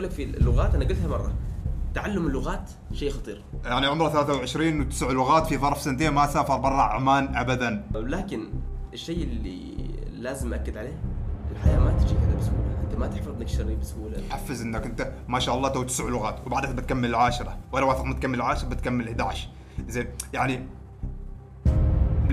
لك 0.00 0.10
في 0.10 0.22
اللغات 0.24 0.74
أنا 0.74 0.84
قلتها 0.84 1.08
مرة. 1.08 1.34
تعلم 1.94 2.26
اللغات 2.26 2.70
شيء 2.92 3.10
خطير. 3.10 3.44
يعني 3.64 3.86
عمره 3.86 4.08
23 4.08 4.80
وتسع 4.80 5.10
لغات 5.10 5.46
في 5.46 5.58
ظرف 5.58 5.80
سنتين 5.80 6.10
ما 6.10 6.26
سافر 6.26 6.56
برا 6.56 6.82
عمان 6.82 7.36
ابدا. 7.36 7.86
لكن 7.94 8.52
الشيء 8.92 9.22
اللي 9.22 9.76
لازم 10.12 10.54
أكد 10.54 10.76
عليه 10.76 10.98
الحياة 11.52 11.78
ما 11.78 11.90
تجي 11.90 12.14
كذا 12.14 12.36
بسهولة. 12.38 12.80
أنت 12.84 12.94
ما 12.98 13.06
تحفظ 13.06 13.32
dictionary 13.40 13.76
بسهولة. 13.76 14.22
حافز 14.30 14.62
إنك 14.62 14.86
أنت 14.86 15.12
ما 15.28 15.38
شاء 15.38 15.56
الله 15.56 15.68
تو 15.68 15.82
تسع 15.82 16.04
لغات 16.04 16.46
وبعدها 16.46 16.72
بتكمل 16.72 17.08
العاشره 17.08 17.58
وأنا 17.72 17.86
واثق 17.86 18.04
إنك 18.04 18.18
تكمل 18.18 18.34
العاشره 18.34 18.68
بتكمل 18.68 19.08
11 19.08 19.48
زين 19.88 20.06
يعني 20.32 20.66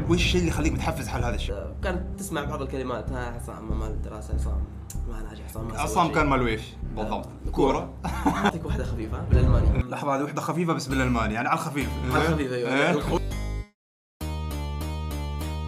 وش 0.10 0.16
الشيء 0.18 0.40
اللي 0.40 0.52
يخليك 0.52 0.74
متحفز 0.74 1.08
حل 1.08 1.24
هذا 1.24 1.36
الشيء؟ 1.36 1.76
كانت 1.84 2.20
تسمع 2.20 2.44
بعض 2.44 2.62
الكلمات 2.62 3.12
ها 3.12 3.36
عصام 3.36 3.80
مال 3.80 3.92
الدراسه 3.92 4.34
عصام 4.34 4.62
ما 5.08 5.22
ناجح 5.22 5.46
عصام 5.50 5.68
ما 5.68 5.80
عصام. 5.80 6.12
كان 6.12 6.28
مال 6.28 6.42
ويش 6.42 6.62
بالضبط 6.96 7.30
كورة. 7.52 7.94
اعطيك 8.06 8.66
واحدة 8.66 8.84
خفيفة 8.84 9.20
بالألماني. 9.20 9.84
لحظة 9.84 10.16
هذه 10.16 10.24
وحده 10.24 10.42
خفيفة 10.42 10.74
بس 10.74 10.88
بالألماني 10.88 11.34
يعني 11.34 11.48
على 11.48 11.60
الخفيف. 11.60 11.90
على 12.12 12.28
الخفيف 12.28 12.54
أيوه. 12.54 12.70
إيه؟ 12.70 13.20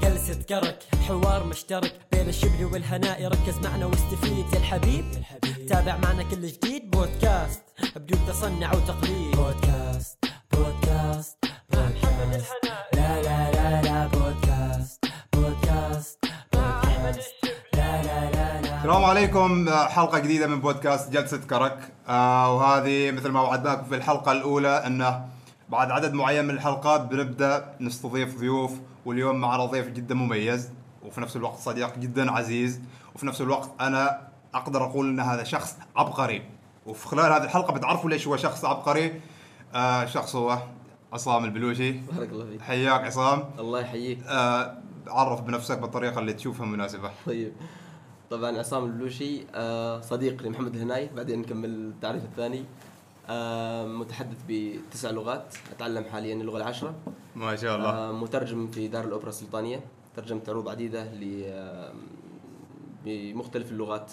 جلسة 0.01 0.43
كرك 0.49 0.83
حوار 1.07 1.47
مشترك 1.47 1.99
بين 2.11 2.29
الشبل 2.29 2.65
والهناء 2.65 3.27
ركز 3.27 3.57
معنا 3.63 3.85
واستفيد 3.85 4.53
يا 4.53 4.57
الحبيب. 4.57 5.05
تابع 5.69 5.97
معنا 5.97 6.23
كل 6.23 6.47
جديد. 6.47 6.91
بودكاست 6.91 7.63
بدون 7.95 8.19
تصنع 8.27 8.73
وتقليد. 8.73 9.35
بودكاست 9.35 10.25
بودكاست 10.53 11.45
بودكاست. 11.69 12.53
لا 12.93 12.94
السلام 18.85 19.05
عليكم. 19.05 19.69
حلقة 19.69 20.19
جديدة 20.19 20.47
من 20.47 20.61
بودكاست 20.61 21.09
جلسة 21.09 21.37
كرك. 21.37 21.93
آه 22.07 22.55
وهذه 22.55 23.11
مثل 23.11 23.29
ما 23.29 23.41
وعدناكم 23.41 23.83
في 23.83 23.95
الحلقة 23.95 24.31
الأولى 24.31 24.69
أنه 24.69 25.25
بعد 25.69 25.91
عدد 25.91 26.13
معين 26.13 26.45
من 26.45 26.51
الحلقات 26.51 27.01
بنبدأ 27.01 27.75
نستضيف 27.81 28.39
ضيوف 28.39 28.71
واليوم 29.05 29.35
معنا 29.35 29.65
ضيف 29.65 29.87
جدا 29.87 30.15
مميز 30.15 30.69
وفي 31.03 31.21
نفس 31.21 31.35
الوقت 31.35 31.59
صديق 31.59 31.97
جدا 31.97 32.31
عزيز 32.31 32.81
وفي 33.15 33.25
نفس 33.25 33.41
الوقت 33.41 33.69
أنا 33.81 34.27
أقدر 34.53 34.83
أقول 34.83 35.09
أن 35.09 35.19
هذا 35.19 35.43
شخص 35.43 35.77
عبقري. 35.95 36.41
وفي 36.85 37.07
خلال 37.07 37.33
هذه 37.33 37.43
الحلقة 37.43 37.73
بتعرفوا 37.73 38.09
ليش 38.09 38.27
هو 38.27 38.37
شخص 38.37 38.65
عبقري؟ 38.65 39.21
آه 39.75 40.05
شخص 40.05 40.35
هو 40.35 40.57
عصام 41.13 41.45
البلوشي. 41.45 41.91
بارك 41.91 42.29
الله 42.29 42.45
فيك. 42.45 42.61
حياك 42.61 43.01
عصام. 43.01 43.43
الله 43.59 43.81
يحييك. 43.81 44.19
آه 44.27 44.77
عرف 45.07 45.41
بنفسك 45.41 45.77
بالطريقة 45.77 46.19
اللي 46.19 46.33
تشوفها 46.33 46.65
مناسبة. 46.65 47.11
طيب. 47.25 47.53
طبعا 48.31 48.57
عصام 48.57 48.85
البلوشي 48.85 49.41
آه، 49.55 50.01
صديق 50.01 50.43
لمحمد 50.43 50.75
الهناي 50.75 51.09
بعدين 51.15 51.39
نكمل 51.39 51.69
التعريف 51.69 52.23
الثاني. 52.23 52.63
آه، 53.29 53.85
متحدث 53.87 54.37
بتسع 54.49 55.09
لغات 55.11 55.55
أتعلم 55.71 56.03
حاليا 56.03 56.33
اللغة 56.35 56.57
العاشره 56.57 56.95
ما 57.35 57.55
شاء 57.55 57.75
الله. 57.75 57.89
آه، 57.89 58.11
مترجم 58.11 58.67
في 58.67 58.87
دار 58.87 59.03
الأوبرا 59.03 59.29
السلطانية. 59.29 59.79
ترجمت 60.15 60.49
عروض 60.49 60.69
عديدة 60.69 61.03
ل 61.13 61.45
بمختلف 63.05 63.71
اللغات. 63.71 64.11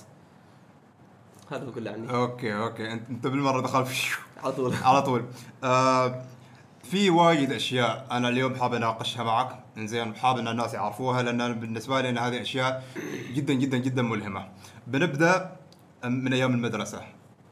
هذا 1.50 1.66
هو 1.66 1.72
كله 1.72 1.91
عني. 1.91 2.10
okay 2.14 2.55
okay. 2.55 2.92
أنت 2.92 3.10
أنت 3.10 3.26
بالمرة 3.26 3.60
دخل 3.60 3.86
في 3.86 4.16
على 4.44 4.52
طول. 4.52 4.74
على 4.82 5.02
طول. 5.02 5.24
آه 5.64 6.22
في 6.82 7.10
وايد 7.10 7.52
أشياء 7.52 8.06
أنا 8.10 8.28
اليوم 8.28 8.54
حاب 8.54 8.74
أناقشها 8.74 9.24
معك. 9.24 9.61
إنزين 9.77 10.15
حاب 10.15 10.39
إن 10.39 10.48
الناس 10.48 10.75
يعرفوها 10.75 11.23
لأن 11.23 11.61
بالنسبة 11.61 12.01
لي 12.01 12.09
إن 12.09 12.19
هذه 12.19 12.41
أشياء 12.41 12.84
جدا 13.34 13.55
جدا 13.55 13.77
جدا 13.77 14.03
ملهمة. 14.03 14.48
بنبدأ 14.87 15.56
من 16.05 16.33
أيام 16.33 16.55
المدرسة. 16.55 17.01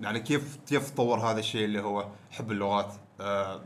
يعني 0.00 0.20
كيف 0.20 0.58
كيف 0.68 0.90
تطور 0.90 1.18
هذا 1.18 1.38
الشيء 1.38 1.64
اللي 1.64 1.80
هو 1.80 2.08
حب 2.30 2.52
اللغات؟ 2.52 2.94
آه 3.20 3.60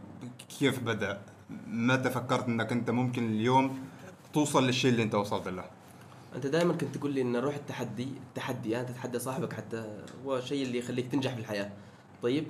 كيف 0.58 0.78
بدأ؟ 0.78 1.20
متى 1.66 2.10
فكرت 2.10 2.48
إنك 2.48 2.72
أنت 2.72 2.90
ممكن 2.90 3.26
اليوم 3.26 3.78
توصل 4.32 4.66
للشيء 4.66 4.90
اللي 4.90 5.02
أنت 5.02 5.14
وصلت 5.14 5.48
له؟ 5.48 5.64
أنت 6.36 6.46
دائما 6.46 6.72
كنت 6.72 6.96
تقول 6.96 7.12
لي 7.12 7.22
إن 7.22 7.36
روح 7.36 7.54
التحدي 7.54 8.08
التحدي 8.28 8.70
يعني 8.70 8.86
تتحدى 8.86 9.18
صاحبك 9.18 9.52
حتى 9.52 9.96
هو 10.24 10.36
الشيء 10.36 10.66
اللي 10.66 10.78
يخليك 10.78 11.12
تنجح 11.12 11.34
في 11.34 11.40
الحياة. 11.40 11.70
طيب 12.22 12.46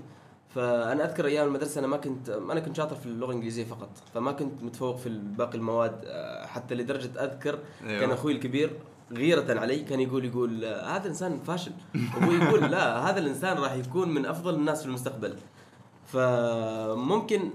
فأنا 0.54 1.04
أذكر 1.04 1.26
أيام 1.26 1.46
المدرسة 1.46 1.78
أنا 1.78 1.86
ما 1.86 1.96
كنت 1.96 2.28
أنا 2.28 2.60
كنت 2.60 2.76
شاطر 2.76 2.96
في 2.96 3.06
اللغة 3.06 3.30
الإنجليزية 3.30 3.64
فقط 3.64 3.90
فما 4.14 4.32
كنت 4.32 4.62
متفوق 4.62 4.96
في 4.96 5.08
باقي 5.08 5.58
المواد 5.58 6.00
آه، 6.04 6.46
حتى 6.46 6.74
لدرجة 6.74 7.24
أذكر 7.24 7.58
أيوه. 7.86 8.00
كان 8.00 8.10
أخوي 8.10 8.32
الكبير 8.32 8.70
غيرة 9.12 9.60
علي 9.60 9.78
كان 9.78 10.00
يقول 10.00 10.24
يقول 10.24 10.64
آه، 10.64 10.96
هذا 10.96 11.08
إنسان 11.08 11.40
فاشل 11.46 11.72
أبوي 12.16 12.34
يقول 12.34 12.60
لا 12.70 13.10
هذا 13.10 13.18
الإنسان 13.18 13.56
راح 13.56 13.72
يكون 13.72 14.08
من 14.14 14.26
أفضل 14.26 14.54
الناس 14.54 14.80
في 14.80 14.86
المستقبل 14.86 15.36
فممكن 16.06 17.50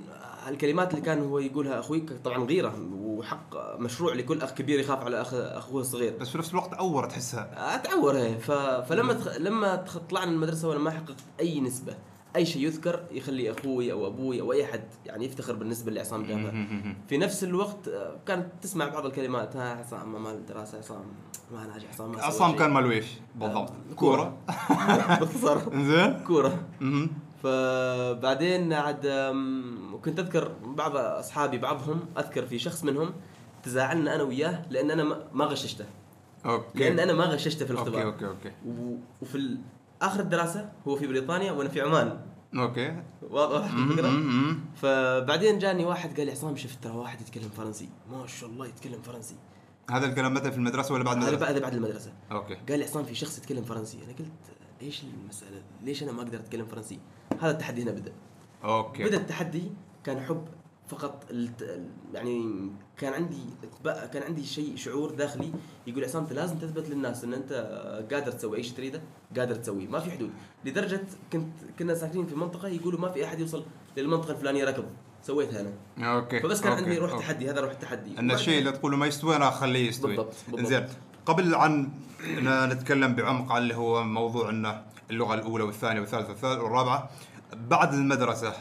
الكلمات 0.48 0.92
اللي 0.92 1.02
كان 1.02 1.22
هو 1.22 1.40
يقولها 1.40 1.80
أخوي 1.80 2.06
طبعا 2.24 2.44
غيرة 2.44 2.76
وحق 2.94 3.80
مشروع 3.80 4.14
لكل 4.14 4.42
أخ 4.42 4.52
كبير 4.52 4.80
يخاف 4.80 5.04
على 5.04 5.22
اخ 5.22 5.34
أخوه 5.34 5.82
الصغير 5.82 6.18
بس 6.18 6.30
في 6.30 6.38
نفس 6.38 6.52
الوقت 6.52 6.74
اور 6.74 7.06
تحسها 7.06 7.76
أتعور 7.76 8.18
هي 8.18 8.38
ف... 8.38 8.52
فلما 8.90 9.14
تخ... 9.14 9.38
لما. 9.38 9.76
طلعنا 10.10 10.26
من 10.26 10.34
المدرسة 10.34 10.68
وأنا 10.68 10.80
ما 10.80 10.92
حققت 10.92 11.24
أي 11.40 11.60
نسبة 11.60 11.96
أي 12.36 12.46
شيء 12.46 12.62
يذكر 12.66 13.04
يخلي 13.12 13.52
أخوي 13.52 13.92
أو 13.92 14.08
أبوي 14.08 14.42
أو 14.42 14.54
أي 14.54 14.66
أحد 14.66 14.82
يعني 15.06 15.26
يفتخر 15.26 15.54
بالنسبة 15.54 15.90
اللي 15.90 16.00
عصام 16.00 16.24
جابها. 16.26 16.68
في 17.10 17.18
نفس 17.18 17.44
الوقت 17.44 17.88
آه، 17.88 18.16
كانت 18.28 18.46
تسمع 18.62 18.88
بعض 18.88 19.06
الكلمات 19.06 19.56
ها 19.56 19.74
عصام 19.76 20.12
ما 20.14 20.20
مال 20.20 20.34
الدراسه 20.34 20.78
عصام 20.78 21.02
ما 21.52 21.68
ناجح 21.68 21.90
عصام 21.90 22.12
ما 22.12 22.24
عصام. 22.24 22.56
كان 22.56 22.72
مال 22.72 22.86
ويش؟ 22.86 23.06
بالضبط. 23.36 23.70
آه، 23.70 23.94
كورة. 23.96 24.38
باختصار. 25.20 25.74
انزين 25.74 26.24
كورة. 26.24 26.64
فبعدين 27.44 28.74
عاد 28.74 29.06
وكنت 29.94 30.20
أذكر 30.20 30.52
بعض 30.64 30.96
أصحابي 30.96 31.58
بعضهم 31.58 32.00
أذكر 32.18 32.46
في 32.46 32.60
شخص 32.60 32.84
منهم 32.84 33.14
تزاعلنا 33.64 34.16
أنا 34.16 34.24
وياه 34.24 34.66
لأن 34.70 34.92
أنا 34.92 35.04
ما- 35.34 35.46
غششته. 35.46 35.86
okay. 36.46 36.80
لأن 36.80 37.00
أنا 37.00 37.14
ما 37.14 37.24
غششته 37.24 37.66
في 37.66 37.72
okay 37.72 37.82
الاختبار 37.82 38.06
okay 38.14 38.26
okay. 38.28 38.52
و- 38.68 38.98
وفي 39.22 39.36
ال- 39.36 39.58
آخر 40.02 40.20
الدراسة 40.20 40.72
هو 40.88 40.96
في 40.96 41.08
بريطانيا 41.08 41.52
وأنا 41.52 41.70
في 41.70 41.82
عمان. 41.82 42.20
okay. 42.56 43.04
واضح. 43.30 43.74
الفكرة؟ 43.74 44.12
فبعدين 44.76 45.60
جاني 45.60 45.86
واحد 45.86 46.18
قال 46.18 46.26
لي 46.26 46.32
عصام 46.32 46.56
شفت 46.56 46.84
ترى 46.84 46.94
واحد 46.94 47.22
يتكلم 47.22 47.50
فرنسي. 47.50 47.90
ما 48.12 48.28
شاء 48.28 48.50
الله 48.50 48.68
يتكلم 48.68 49.02
فرنسي. 49.02 49.36
هذا 49.92 50.06
الكلام 50.06 50.34
متى 50.34 50.52
في 50.52 50.58
المدرسة 50.58 50.94
ولا 50.94 51.04
بعد 51.04 51.18
هذا 51.18 51.28
المدرسة؟ 51.28 51.52
بعد 51.52 51.62
بعد 51.62 51.74
المدرسة. 51.74 52.14
okay. 52.32 52.56
قال 52.56 52.80
لي 52.80 52.86
عصام 52.86 53.04
في 53.04 53.16
شخص 53.16 53.38
يتكلم 53.38 53.64
فرنسي. 53.64 53.98
أنا 54.04 54.14
قلت 54.14 54.32
إيش 54.82 55.04
المسألة؟ 55.04 55.62
ليش 55.84 56.04
أنا 56.04 56.12
ما 56.12 56.22
أقدر 56.22 56.40
أتكلم 56.40 56.66
فرنسي؟ 56.66 57.00
هذا 57.40 57.52
التحدي 57.52 57.84
هنا 57.84 57.92
بدأ. 57.92 58.12
okay. 58.64 59.04
بدأ 59.04 59.18
التحدي 59.18 59.72
كان 60.04 60.20
حب 60.20 60.48
فقط. 60.90 61.26
يعني 62.14 62.70
كان 62.98 63.14
عندي 63.14 63.44
كان 63.84 64.24
عندي 64.24 64.44
شيء 64.46 64.76
شعور 64.76 65.12
داخلي 65.12 65.52
يقول 65.88 66.04
عصام 66.04 66.24
أنت 66.24 66.34
لازم 66.34 66.58
تثبت 66.58 66.90
للناس 66.90 67.24
إن 67.24 67.34
أنت 67.34 67.54
قادر 68.12 68.32
تسوي 68.32 68.58
أي 68.58 68.64
شيء 68.64 68.78
تريده 68.78 69.02
قادر 69.38 69.56
تسويه 69.56 69.88
ما 69.88 70.00
في 70.00 70.12
حدود 70.12 70.32
لدرجة 70.66 71.02
كنت 71.34 71.54
كنا 71.80 71.96
ساكنين 71.96 72.26
في 72.26 72.36
منطقة 72.36 72.68
يقولوا 72.68 73.00
ما 73.00 73.10
في 73.10 73.26
أحد 73.26 73.40
يوصل 73.40 73.66
للمنطقة 73.98 74.32
الفلانية 74.32 74.66
ركض 74.66 74.86
سويتها 75.24 75.62
أنا 75.98 76.16
okay 76.16 76.40
فبس 76.40 76.62
كان 76.62 76.72
okay. 76.72 76.84
عندي 76.84 76.98
روح 76.98 77.12
okay. 77.12 77.24
تحدي 77.24 77.50
هذا 77.50 77.62
روح 77.62 77.72
التحدي 77.72 78.20
أن 78.20 78.32
الشيء 78.32 78.60
اللي 78.60 78.72
تقوله 78.72 78.98
ما 78.98 79.08
يستوي 79.08 79.36
أنا 79.36 79.50
أخليه 79.50 79.88
يستوي 79.88 80.16
بالضبط، 80.16 80.34
بالضبط. 80.48 80.60
إنزين 80.60 80.88
قبل 81.26 81.56
عن 81.56 81.90
نتكلم 82.44 83.16
بعمق 83.16 83.52
عن 83.52 83.62
اللي 83.62 83.76
هو 83.76 84.04
موضوع 84.04 84.50
انه 84.50 84.84
اللغة 85.12 85.34
الأولى 85.34 85.64
والثانية 85.64 86.00
والثالثة 86.00 86.64
والرابعة 86.64 87.10
بعد 87.54 87.94
المدرسة 87.94 88.54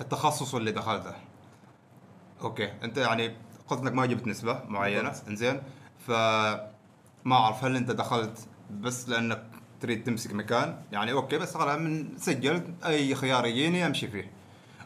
التخصص 0.00 0.54
اللي 0.54 0.72
دخلته 0.72 1.14
okay. 2.44 2.72
أنت 2.84 2.96
يعني 2.96 3.36
قلت 3.68 3.80
انك 3.80 3.92
ما 3.92 4.06
جبت 4.06 4.26
نسبة 4.26 4.62
معينة. 4.68 5.12
إنزين. 5.28 5.62
فما 6.06 6.66
أعرف 7.32 7.64
هل 7.64 7.76
أنت 7.76 7.90
دخلت 7.90 8.38
بس 8.70 9.08
لأنك 9.08 9.42
تريد 9.80 10.04
تمسك 10.04 10.32
مكان؟ 10.32 10.82
يعني 10.92 11.12
okay 11.12 11.38
بس 11.38 11.54
خلاص 11.54 11.78
من 11.78 12.18
سجلت 12.18 12.66
أي 12.86 13.14
خيار 13.14 13.46
يجيني 13.46 13.86
أمشي 13.86 14.08
فيه. 14.08 14.30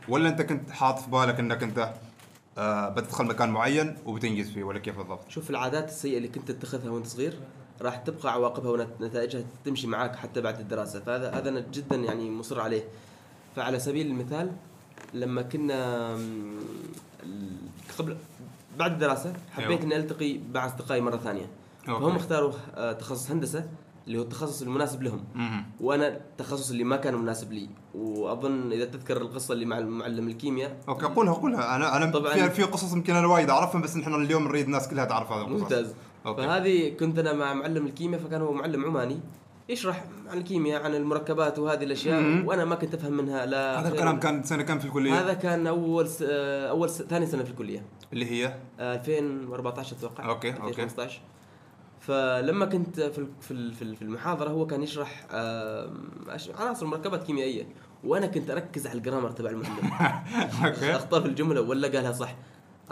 ولا 0.09 0.29
أنت 0.29 0.43
كنت 0.43 0.71
حاط 0.71 0.99
في 0.99 1.11
بالك 1.11 1.41
أنك 1.41 1.63
أنت 1.63 1.93
آه 2.59 2.89
بتدخل 2.89 3.25
مكان 3.27 3.51
معين 3.51 3.97
وبتنجز 4.07 4.51
فيه 4.51 4.65
ولا 4.65 4.79
كيف 4.79 4.97
بالضبط؟ 4.97 5.31
شوف 5.31 5.51
العادات 5.51 5.89
السيئة 5.89 6.17
اللي 6.17 6.29
كنت 6.29 6.51
تتخذها 6.51 6.91
وأنت 6.91 7.07
صغير 7.07 7.39
راح 7.83 7.97
تبقى 7.97 8.33
عواقبها 8.33 8.71
ونتائجها 9.01 9.45
تمشي 9.65 9.87
معاك 9.87 10.17
حتى 10.17 10.41
بعد 10.41 10.61
الدراسة. 10.61 11.01
فهذا 11.01 11.31
هذا 11.31 11.49
أنا 11.49 11.61
جدا 11.61 11.97
يعني 11.97 12.31
مصر 12.31 12.61
عليه. 12.61 12.85
فعلى 13.57 13.79
سبيل 13.79 14.07
المثال 14.07 14.53
لما 15.15 15.43
كنا 15.43 16.09
مم، 16.17 16.57
قبل 17.99 18.17
بعد 18.79 18.93
الدراسة 18.93 19.33
حبيت 19.53 19.69
أيوه. 19.71 19.83
إني 19.83 19.97
ألتقي 19.97 20.39
مع 20.55 20.67
أصدقائي 20.67 21.01
مرة 21.01 21.17
ثانية 21.17 21.47
okay. 21.89 22.01
فهم 22.01 22.17
اختاروا 22.17 22.53
آه، 22.75 22.93
تخصص 22.93 23.31
هندسة 23.31 23.65
اللي 24.07 24.19
هو 24.19 24.23
التخصص 24.23 24.63
المناسب 24.63 25.03
لهم 25.03 25.25
مهم. 25.35 25.65
وأنا 25.81 26.09
التخصص 26.09 26.71
اللي 26.71 26.85
ما 26.85 26.97
كان 26.97 27.15
مناسب 27.15 27.53
لي 27.53 27.69
وأظن 27.95 28.73
إذا 28.73 28.85
تذكر 28.85 29.17
القصة 29.17 29.53
اللي 29.55 29.65
مع 29.65 29.81
معلم 29.81 30.29
الكيمياء 30.29 30.77
okay 30.89 31.07
قولها 31.07 31.35
قولها 31.35 31.77
أنا 31.77 31.97
أنا 31.97 32.11
طبعاً. 32.11 32.35
في 32.35 32.51
في 32.51 32.63
قصص 32.63 32.93
يمكن 32.93 33.15
أنا 33.17 33.27
وايد 33.27 33.51
اعرفها 33.51 33.81
بس 33.81 33.97
نحن 33.97 34.15
اليوم 34.15 34.45
نريد 34.49 34.65
الناس 34.65 34.89
كلها 34.89 35.05
تعرف 35.05 35.33
هذا 35.33 35.41
القصص 35.43 35.63
ممتاز 35.63 35.95
okay. 36.27 36.43
فهذه 36.43 36.89
كنت 36.89 37.19
أنا 37.19 37.33
مع 37.33 37.55
معلم 37.55 37.87
الكيمياء 37.87 38.21
فكان 38.21 38.43
هو 38.43 38.53
معلم 38.53 38.85
عماني 38.85 39.21
يشرح 39.69 40.05
عن 40.31 40.39
الكيمياء 40.39 40.83
عن 40.83 40.95
المركبات 40.95 41.59
وهذه 41.59 41.85
الأشياء 41.85 42.21
مم. 42.21 42.47
وأنا 42.47 42.65
ما 42.65 42.75
كنت 42.75 42.95
أفهم 42.95 43.13
منها 43.13 43.47
لا 43.47 43.81
هذا 43.81 43.89
الكلام 43.89 44.21
كان 44.21 44.43
سنة 44.43 44.63
كم 44.63 44.79
في 44.79 44.85
الكلية؟ 44.85 45.21
هذا 45.21 45.35
كان 45.35 45.67
أول 45.67 46.09
س... 46.09 46.25
آه، 46.29 46.71
أول 46.71 46.91
س... 46.91 47.03
ثاني 47.03 47.27
سنة 47.27 47.43
في 47.45 47.51
الكلية. 47.51 47.83
اللي 48.13 48.31
هي؟ 48.31 48.55
آه، 48.81 48.95
2014 48.95 49.97
أتوقع. 49.97 50.29
okay، 50.29 50.49
okay. 50.51 50.69
2015 50.69 51.21
فلما 52.01 52.67
كنت 52.67 53.01
في 53.01 53.27
في 53.41 53.73
في 53.73 53.83
ال- 53.83 53.97
في 53.97 54.03
المحاضرة 54.03 54.51
هو 54.51 54.67
كان 54.67 54.83
يشرح 54.83 55.27
عناصر 56.59 56.87
مركبات 56.87 57.23
كيميائيه 57.25 57.67
وأنا 58.05 58.27
كنت 58.27 58.51
أركز 58.51 58.87
على 58.87 58.99
ال 58.99 59.03
grammar 59.03 59.31
تبع 59.31 59.51
المعلم. 59.51 59.91
okay. 60.67 60.97
اخطاء 60.97 61.21
في 61.21 61.27
الجملة 61.27 61.61
ولا 61.61 61.89
قالها 61.89 62.13
صح. 62.13 62.35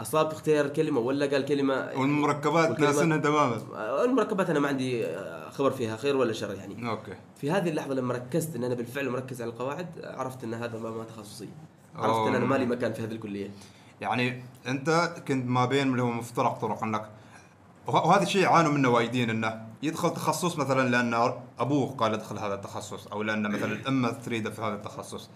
أصاب 0.01 0.27
في 0.29 0.35
اختيار 0.35 0.65
الكلمة 0.65 0.99
ولا 0.99 1.25
قال 1.25 1.45
كلمة؟ 1.45 1.89
والمركبات 1.95 2.79
ناسنها 2.79 3.17
تماما. 3.17 3.61
المركبات 4.03 4.49
أنا 4.49 4.59
ما 4.59 4.67
عندي 4.67 5.05
آه، 5.05 5.49
خبر 5.49 5.71
فيها 5.71 5.97
خير 5.97 6.17
ولا 6.17 6.33
شر 6.33 6.53
يعني. 6.53 6.89
أوكي. 6.89 7.13
في 7.41 7.51
هذه 7.51 7.69
اللحظة 7.69 7.93
لما 7.93 8.13
ركزت 8.13 8.55
إن 8.55 8.63
أنا 8.63 8.75
بالفعل 8.75 9.09
مركز 9.09 9.41
على 9.41 9.51
القواعد 9.51 9.87
عرفت 10.03 10.43
إن 10.43 10.53
هذا 10.53 10.77
ما 10.79 11.03
تخصصي. 11.03 11.49
عرفت 11.95 12.27
إن 12.27 12.35
أنا. 12.35 12.45
مالي 12.45 12.65
مكان 12.65 12.93
في 12.93 13.03
هذه 13.03 13.11
الكلية. 13.11 13.51
يعني 14.01 14.43
أنت 14.67 15.11
كنت 15.27 15.45
ما 15.49 15.65
بين 15.65 15.91
اللي 15.91 16.01
هو 16.01 16.11
مفترق 16.11 16.53
طرق 16.59 16.83
انك 16.83 17.09
وه- 17.87 18.07
وهذا 18.07 18.23
الشيء 18.23 18.41
يعانوا 18.41 18.71
منه 18.71 18.89
وايدين 18.89 19.29
إنه 19.29 19.65
يدخل 19.83 20.09
تخصص 20.13 20.57
مثلا 20.57 20.89
لأن 20.89 21.33
أبوه 21.59 21.91
قال 21.95 22.13
ادخل 22.13 22.37
هذا 22.37 22.53
التخصص 22.53 23.07
أو 23.07 23.23
لأن 23.23 23.51
مثلا 23.51 23.65
الأمة 23.73 24.09
تريده 24.25 24.49
في 24.49 24.61
هذا 24.61 24.75
التخصص 24.75 25.29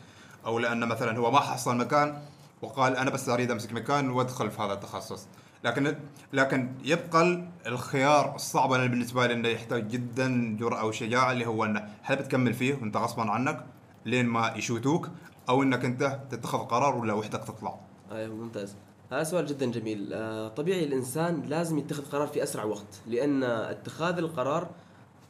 أو 0.45 0.59
لأن 0.59 0.87
مثلا 0.87 1.17
هو 1.19 1.31
ما 1.31 1.39
حصل 1.39 1.77
مكان 1.77 2.17
وقال 2.61 2.95
أنا 2.97 3.09
بس 3.09 3.29
أريد 3.29 3.51
أمسك 3.51 3.73
مكان 3.73 4.09
وأدخل 4.09 4.51
في 4.51 4.61
هذا 4.61 4.73
التخصص. 4.73 5.27
لكن 5.63 5.95
لكن 6.33 6.71
يبقى 6.83 7.21
ال- 7.21 7.47
الخيار 7.65 8.35
الصعب 8.35 8.71
أنا 8.73 8.85
بالنسبة 8.85 9.27
لي 9.27 9.33
إنه 9.33 9.47
يحتاج 9.49 9.87
جدا 9.87 10.57
جرأة 10.59 10.85
وشجاعة 10.85 11.31
اللي 11.31 11.45
هو 11.45 11.65
إنه 11.65 11.89
هل 12.01 12.15
بتكمل 12.15 12.53
فيه 12.53 12.73
وأنت 12.73 12.97
غصبا 12.97 13.31
عنك 13.31 13.65
لين 14.05 14.25
ما 14.25 14.53
يشوتوك 14.55 15.09
أو 15.49 15.63
إنك 15.63 15.85
أنت 15.85 16.19
تتخذ 16.31 16.57
قرار 16.57 16.95
ولا 16.95 17.13
وحدك 17.13 17.43
تطلع. 17.43 17.79
أيوه 18.11 18.35
ممتاز. 18.35 18.75
هذا 19.11 19.23
سؤال 19.23 19.45
جدا 19.45 19.65
جميل. 19.71 20.13
آه، 20.13 20.47
طبيعي 20.47 20.83
الإنسان 20.83 21.41
لازم 21.41 21.77
يتخذ 21.77 22.05
قرار 22.05 22.27
في 22.27 22.43
أسرع 22.43 22.63
وقت 22.63 23.01
لأن 23.07 23.43
اتخاذ 23.43 24.17
القرار 24.17 24.67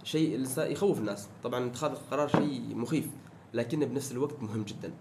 شيء 0.04 0.46
يخوف 0.58 0.98
الناس. 1.00 1.28
طبعا 1.44 1.66
اتخاذ 1.66 1.92
القرار 1.92 2.28
شيء 2.28 2.76
مخيف 2.76 3.08
لكنه 3.54 3.86
بنفس 3.86 4.12
الوقت 4.12 4.36
مهم 4.42 4.64
جدا. 4.64 4.92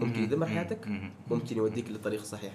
ممكن 0.00 0.22
يدمر 0.22 0.46
حياتك 0.46 0.88
ممكن 1.30 1.56
يوديك 1.56 1.90
للطريق 1.90 2.20
الصحيح 2.20 2.52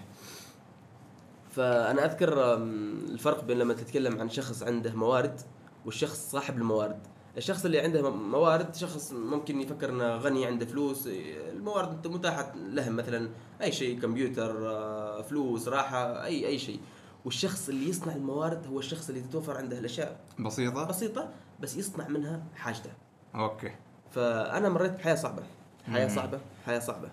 فأنا 1.52 2.06
أذكر 2.06 2.54
الفرق 2.54 3.44
بين 3.44 3.58
لما 3.58 3.74
تتكلم 3.74 4.20
عن 4.20 4.30
شخص 4.30 4.64
عنده 4.64 4.94
موارد 4.94 5.42
والشخص 5.86 6.32
صاحب 6.32 6.58
الموارد. 6.58 7.00
الشخص 7.38 7.66
اللي 7.66 7.80
عنده 7.80 8.10
موارد 8.10 8.76
شخص 8.76 9.12
ممكن 9.14 9.62
يفكر 9.62 9.90
إنه 9.90 10.16
غني 10.16 10.46
عنده 10.46 10.66
فلوس 10.66 11.08
الموارد 11.54 12.08
متاحة 12.08 12.54
له 12.56 12.90
مثلا 12.90 13.30
أي 13.62 13.72
شيء 13.72 14.00
كمبيوتر 14.00 14.70
آه، 14.70 15.22
فلوس 15.22 15.68
راحة 15.68 16.24
أي 16.26 16.48
أي 16.48 16.60
شيء. 16.60 16.80
والشخص 17.26 17.70
اللي 17.70 17.90
يصنع 17.90 18.16
الموارد 18.16 18.68
هو 18.68 18.80
الشخص 18.80 19.10
اللي 19.10 19.22
تتوفر 19.22 19.58
عنده 19.58 19.80
الأشياء 19.80 20.20
بسيطة؟ 20.40 20.84
بسيطة 20.84 21.30
بس 21.60 21.78
يصنع 21.78 22.08
منها 22.08 22.44
حاجته. 22.56 22.90
أوكي. 23.36 23.72
فأنا 24.12 24.70
مريت 24.70 24.92
بحياة 24.92 25.16
صعبة 25.16 25.44
حياة. 25.86 26.08
صعبة 26.08 26.40
حياة 26.66 26.80
صعبة. 26.80 27.10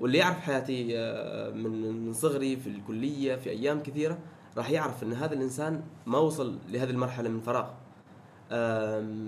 واللي 0.00 0.18
يعرف 0.18 0.38
حياتي 0.40 0.98
آه، 0.98 1.50
من 1.50 2.12
صغري 2.12 2.56
في 2.56 2.66
الكلية 2.66 3.36
في 3.36 3.50
أيام 3.50 3.82
كثيرة 3.82 4.18
راح 4.56 4.70
يعرف 4.70 5.02
إن 5.02 5.12
هذا 5.12 5.34
الإنسان 5.34 5.82
ما 6.06 6.18
وصل 6.18 6.58
لهذه 6.68 6.90
المرحلة 6.90 7.28
من 7.28 7.40
فراغ. 7.40 7.66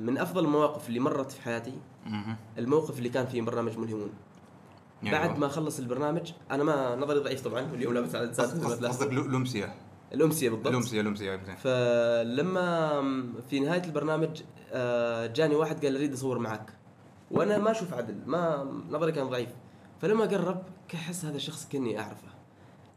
من 0.06 0.18
أفضل 0.18 0.44
المواقف 0.44 0.88
اللي 0.88 1.00
مرت 1.00 1.32
في 1.32 1.42
حياتي. 1.42 1.72
الموقف 2.58 2.98
اللي 2.98 3.08
كان 3.08 3.26
في 3.26 3.40
برنامج 3.40 3.78
ملهمون 3.78 4.10
بعد 5.02 5.38
ما 5.38 5.48
خلص 5.48 5.78
البرنامج 5.78 6.32
أنا 6.50 6.64
ما 6.64 6.96
نظري 6.96 7.18
ضعيف 7.18 7.40
طبعا 7.44 7.72
واليوم 7.72 7.94
لابس 7.94 8.14
على 8.14 8.26
قصد- 8.28 8.64
قصد- 8.64 8.84
قصدك 8.86 9.12
لومسيا. 9.12 9.74
الامسيه 10.14 10.50
بالضبط. 10.50 10.72
لومسيا 10.72 11.02
أوكي. 11.34 11.56
فلما 11.56 13.02
في 13.50 13.60
نهاية 13.60 13.84
البرنامج 13.84 14.42
آه، 14.72 15.26
جاني 15.26 15.54
واحد 15.54 15.84
قال 15.84 15.96
أريد 15.96 16.12
أصور 16.12 16.38
معك. 16.38 16.72
وأنا 17.30 17.58
ما 17.58 17.70
أشوف 17.70 17.94
عدل 17.94 18.14
ما 18.26 18.70
نظري 18.90 19.12
كان 19.12 19.28
ضعيف. 19.28 19.48
فلما 20.02 20.24
قرب 20.24 20.62
كحس 20.88 21.24
هذا 21.24 21.36
الشخص 21.36 21.68
كأني 21.68 22.00
أعرفه 22.00 22.28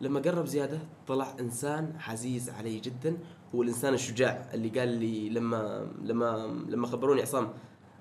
لما 0.02 0.20
قرب 0.20 0.46
زيادة 0.46 0.80
طلع 1.08 1.28
إنسان 1.40 1.94
عزيز 2.08 2.50
علي 2.50 2.80
جدا 2.80 3.18
هو 3.56 3.64
الإنسان 3.64 3.94
الشجاع 3.94 4.50
اللي 4.54 4.80
قال 4.80 4.90
لي 4.90 5.30
لما 5.30 5.88
لما 6.04 6.48
لما 6.70 6.88
خبروني 6.88 7.22
عصام 7.22 7.50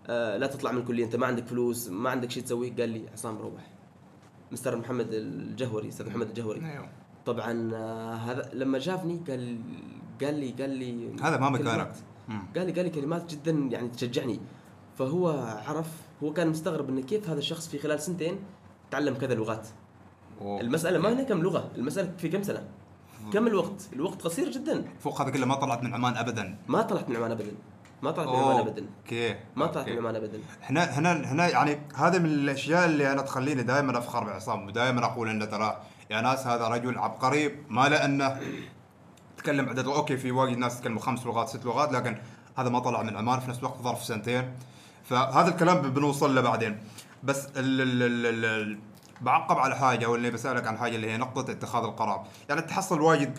آه، 0.07 0.37
لا 0.37 0.47
تطلع 0.47 0.73
من 0.73 0.79
الكلية 0.79 1.05
أنت 1.05 1.17
ما 1.17 1.27
عندك 1.27 1.47
فلوس 1.47 1.89
ما 1.89 2.11
عندك 2.11 2.31
شيء 2.31 2.43
تسويه 2.43 2.77
قال 2.77 2.89
لي 2.89 3.09
عصام 3.13 3.39
روح 3.39 3.71
مستر 4.53 4.77
محمد 4.77 5.09
الجهوري 5.11 5.89
أستاذ 5.89 6.09
محمد 6.09 6.29
الجهوري 6.29 6.61
أيوه. 6.73 6.89
طبعا 7.27 7.71
آه، 7.75 8.15
هذا 8.15 8.51
لما 8.53 8.79
شافني 8.79 9.21
قال 9.29 9.59
قال 10.23 10.35
لي 10.35 10.51
قال 10.51 10.71
لي 10.71 11.17
هذا 11.23 11.37
ما 11.37 11.59
كلمات. 11.59 11.97
مكانك. 12.29 12.57
قال 12.57 12.67
لي 12.67 12.73
قال 12.73 12.85
لي 12.85 12.91
كلمات 12.91 13.35
جدا 13.35 13.51
يعني 13.51 13.89
تشجعني 13.89 14.41
فهو 14.99 15.29
عرف 15.67 16.03
هو 16.23 16.33
كان 16.33 16.49
مستغرب 16.49 16.89
إنه 16.89 17.03
كيف 17.03 17.29
هذا 17.29 17.39
الشخص 17.39 17.69
في 17.69 17.79
خلال 17.79 18.01
سنتين 18.01 18.39
تعلم 18.95 19.15
كذا 19.15 19.35
لغات. 19.35 19.69
أوه. 20.41 20.61
المسألة 20.61 20.99
ما 20.99 21.13
هنا 21.13 21.23
كم 21.23 21.43
لغة 21.43 21.71
المسألة 21.75 22.13
في 22.19 22.29
كم 22.29 22.43
سنة؟ 22.43 22.65
كم 23.33 23.47
الوقت؟ 23.47 23.89
الوقت 23.93 24.23
قصير 24.23 24.51
جدا. 24.51 24.85
فوق 25.01 25.23
هذا 25.23 25.31
كله 25.31 25.47
ما 25.47 25.55
طلعت 25.55 25.83
من 25.83 25.95
عمان 25.95 26.17
ابدا. 26.17 26.59
ما 26.69 26.83
طلعت 26.83 27.09
من 27.09 27.17
عمان 27.17 27.31
ابدا. 27.31 27.53
ما 28.03 28.11
طلعت 28.11 28.29
من 28.29 28.35
عمان 28.35 28.59
ابدا. 28.59 28.87
أوكي. 29.05 29.37
ما 29.57 29.67
طلعت. 29.67 29.89
من 29.89 29.99
عمان 29.99 30.17
ابدا. 30.17 30.41
هنا 30.63 30.85
هنا 30.99 31.33
هنا 31.33 31.49
يعني 31.49 31.81
هذا 31.95 32.19
من 32.19 32.27
الأشياء 32.27 32.85
اللي 32.85 33.13
أنا 33.13 33.23
تخليني 33.23 33.63
دائما 33.63 33.99
أفخر 33.99 34.25
بعصام 34.25 34.67
ودائما 34.67 35.05
أقول 35.05 35.29
انه 35.29 35.45
ترى 35.45 35.81
يا 36.11 36.21
ناس 36.21 36.47
هذا 36.47 36.69
رجل 36.69 36.99
عبقري 36.99 37.59
ما 37.69 37.89
لأنه 37.89 38.41
تكلم 39.37 39.69
عدد 39.69 39.87
okay 39.87 40.17
في 40.17 40.31
وايد 40.31 40.59
ناس 40.59 40.81
تكلموا 40.81 41.01
خمس 41.01 41.27
لغات 41.27 41.49
ست 41.49 41.65
لغات 41.65 41.93
لكن 41.93 42.19
هذا 42.59 42.69
ما 42.69 42.79
طلع 42.79 43.03
من 43.03 43.17
عمان 43.17 43.41
في 43.41 43.49
نفس 43.51 43.59
الوقت 43.59 43.83
ظرف 43.83 44.05
سنتين. 44.05 44.53
فهذا 45.05 45.49
الكلام 45.49 45.83
بنوصل 45.83 46.35
له 46.35 46.41
بعدين. 46.41 46.79
بس 47.25 47.47
ال 47.47 47.81
ال 47.81 48.03
ال 48.03 48.45
ال 48.45 48.79
بعقب 49.21 49.59
على 49.59 49.77
حاجة 49.77 50.07
واللي 50.07 50.31
بسألك 50.31 50.67
عن 50.67 50.79
حاجة 50.79 50.97
اللي 50.97 51.11
هي 51.11 51.17
نقطة 51.17 51.51
اتخاذ 51.51 51.85
القرار. 51.85 52.27
يعني 52.49 52.63
تحصل 52.63 53.01
وايد 53.01 53.39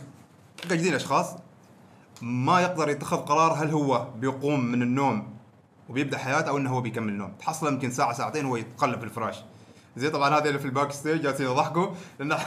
قاعدين 0.69 0.93
أشخاص 0.93 1.35
ما 2.21 2.61
يقدر 2.61 2.89
يتخذ 2.89 3.17
قرار 3.17 3.53
هل 3.53 3.71
هو 3.71 4.07
بيقوم 4.17 4.65
من 4.65 4.81
النوم 4.81 5.35
وبيبدأ 5.89 6.17
حياته 6.17 6.49
أو 6.49 6.57
إنه 6.57 6.69
هو 6.69 6.81
بيكمل 6.81 7.13
نوم 7.13 7.31
تحصل 7.39 7.73
يمكن 7.73 7.91
ساعة 7.91 8.13
ساعتين 8.13 8.45
وهو 8.45 8.55
يتقلب 8.55 8.99
في 8.99 9.05
الفراش. 9.05 9.43
زي 9.97 10.09
طبعا 10.09 10.29
هذا 10.29 10.47
اللي 10.47 10.59
في 10.59 10.65
ال 10.65 10.91
backstage 10.91 11.22
جالسين 11.21 11.45
يضحكوا 11.45 11.88
لأن 12.19 12.29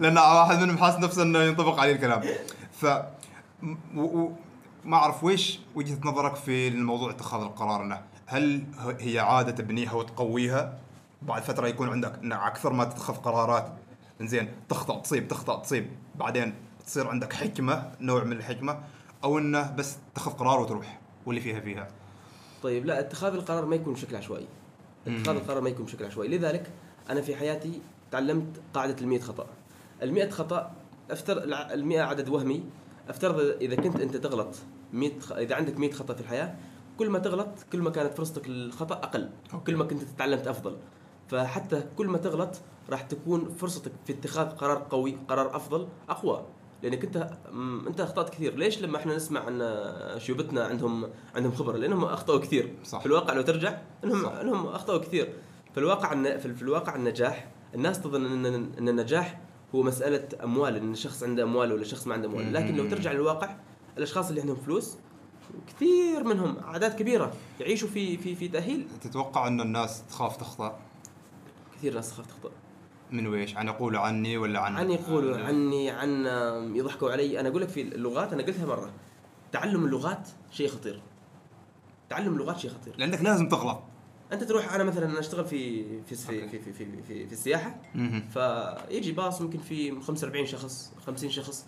لأن 0.00 0.18
واحد 0.18 0.58
منهم 0.58 0.78
حاس 0.78 0.94
نفسه 0.98 1.22
إنه 1.22 1.38
ينطبق 1.38 1.80
عليه 1.80 1.92
الكلام. 1.92 2.22
ف 2.72 2.86
و... 3.94 4.00
و... 4.00 4.32
ما 4.84 4.96
أعرف 4.96 5.24
ويش 5.24 5.60
وجهة 5.74 5.98
نظرك 6.04 6.34
في 6.34 6.68
الموضوع 6.68 7.10
اتخاذ 7.10 7.40
القرار 7.40 7.82
إنه؟ 7.82 8.15
هل 8.26 8.64
هي 9.00 9.18
عادة 9.18 9.52
تبنيها 9.52 9.92
وتقويها؟ 9.92 10.78
بعد 11.22 11.42
فترة 11.42 11.66
يكون 11.66 11.88
عندك 11.88 12.20
أكثر 12.24 12.72
ما 12.72 12.84
تتخذ 12.84 13.14
قرارات. 13.14 13.72
زين 14.20 14.48
تخطأ 14.68 15.00
تصيب 15.00 15.28
تخطأ 15.28 15.62
تصيب. 15.62 15.90
بعدين 16.14 16.54
تصير 16.86 17.08
عندك 17.08 17.32
حكمة 17.32 17.92
نوع 18.00 18.24
من 18.24 18.32
الحكمة 18.32 18.80
أو 19.24 19.38
إنه 19.38 19.70
بس 19.70 19.96
تاخذ 20.14 20.30
قرار 20.30 20.60
وتروح 20.60 21.00
واللي 21.26 21.40
فيها 21.40 21.60
فيها. 21.60 21.88
طيب 22.62 22.86
لا 22.86 23.00
اتخاذ 23.00 23.32
القرار 23.34 23.66
ما 23.66 23.76
يكون 23.76 23.94
بشكل 23.94 24.16
عشوائي. 24.16 24.46
اتخاذ. 25.06 25.36
القرار 25.36 25.60
ما 25.60 25.68
يكون 25.68 25.86
بشكل 25.86 26.04
عشوائي. 26.04 26.38
لذلك 26.38 26.70
أنا 27.10 27.20
في 27.20 27.36
حياتي 27.36 27.80
تعلمت 28.10 28.60
قاعدة 28.74 28.96
ال 29.06 29.22
خطأ. 29.22 29.46
ال 30.02 30.32
خطأ 30.32 30.72
أفترض 31.10 31.42
ال 31.42 32.00
عدد 32.00 32.28
وهمي. 32.28 32.64
أفترض 33.08 33.40
إذا 33.60 33.76
كنت 33.76 34.00
أنت 34.00 34.16
تغلط 34.16 34.54
100 34.92 35.20
خ... 35.20 35.32
إذا 35.32 35.54
عندك 35.54 35.78
100 35.78 35.92
خطأ 35.92 36.14
في 36.14 36.20
الحياة 36.20 36.54
كل 36.98 37.10
ما 37.10 37.18
تغلط 37.18 37.48
كل 37.72 37.78
ما 37.82 37.90
كانت 37.90 38.14
فرصتك 38.14 38.48
للخطأ 38.48 38.94
أقل 38.94 39.30
أوكي. 39.54 39.64
كل 39.64 39.76
ما 39.76 39.84
كنت 39.84 40.02
تعلمت 40.18 40.46
افضل 40.46 40.76
فحتى 41.28 41.82
كل 41.96 42.06
ما 42.06 42.18
تغلط 42.18 42.60
راح 42.90 43.02
تكون 43.02 43.54
فرصتك 43.54 43.92
في 44.06 44.12
اتخاذ 44.12 44.46
قرار 44.46 44.86
قوي 44.90 45.18
قرار 45.28 45.56
أفضل 45.56 45.88
أقوى 46.08 46.46
لأنك 46.82 47.04
أنت 47.04 47.30
أنت 47.86 48.00
أخطأت 48.00 48.30
كثير 48.30 48.56
ليش 48.56 48.82
لما 48.82 48.98
إحنا 48.98 49.16
نسمع 49.16 49.40
عن 49.40 49.74
شيوبتنا 50.18 50.64
عندهم 50.64 51.08
عندهم 51.34 51.52
خبرة 51.52 51.76
لأنهم 51.76 52.04
أخطأوا 52.04 52.38
كثير 52.38 52.74
صح. 52.84 53.00
في 53.00 53.06
الواقع 53.06 53.34
لو 53.34 53.42
ترجع 53.42 53.78
إنهم 54.04 54.22
صح. 54.22 54.32
إنهم 54.32 54.66
أخطأوا 54.66 54.98
كثير 54.98 55.32
في 55.72 55.80
الواقع 55.80 56.36
في 56.38 56.62
الواقع 56.62 56.94
النجاح 56.94 57.48
الناس 57.74 58.00
تظن 58.00 58.26
أن 58.26 58.46
أن 58.78 58.88
النجاح 58.88 59.40
هو 59.74 59.82
مسألة 59.82 60.28
أموال 60.44 60.76
إن 60.76 60.92
الشخص 60.92 61.22
عنده 61.22 61.42
أموال 61.42 61.72
ولا 61.72 61.84
شخص 61.84 62.06
ما 62.06 62.14
عنده 62.14 62.28
أموال 62.28 62.52
لكن 62.52 62.76
لو. 62.76 62.90
ترجع 62.90 63.12
للواقع 63.12 63.56
الأشخاص 63.98 64.28
اللي 64.28 64.40
عندهم 64.40 64.56
فلوس 64.56 64.96
كثير 65.68 66.24
منهم 66.24 66.58
أعداد 66.58 66.94
كبيرة 66.94 67.32
يعيشوا 67.60 67.88
في 67.88 68.16
في 68.16 68.34
في 68.34 68.48
تأهيل. 68.48 68.86
تتوقع 69.00 69.46
ان 69.48 69.60
الناس 69.60 70.02
تخاف 70.08 70.36
تخطأ؟ 70.36 70.78
كثير 71.76 71.94
ناس 71.94 72.10
تخاف 72.10 72.26
تخطئ 72.26 72.50
من 73.10 73.26
ويش؟ 73.26 73.56
عن 73.56 73.66
يقولوا 73.68 74.00
عني 74.00 74.36
ولا 74.38 74.60
عن 74.60 74.76
عن 74.76 74.90
يقولوا 74.90 75.38
عني 75.38 75.90
عن 75.90 76.26
يضحكوا 76.76 77.10
علي. 77.10 77.40
أنا 77.40 77.48
أقول 77.48 77.62
لك 77.62 77.68
في 77.68 77.80
اللغات 77.82 78.32
أنا 78.32 78.42
قلتها 78.42 78.66
مرة. 78.66 78.90
تعلم 79.52 79.84
اللغات 79.84 80.28
شيء 80.50 80.68
خطير. 80.68 81.02
تعلم 82.08 82.32
اللغات 82.32 82.58
شيء 82.58 82.70
خطير. 82.70 82.94
لأنك 82.98 83.22
لازم 83.22 83.48
تغلط. 83.48 83.82
أنت 84.32 84.44
تروح 84.44 84.74
أنا 84.74 84.84
مثلا 84.84 85.06
أنا 85.06 85.20
أشتغل 85.20 85.44
في 85.44 85.84
في 86.02 86.14
في 86.14 86.48
في 86.48 86.58
في, 86.58 86.72
في, 86.72 87.02
في, 87.02 87.26
في 87.26 87.32
السياحة. 87.32 87.76
فيجي 88.34 89.12
باص 89.12 89.40
ممكن 89.42 89.58
في 89.58 90.00
45 90.00 90.46
شخص 90.46 90.92
50 91.06 91.30
شخص. 91.30 91.66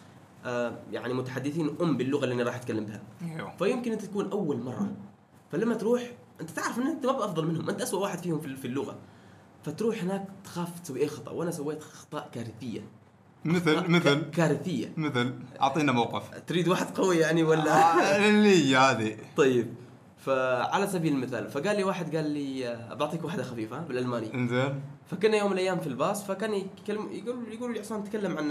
يعني 0.93 1.15
متحدثين 1.15 1.77
أم 1.81 1.97
باللغة 1.97 2.25
اللي 2.25 2.35
أنا 2.35 2.43
راح 2.43 2.55
أتكلم 2.55 2.85
بها. 2.85 3.03
أيوه. 3.23 3.57
فيمكن 3.57 3.93
أنت 3.93 4.05
تكون 4.05 4.31
أول 4.31 4.61
مرة. 4.63 4.93
فلما 5.53 5.75
تروح 5.75 6.03
أنت 6.41 6.51
تعرف 6.51 6.79
إن 6.79 6.87
أنت 6.87 7.07
ما 7.07 7.13
بافضل 7.13 7.47
منهم. 7.47 7.71
أنت 7.71 7.81
اسوء 7.81 8.03
واحد 8.03 8.19
فيهم 8.19 8.41
في 8.41 8.65
اللغة. 8.65 8.99
فتروح 9.63 10.03
هناك 10.03 10.29
تخاف 10.45 10.81
تسوي 10.81 11.01
أي 11.01 11.09
خطأ. 11.09 11.31
وأنا 11.33 11.51
سويت 11.51 11.83
اخطاء 11.83 12.31
كارثية. 12.35 12.81
مثل 13.45 13.89
مثل. 13.91 14.31
كارثية. 14.31 14.93
مثل. 14.97 15.35
أعطينا 15.61 15.93
موقف. 15.93 16.23
تريد 16.47 16.69
واحد 16.69 16.87
قوي 16.87 17.17
يعني 17.17 17.43
ولا؟ 17.43 17.73
آه، 17.73 18.29
اللي 18.29 18.77
هذه. 18.77 19.17
طيب. 19.37 19.75
فعلى 20.19 20.87
سبيل 20.87 21.13
المثال 21.13 21.51
فقال 21.51 21.77
لي 21.77 21.85
واحد 21.85 22.17
قال 22.17 22.31
لي 22.31 22.69
آه، 22.69 22.95
بعطيك 22.95 23.25
واحدة 23.25 23.43
خفيفة 23.43 23.79
بالألماني. 23.79 24.35
إنزين. 24.35 24.81
فكنا 25.11 25.37
يوم 25.37 25.47
من 25.47 25.53
الأيام 25.53 25.81
في 25.81 25.87
الباص 25.87 26.25
فكان 26.25 26.55
يتكلم 26.55 27.09
يقول 27.13 27.53
يقول 27.53 27.73
لي 27.73 27.79
عصام 27.81 28.05
تكلم 28.05 28.39
عن 28.39 28.49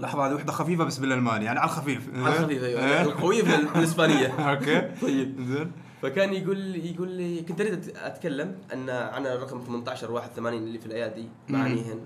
لحظة 0.00 0.26
هذه 0.26 0.34
وحدة 0.34 0.52
خفيفة 0.52 0.84
بس 0.84 0.98
بالألماني 0.98 1.44
يعني 1.44 1.58
على 1.58 1.70
الخفيف. 1.70 2.08
على 2.14 2.28
الخفيف 2.38 2.64
أيوه. 2.64 2.80
إيه. 2.84 3.02
القويه 3.02 3.42
بال- 3.42 3.66
بالإسبانية. 3.74 4.26
okay. 4.50 4.80
طيب. 5.02 5.38
انزين 5.38 5.72
فكان 6.02 6.32
يقول 6.34 6.76
يقول 6.76 7.08
لي 7.08 7.42
كنت 7.42 7.60
أريد 7.60 7.92
أتكلم 7.96 8.58
أن 8.72 8.90
عن 8.90 9.26
الرقم 9.26 9.60
18 9.60 10.10
81 10.12 10.62
اللي 10.62 10.78
في 10.78 10.86
الأيادي 10.86 11.28
معانيهن. 11.48 12.00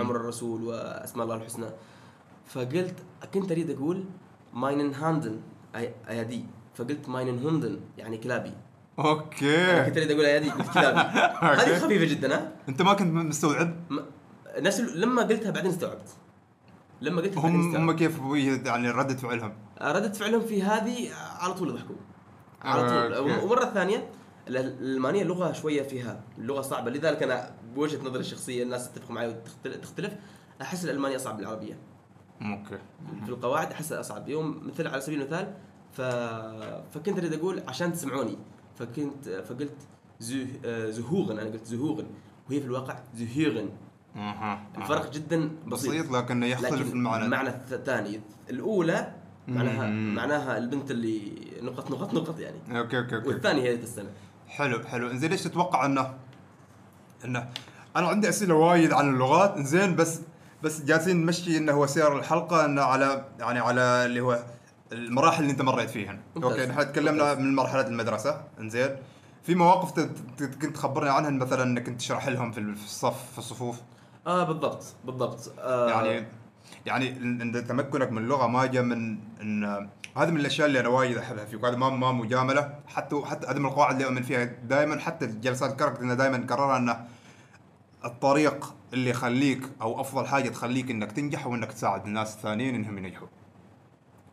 عمر 0.00 0.16
الرسول 0.16 0.62
وأسماء 0.64 1.24
الله 1.24 1.36
الحسنى. 1.36 1.66
فقلت 2.46 2.94
كنت 3.34 3.50
أريد 3.52 3.70
أقول 3.70 4.04
meinen 4.54 4.94
Händen 4.94 5.40
أيادي. 6.08 6.44
فقلت 6.74 7.08
meinen 7.08 7.42
Hunden 7.42 7.80
يعني 7.98 8.16
كلابي. 8.18 8.52
okay. 8.98 9.84
كنت 9.86 9.96
أريد 9.96 10.10
أقول 10.10 10.24
ايادي 10.24 10.50
قلت 10.50 10.70
كلابي 10.74 10.98
هذه 11.40 11.78
خفيفة 11.78 12.04
جدا 12.04 12.34
ها؟ 12.36 12.52
أنت 12.68 12.82
ما 12.82 12.94
كنت 12.94 13.12
مستوعب؟ 13.12 13.76
نفس 14.58 14.80
لما 14.80 15.22
قلتها 15.22 15.50
بعدين 15.50 15.70
استوعبت. 15.70 16.08
لما 17.00 17.20
قلتها 17.22 17.42
بعدين 17.42 17.60
هم 17.60 17.76
هم 17.76 17.92
كيف 17.96 18.18
يعني 18.66 18.90
ردة 18.90 19.16
فعلهم؟ 19.16 19.52
ردة 19.82 20.12
فعلهم 20.12 20.40
في 20.40 20.62
هذه 20.62 21.08
على 21.40 21.54
طول 21.54 21.72
ضحكوا 21.74 21.96
على 22.62 22.88
طول. 22.88 23.14
okay. 23.14 23.44
ومرة 23.44 23.64
ثانية 23.64 24.10
ال- 24.48 24.56
الالمانيه 24.56 25.24
لغة 25.24 25.52
شوية 25.52 25.82
فيها 25.82 26.20
اللغة 26.38 26.60
صعبة. 26.60 26.90
لذلك 26.90 27.22
أنا 27.22 27.50
بوجهة 27.74 28.00
نظري 28.02 28.20
الشخصية 28.20 28.62
الناس 28.62 28.92
تتفق 28.92 29.10
معي 29.10 29.28
وتختلف 29.28 29.76
تختلف. 29.76 30.12
أحس 30.62 30.84
الالمانيه 30.84 31.16
اصعب 31.16 31.34
من 31.34 31.40
العربيه 31.40 31.78
okay. 32.42 32.78
في 33.24 33.28
القواعد 33.28 33.72
احسها 33.72 34.00
اصعب 34.00 34.28
يوم 34.28 34.66
مثل 34.66 34.86
على 34.86 35.00
سبيل 35.00 35.20
المثال 35.22 35.54
ف... 35.92 36.00
فكنت 36.94 37.18
أريد 37.18 37.32
أقول 37.32 37.62
عشان 37.68 37.92
تسمعوني. 37.92 38.38
فكنت 38.78 39.28
فقلت 39.28 39.76
zu... 40.20 40.46
zuhuren 40.90 41.38
أنا 41.38 41.50
قلت 41.50 41.66
zuhuren 41.66 42.06
وهي 42.48 42.60
في 42.60 42.66
الواقع 42.66 42.98
zuhören. 43.14 43.68
أها. 44.16 44.66
الفرق 44.78 45.12
جدا 45.12 45.50
بسيط, 45.66 45.90
بسيط 45.90 46.10
لكنه 46.10 46.46
يختلف 46.46 46.72
لكن 46.72 46.90
المعنى. 46.90 47.24
المعنى 47.24 47.48
الثاني. 47.48 48.20
الأولى 48.50 49.12
معناها. 49.48 49.90
معناها 49.90 50.58
البنت 50.58 50.90
اللي 50.90 51.32
نقط 51.62 51.90
نقط 51.90 52.14
نقط 52.14 52.40
يعني. 52.40 52.78
okay 52.78 52.98
okay 52.98 53.16
okay. 53.16 53.28
والثانية 53.28 53.62
هي 53.62 53.76
تستمع 53.76 54.08
حلو 54.48 54.84
حلو. 54.84 55.10
إنزين 55.10 55.30
ليش 55.30 55.42
تتوقع 55.42 55.86
إنه 55.86 56.14
إنه؟ 57.24 57.48
أنا 57.96 58.08
عندي 58.08 58.28
أسئلة 58.28 58.54
وايد 58.54 58.92
عن 58.92 59.14
اللغات. 59.14 59.56
إنزين 59.56 59.96
بس 59.96 60.20
بس 60.62 60.82
جالسين 60.82 61.22
نمشي 61.22 61.56
إنه 61.56 61.72
هو 61.72 61.86
سير 61.86 62.18
الحلقة 62.18 62.64
إنه 62.64 62.82
على 62.82 63.28
يعني 63.38 63.58
على 63.58 63.80
اللي 63.80 64.20
هو 64.20 64.44
المراحل 64.92 65.42
اللي 65.42 65.52
انت 65.52 65.62
مريت 65.62 65.90
فيها. 65.90 66.18
okay 66.36 66.66
نحن 66.66 66.92
تكلمنا. 66.92 67.34
من 67.34 67.54
مرحلة 67.54 67.86
المدرسة. 67.86 68.40
إنزين. 68.60 68.96
في 69.42 69.54
مواقف 69.54 70.00
كنت 70.38 70.64
تخبرني 70.76 71.10
عنها 71.10 71.30
مثلا 71.30 71.62
إنك 71.62 71.82
كنت 71.86 71.98
تشرح 72.00 72.28
لهم 72.28 72.52
في 72.52 72.58
ال- 72.60 72.76
في 72.76 72.84
الصف 72.84 73.32
في 73.32 73.38
الصفوف؟ 73.38 73.80
آه 74.26 74.44
بالضبط 74.44 74.84
بالضبط. 75.04 75.52
آه. 75.58 75.90
يعني 75.90 76.26
يعني 76.86 77.10
تمكنك 77.62 78.12
من 78.12 78.18
اللغة 78.18 78.46
ما 78.46 78.66
جاء 78.66 78.82
من 78.82 79.18
ان 79.40 79.88
هذه 80.16 80.30
من 80.30 80.40
الأشياء 80.40 80.66
اللي 80.68 80.80
أنا 80.80 80.88
وايد 80.88 81.18
أحبها 81.18 81.44
فيك 81.44 81.62
وهذا 81.62 81.76
ما 81.76 81.90
ما 81.90 82.12
مجاملة. 82.12 82.74
حتى 82.86 83.22
حتى 83.24 83.46
هذه 83.46 83.58
من 83.58 83.66
القواعد 83.66 83.94
اللي 83.94 84.04
أؤمن 84.06 84.22
فيها. 84.22 84.44
دائما 84.44 85.00
حتى 85.00 85.26
جلسات 85.26 85.70
الكرك 85.72 86.00
انه 86.00 86.14
دائما 86.14 86.36
نكررها 86.36 86.76
إنه 86.76 87.04
الطريق 88.04 88.74
اللي 88.92 89.10
يخليك 89.10 89.62
أو 89.82 90.00
أفضل 90.00 90.26
حاجة 90.26 90.48
تخليك 90.48 90.90
إنك 90.90 91.12
تنجح 91.12 91.46
وإنك 91.46 91.72
تساعد 91.72 92.06
الناس 92.06 92.34
الثانيين 92.36 92.74
إنهم 92.74 92.98
ينجحوا. 92.98 93.28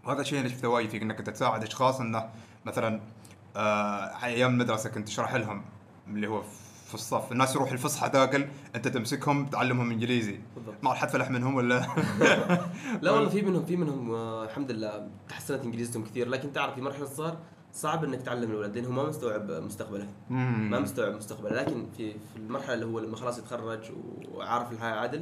وهذا 0.06 0.22
الشيء 0.22 0.40
اللي 0.40 0.50
شفته 0.50 0.68
وايد 0.68 0.90
فيك 0.90 1.02
إنك 1.02 1.18
انت 1.20 1.30
تساعد 1.30 1.64
أشخاص 1.64 2.00
إنه 2.00 2.30
مثلا 2.66 3.02
آه 3.56 4.24
أيام 4.24 4.52
المدرسة 4.52 4.90
كنت 4.90 5.08
تشرح 5.08 5.34
لهم 5.36 5.62
اللي 6.08 6.28
هو 6.28 6.42
في 6.88 6.94
الصف. 6.94 7.32
الناس 7.32 7.56
يروح 7.56 7.72
الفصحى 7.72 8.10
تاكل 8.10 8.46
أنت 8.76 8.88
تمسكهم 8.88 9.46
تعلمهم 9.46 9.92
إنجليزي. 9.92 10.40
بالضبط. 10.56 10.76
ما 10.84 10.90
راح 10.90 11.06
تفلح 11.06 11.30
منهم 11.30 11.56
ولا؟ 11.56 11.88
لا 13.02 13.12
والله 13.12 13.30
في 13.36 13.42
منهم 13.42 13.66
في 13.66 13.78
منهم 13.78 14.12
آه 14.12 14.44
الحمد 14.46 14.72
لله 14.72 15.08
تحسنت 15.30 15.64
إنجليزيتهم 15.64 16.04
كثير. 16.04 16.28
لكن 16.28 16.54
تعرف 16.54 16.76
في 16.76 16.82
مرحلة 16.82 17.06
صغار 17.06 17.38
صعب 17.74 18.04
إنك 18.04 18.22
تعلم 18.22 18.50
الأولاد 18.52 18.78
لأنه 18.78 18.92
ما 18.92 19.04
مستوعب 19.04 19.52
مستقبله. 19.52 20.08
ما 20.30 20.80
مستوعب 20.80 21.14
مستقبله. 21.16 21.62
لكن 21.62 21.86
في 21.98 22.12
في 22.14 22.36
المرحلة 22.38 22.74
اللي 22.74 22.86
هو 22.86 23.00
لما 23.00 23.16
خلاص 23.16 23.38
يتخرج 23.40 23.80
وعارف 24.32 24.72
الحياة 24.72 24.94
عادل 24.96 25.22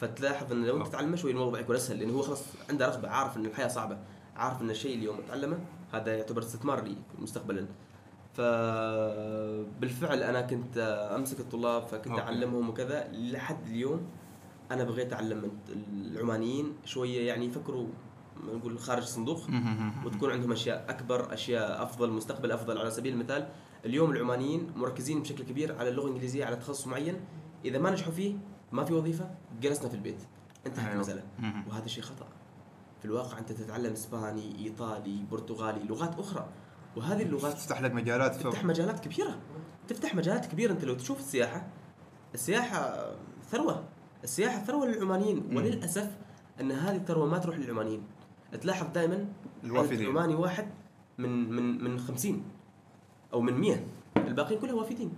فتلاحظ 0.00 0.52
إنه 0.52 0.66
لو 0.66 0.76
انت 0.76 0.86
تتعلم 0.86 1.16
شوي 1.16 1.30
الموضوع 1.30 1.60
يكون 1.60 1.76
أسهل. 1.76 1.98
لأنه 1.98 2.12
هو 2.12 2.22
خلاص 2.22 2.42
عنده 2.70 2.86
رغبة 2.86 3.08
عارف 3.08 3.36
إن 3.36 3.46
الحياة 3.46 3.68
صعبة. 3.68 3.98
عارف 4.36 4.62
إن 4.62 4.70
الشيء 4.70 4.94
اللي 4.94 5.04
يوم 5.04 5.18
أتعلمه 5.18 5.58
هذا 5.92 6.16
يعتبر 6.16 6.42
استثمار 6.42 6.84
لي 6.84 6.96
مستقبلا. 7.18 7.66
فبالفعل 8.34 10.22
أنا 10.22 10.40
كنت 10.40 10.78
أمسك 11.16 11.40
الطلاب 11.40 11.86
فكنت 11.86 12.08
أوكي. 12.08 12.22
أعلمهم 12.22 12.68
وكذا. 12.68 13.08
لحد 13.12 13.66
اليوم 13.66 14.06
أنا 14.70 14.84
بغيت 14.84 15.12
أعلم 15.12 15.50
العمانيين 15.92 16.72
شوية 16.84 17.26
يعني 17.26 17.46
يفكروا 17.46 17.86
نقول 18.54 18.78
خارج 18.78 19.02
الصندوق 19.02 19.40
وتكون 20.04 20.30
عندهم 20.30 20.52
أشياء 20.52 20.84
أكبر 20.88 21.34
أشياء 21.34 21.82
أفضل 21.82 22.10
مستقبل 22.10 22.52
أفضل. 22.52 22.78
على 22.78 22.90
سبيل 22.90 23.12
المثال 23.12 23.48
اليوم 23.84 24.10
العمانيين 24.10 24.72
مركزين 24.76 25.22
بشكل 25.22 25.44
كبير 25.44 25.78
على 25.78 25.88
اللغة 25.88 26.04
الإنجليزية 26.06 26.44
على 26.44 26.56
تخصص 26.56 26.86
معين. 26.86 27.20
إذا 27.64 27.78
ما 27.78 27.90
نجحوا 27.90 28.12
فيه 28.12 28.36
ما 28.72 28.84
في 28.84 28.94
وظيفة 28.94 29.30
جلسنا 29.60 29.88
في 29.88 29.94
البيت. 29.94 30.18
انتهت 30.66 30.78
أيوه. 30.78 30.94
المسألة. 30.94 31.22
وهذا 31.68 31.86
شيء 31.86 32.02
خطأ. 32.02 32.26
في 33.04 33.10
الواقع 33.10 33.38
أنت 33.38 33.52
تتعلم 33.52 33.92
إسباني 33.92 34.58
إيطالي 34.58 35.24
برتغالي 35.30 35.82
لغات 35.84 36.18
أخرى. 36.18 36.48
وهذه 36.96 37.22
اللغات 37.22 37.52
تفتح 37.52 37.82
لك 37.82 37.94
مجالات 37.94 38.34
تفتح 38.34 38.64
مجالات 38.64 39.00
كبيرة. 39.00 39.38
تفتح 39.88 40.14
مجالات 40.14 40.46
كبيرة. 40.46 40.72
أنت 40.72 40.84
لو 40.84 40.94
تشوف 40.94 41.18
السياحة 41.18 41.66
السياحة 42.34 43.10
ثروة. 43.50 43.84
السياحة 44.24 44.64
ثروة 44.64 44.86
للعمانيين. 44.86 45.56
وللأسف 45.56 46.10
أن 46.60 46.72
هذه 46.72 46.96
الثروة 46.96 47.26
ما 47.26 47.38
تروح 47.38 47.58
للعمانيين. 47.58 48.02
تلاحظ 48.60 48.86
دائما 48.94 49.28
الوافدين. 49.64 50.08
عماني 50.08 50.34
واحد 50.34 50.68
من 51.18 51.50
من 51.50 51.84
من 51.84 51.98
50 51.98 52.44
أو 53.32 53.40
من 53.40 53.60
100 53.60 53.86
الباقيين 54.16 54.60
كلهم 54.60 54.78
وافدين. 54.78 55.12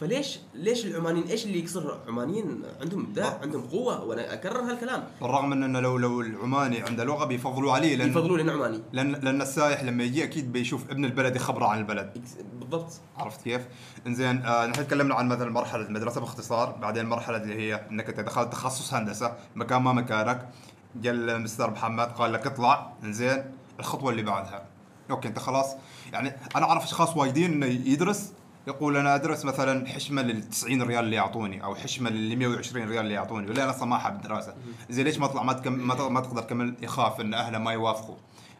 فليش 0.00 0.38
ليش 0.54 0.86
العمانيين 0.86 1.26
إيش 1.26 1.44
اللي 1.44 1.58
يكسر 1.58 2.00
عمانيين 2.08 2.62
عندهم 2.80 3.00
إبداع 3.00 3.38
عندهم 3.42 3.62
قوة 3.62 4.04
وأنا 4.04 4.32
أكرر 4.32 4.60
هالكلام. 4.60 5.04
بالرغم 5.20 5.50
من 5.50 5.62
إنه 5.62 5.80
لو 5.80 5.98
لو 5.98 6.20
العماني 6.20 6.82
عنده 6.82 7.04
لغة 7.04 7.24
بيفضلوا 7.24 7.72
عليه 7.72 7.96
لأن 7.96 8.08
يفضلوا 8.08 8.38
لنا 8.38 8.52
عماني. 8.52 8.82
لأن 8.92 9.12
لأن 9.12 9.42
السائح 9.42 9.82
لما 9.82 10.04
يجي 10.04 10.24
أكيد 10.24 10.52
بيشوف 10.52 10.90
ابن 10.90 11.04
البلد 11.04 11.38
خبرة 11.38 11.66
عن 11.66 11.78
البلد. 11.78 12.24
بالضبط. 12.60 13.00
عرفت 13.16 13.42
كيف؟ 13.42 13.62
إنزين 14.06 14.42
آه 14.42 14.66
نحن 14.66 14.86
تكلمنا 14.86 15.14
عن 15.14 15.28
مثلا 15.28 15.50
مرحلة 15.50 15.86
المدرسة 15.86 16.20
باختصار 16.20 16.76
بعدين 16.82 17.06
مرحلة 17.06 17.36
اللي 17.36 17.54
هي 17.54 17.86
إنك 17.90 18.08
أنت 18.08 18.20
دخلت 18.20 18.52
تخصص 18.52 18.94
هندسة 18.94 19.36
مكان 19.54 19.82
ما 19.82 19.92
مكانك. 19.92 20.48
جل 20.96 21.40
مستر 21.40 21.70
محمد 21.70 22.08
قال 22.08 22.32
لك 22.32 22.46
اطلع. 22.46 22.92
إنزين 23.04 23.44
الخطوة 23.80 24.10
اللي 24.10 24.22
بعدها. 24.22 24.66
okay 25.10 25.28
أنت 25.28 25.38
خلاص. 25.38 25.66
يعني 26.12 26.32
أنا 26.56 26.66
أعرف 26.66 26.84
أشخاص 26.84 27.16
وايدين 27.16 27.52
إنه 27.52 27.66
يدرس 27.66 28.32
يقول 28.70 28.96
أنا 28.96 29.14
أدرس 29.14 29.44
مثلا 29.44 29.88
حشمة 29.88 30.22
لل 30.22 30.50
90 30.50 30.82
ريال 30.82 31.04
اللي 31.04 31.16
يعطوني 31.16 31.64
أو 31.64 31.74
حشمة 31.74 32.10
لل 32.10 32.38
120 32.38 32.88
ريال 32.88 33.04
اللي 33.04 33.14
يعطوني 33.14 33.50
ولا 33.50 33.62
أنا 33.64 33.70
أصلا 33.70 33.88
ما 33.88 33.96
احب 33.96 34.16
الدراسه 34.16 34.54
زين 34.90 35.04
ليش 35.04 35.18
ما 35.18 35.26
اطلع 35.26 35.42
ما 35.42 36.08
ما, 36.08 36.20
تقدر 36.20 36.42
تكمل 36.42 36.74
يخاف 36.82 37.20
إن 37.20 37.34
أهله 37.34 37.58
ما 37.58 37.72
يوافقوا؟ 37.72 38.16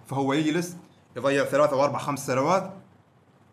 فهو 0.07 0.33
يجلس 0.33 0.77
يضيع 1.17 1.45
ثلاثة 1.45 1.77
وأربع 1.77 1.99
خمس 1.99 2.27
سنوات 2.27 2.73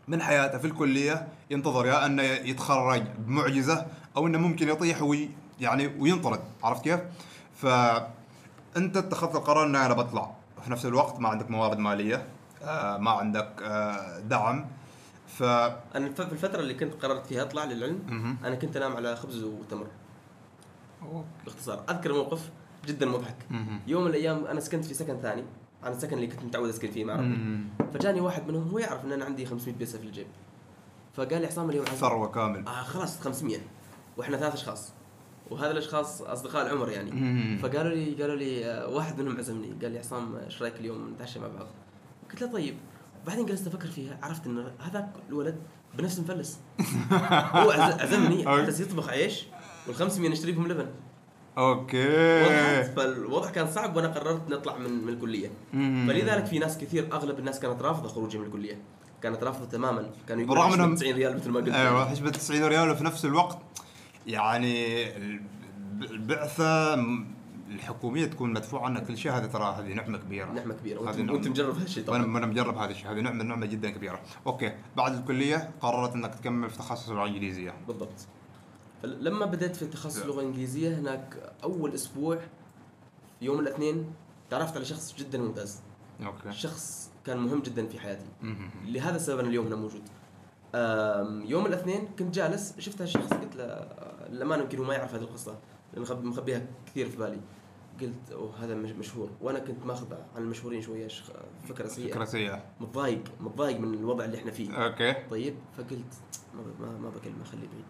من 0.08 0.22
حياته 0.22 0.58
في 0.58 0.68
الكلية 0.68 1.28
ينتظر 1.52 1.86
يا 1.86 2.06
أنه 2.06 2.24
يتخرج 2.24 3.04
بمعجزة 3.18 3.86
أو 4.18 4.28
إنه 4.28 4.38
ممكن 4.38 4.70
يطيح 4.70 5.02
وي 5.02 5.30
يعني 5.60 5.88
وينطرد. 6.00 6.40
عرفت 6.64 6.84
كيف؟ 6.84 7.00
فانت 7.56 8.98
اتخذت 8.98 9.36
القرار 9.36 9.66
ان 9.66 9.76
أنا 9.76 9.94
بطلع. 9.94 10.32
في 10.64 10.72
نفس 10.72 10.86
الوقت 10.86 11.20
ما 11.20 11.30
عندك 11.30 11.52
موارد 11.52 11.78
مالية 11.78 12.26
آه 12.64 12.98
ما 12.98 13.12
عندك 13.12 13.50
آه 13.64 14.20
دعم. 14.20 14.66
ف 15.27 15.43
أنا 15.43 16.10
في 16.13 16.22
الفترة 16.22 16.60
اللي 16.60 16.74
كنت 16.74 16.93
قررت 16.93 17.25
فيها 17.25 17.41
أطلع 17.41 17.65
للعلم. 17.65 18.00
أنا 18.43 18.55
كنت 18.55 18.77
أنام 18.77 18.96
على 18.96 19.15
خبز 19.15 19.43
وتمر. 19.43 19.88
باختصار 21.46 21.84
أذكر 21.89 22.13
موقف 22.13 22.50
جدا 22.86 23.05
مضحك. 23.05 23.36
يوم 23.88 24.03
من 24.03 24.10
الأيام 24.10 24.46
أنا 24.46 24.60
سكنت 24.60 24.86
في 24.86 24.93
سكن 24.93 25.17
ثاني 25.22 25.43
عن 25.84 25.91
السكن 25.91 26.15
اللي 26.15 26.27
كنت 26.27 26.43
متعود 26.43 26.69
أسكن 26.69 26.91
فيه 26.91 27.05
مع 27.05 27.15
ربي. 27.15 27.38
فجاني 27.93 28.22
واحد 28.22 28.48
منهم 28.48 28.69
هو 28.69 28.79
يعرف 28.79 29.05
إن 29.05 29.12
أنا 29.12 29.25
عندي 29.25 29.46
500 29.46 29.75
بيسة 29.75 30.00
في 30.00 30.05
الجيب. 30.05 30.27
فقال 31.13 31.41
لي 31.41 31.48
عصام 31.48 31.69
اليوم 31.69 31.86
ثروة 31.86 32.31
كامل. 32.31 32.67
آه 32.67 32.84
خلاص 32.84 33.19
500 33.19 33.57
وإحنا 34.17 34.38
ثلاث 34.38 34.53
أشخاص. 34.53 34.93
وهذا 35.51 35.72
الأشخاص 35.72 36.22
أصدقاء 36.22 36.65
العمر 36.65 36.89
يعني. 36.89 37.12
مم. 37.12 37.57
فقالوا 37.62 37.91
لي 37.91 38.22
قالوا 38.22 38.36
لي 38.36 38.65
آه، 38.65 38.88
واحد 38.88 39.22
منهم 39.22 39.38
عزمني. 39.38 39.67
قال 39.81 39.91
لي 39.91 40.00
عصام 40.00 40.36
إيش 40.36 40.62
رأيك 40.62 40.75
اليوم 40.75 41.13
نتعشى 41.13 41.39
مع 41.39 41.48
بعض؟ 41.48 41.67
قلت 42.31 42.41
له 42.41 42.51
طيب. 42.51 42.75
وبعدين 43.27 43.46
جلست 43.46 43.67
أفكر 43.67 43.88
فيها 43.88 44.17
عرفت 44.24 44.46
إنه 44.46 44.72
هذاك 44.79 45.10
الولد 45.29 45.57
بنفس 45.98 46.19
مفلس 46.19 46.60
هو 47.55 47.72
عز- 47.72 48.00
عزمني. 48.01 48.46
بس 48.67 48.79
يطبخ 48.79 49.10
عيش 49.10 49.43
وال500 49.88 50.19
نشتري 50.19 50.51
بهم 50.51 50.67
لبن. 50.67 50.88
أوكي. 51.57 52.41
وضحت 52.43 52.96
فالوضع 52.96 53.50
كان 53.50 53.72
صعب 53.72 53.96
وأنا 53.96 54.07
قررت 54.07 54.50
نطلع 54.50 54.77
من 54.77 54.91
من 55.05 55.10
الكلية. 55.13 55.50
فلذلك 56.07 56.46
في 56.46 56.60
ناس 56.60 56.77
كثير 56.77 57.10
أغلب 57.13 57.39
الناس 57.39 57.60
كانت 57.60 57.81
رافضة 57.81 58.10
خروجي 58.10 58.38
من 58.38 58.46
الكلية. 58.46 58.81
كانت 59.24 59.43
رافضة 59.43 59.65
تماما. 59.65 60.10
كانوا 60.27 60.43
يقولوا 60.43 60.69
إنهم- 60.75 60.96
90 60.96 61.15
ريال 61.15 61.36
مثل 61.36 61.50
ما 61.50 61.60
قلت. 61.60 61.74
أيوه 61.75 62.10
حسبة 62.10 62.29
90 62.29 62.63
ريال 62.63 62.89
وفي 62.89 63.03
نفس 63.03 63.25
الوقت 63.25 63.57
يعني 64.27 65.03
الب- 65.17 65.41
البعثة 66.12 66.96
الحكومية 67.69 68.25
تكون 68.25 68.53
مدفوع 68.53 68.86
عنها 68.86 69.01
كل 69.01 69.17
شيء 69.17 69.31
هذه 69.31 69.45
ترى 69.45 69.75
هذه 69.79 69.93
نعمة 69.93 70.17
كبيرة. 70.17 70.51
نعمة 70.51 70.74
كبيرة. 70.74 71.09
هذه 71.09 71.31
وانت, 71.31 71.47
مجرب 71.47 71.77
هالشيء 71.77 72.05
طبعا. 72.05 72.33
وأنا 72.33 72.45
مجرب 72.45 72.77
هذا 72.77 72.91
الشيء. 72.91 73.12
هذه 73.12 73.19
نعمه 73.19 73.43
نعمة 73.43 73.65
جدا 73.65 73.89
كبيرة. 73.89 74.21
أوكي. 74.47 74.75
بعد 74.97 75.13
الكلية 75.13 75.71
قررت 75.81 76.15
أنك 76.15 76.36
تكمل 76.36 76.69
في 76.69 76.77
تخصص 76.77 77.09
اللغة 77.09 77.24
الانجليزيه 77.24 77.74
بالضبط. 77.88 78.27
لما 79.03 79.45
بدأت 79.45 79.75
في 79.75 79.86
تخصص 79.86 80.21
اللغة 80.21 80.39
الانجليزيه 80.39 81.00
هناك 81.00 81.53
أول 81.63 81.93
أسبوع 81.93 82.39
يوم 83.41 83.59
الاثنين 83.59 84.13
تعرفت 84.50 84.75
على 84.75 84.86
شخص 84.86 85.15
جدا 85.17 85.38
ممتاز. 85.38 85.81
okay. 86.25 86.51
شخص 86.51 87.12
كان 87.25 87.38
مهم 87.38 87.59
جدا 87.59 87.88
في 87.88 88.00
حياتي. 88.00 88.25
لهذا 88.86 89.15
السبب 89.15 89.39
أنا 89.39 89.47
اليوم 89.47 89.65
هنا 89.65 89.75
موجود. 89.75 90.03
يوم 91.50 91.65
الاثنين 91.65 92.07
كنت 92.19 92.36
جالس 92.36 92.79
شفت 92.79 93.01
هالشخص 93.01 93.33
قلت 93.33 93.55
له 93.55 93.88
للامانه 94.29 94.63
يمكن 94.63 94.77
هو 94.77 94.83
ما 94.83 94.93
يعرف 94.93 95.13
هذه 95.13 95.21
القصة 95.21 95.59
مخبيها 95.97 96.65
كثير 96.86 97.09
في 97.09 97.17
بالي. 97.17 97.39
قلت 98.01 98.32
أوه 98.32 98.63
هذا 98.63 98.75
مش- 98.75 98.92
مشهور. 98.92 99.30
وأنا 99.42 99.60
كنت 99.60 99.86
ماخذ 99.86 100.13
عن 100.36 100.42
المشهورين 100.42 100.82
شوية 100.82 101.08
فكرة 101.70 101.88
سيئة. 101.88 102.12
فكرة 102.13 102.25
سيئة. 102.25 102.63
متضايق 102.80 103.24
متضايق 103.39 103.80
من 103.80 103.94
الوضع 103.94 104.25
اللي 104.25 104.38
إحنا 104.38 104.51
فيه. 104.51 104.86
okay. 104.86 105.13
طيب 105.30 105.56
فقلت 105.77 106.13
ما 106.56 106.62
ما, 106.88 106.98
ما 106.98 107.10
بكلمه 107.10 107.44
خليه 107.51 107.68
بعيد. 107.68 107.86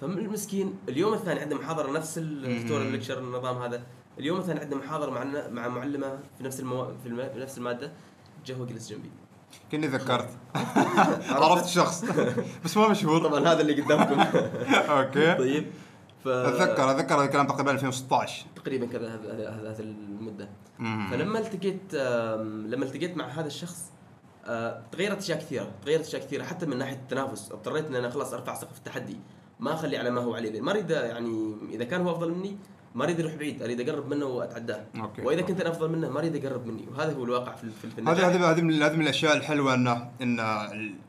فالمسكين 0.00 0.74
اليوم 0.88 1.14
الثاني 1.14 1.40
عنده 1.40 1.56
محاضرة 1.56 1.90
نفس 1.92 2.18
الدكتور. 2.18 2.82
ال 2.82 2.87
lecture 2.87 3.18
النظام 3.18 3.56
هذا. 3.62 3.82
اليوم 4.18 4.38
الثاني 4.40 4.60
عنده 4.60 4.76
محاضرة 4.76 5.10
مع 5.10 5.24
مع 5.48 5.68
معلمة 5.68 6.18
في 6.38 6.44
نفس 6.44 6.60
المو... 6.60 6.84
في, 7.02 7.06
الم... 7.08 7.28
في 7.34 7.38
نفس 7.40 7.58
المادة 7.58 7.92
جا 8.46 8.54
هو 8.56 8.66
جلس 8.66 8.90
جنبي. 8.90 9.10
كني 9.72 9.86
ذكرت. 9.86 10.28
عرفت 11.30 11.64
الشخص 11.64 12.04
بس 12.64 12.76
ما 12.76 12.88
مشهور. 12.88 13.28
طبعا 13.28 13.40
هذا 13.40 13.60
اللي 13.60 13.82
قدامكم. 13.82 14.20
أوكي. 14.96 15.34
طيب. 15.34 15.66
ف 16.24 16.28
اتذكر 16.28 16.90
أتذكر 16.90 17.14
هذا 17.14 17.24
الكلام 17.24 17.46
تقريبا 17.46 17.70
2016 17.70 18.46
تقريبا 18.56 18.86
كذا 18.86 19.08
هذا 19.62 19.76
المدة. 19.80 20.48
مم. 20.78 21.10
فلما 21.10 21.38
التقيت 21.38 21.94
لما 22.66 22.84
التقيت 22.84 23.16
مع 23.16 23.26
هذا 23.26 23.46
الشخص 23.46 23.92
آه، 24.46 24.82
تغيرت 24.92 25.18
أشياء 25.18 25.38
كثيرة 25.38 25.70
تغيرت 25.84 26.06
أشياء 26.06 26.22
كثيرة 26.22 26.44
حتى 26.44 26.66
من 26.66 26.78
ناحية 26.78 26.96
التنافس. 26.96 27.52
اضطريت 27.52 27.86
إن 27.86 27.94
أنا 27.94 28.10
خلاص 28.10 28.34
أرفع 28.34 28.54
سقف 28.54 28.78
التحدي. 28.78 29.16
ما 29.60 29.74
أخلي 29.74 29.96
على 29.96 30.10
ما 30.10 30.20
هو 30.20 30.34
عليه. 30.34 30.60
ما 30.60 30.70
أريد 30.70 30.90
يعني 30.90 31.56
إذا 31.72 31.84
كان 31.84 32.00
هو 32.00 32.10
أفضل 32.10 32.30
مني 32.30 32.56
ما 32.94 33.04
أريد 33.04 33.20
أروح 33.20 33.34
بعيد 33.34 33.62
أريد 33.62 33.88
أقرب 33.88 34.08
منه 34.08 34.26
وأتعداه. 34.26 34.84
okay. 35.00 35.22
وإذا 35.22 35.42
كنت 35.42 35.60
أنا 35.60 35.70
أفضل 35.70 35.92
منه 35.92 36.08
ما 36.08 36.18
أريد 36.18 36.44
أقرب 36.44 36.66
مني. 36.66 36.86
وهذا 36.90 37.12
هو 37.12 37.24
الواقع 37.24 37.54
في 37.54 37.70
في, 37.70 37.86
هذه 37.86 37.98
النجاح. 37.98 38.24
هذه 38.24 38.50
هذه 38.50 38.60
من 38.60 38.82
هذه 38.82 38.94
من 38.94 39.02
الأشياء 39.02 39.36
الحلوة 39.36 39.74
انه 39.74 40.10
إن 40.22 40.40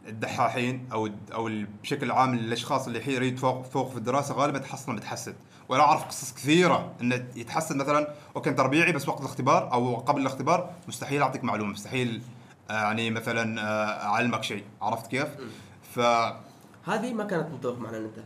الدحاحين 0.07 0.87
أو 0.91 1.09
أو 1.33 1.49
بشكل 1.83 2.11
عام 2.11 2.33
الأشخاص 2.33 2.87
اللي 2.87 3.13
يريد 3.13 3.39
فوق 3.39 3.65
فوق 3.65 3.89
في 3.91 3.97
الدراسة 3.97 4.35
غالبا 4.35 4.59
تحصل 4.59 4.91
متحسد 4.91 5.35
وأنا 5.69 5.83
أعرف 5.83 6.05
قصص 6.05 6.33
كثيرة 6.33 6.93
إنه 7.01 7.25
يتحسد 7.35 7.75
مثلا 7.75 8.13
okay 8.35 8.49
أنت 8.49 8.59
ربيعي 8.59 8.91
بس 8.91 9.09
وقت 9.09 9.19
الاختبار 9.19 9.73
أو 9.73 9.95
قبل 9.95 10.21
الاختبار 10.21 10.73
مستحيل 10.87 11.21
أعطيك 11.21 11.43
معلومة 11.43 11.71
مستحيل 11.71 12.21
آه، 12.69 12.73
يعني 12.73 13.11
مثلا 13.11 13.61
آه، 13.61 14.05
أعلمك 14.05 14.43
شيء. 14.43 14.63
عرفت 14.81 15.07
كيف؟ 15.07 15.27
ف 15.95 15.99
هذه 16.83 17.13
ما 17.13 17.23
كانت 17.23 17.49
متفق 17.53 17.79
معنا 17.79 17.97
إنت. 17.97 18.17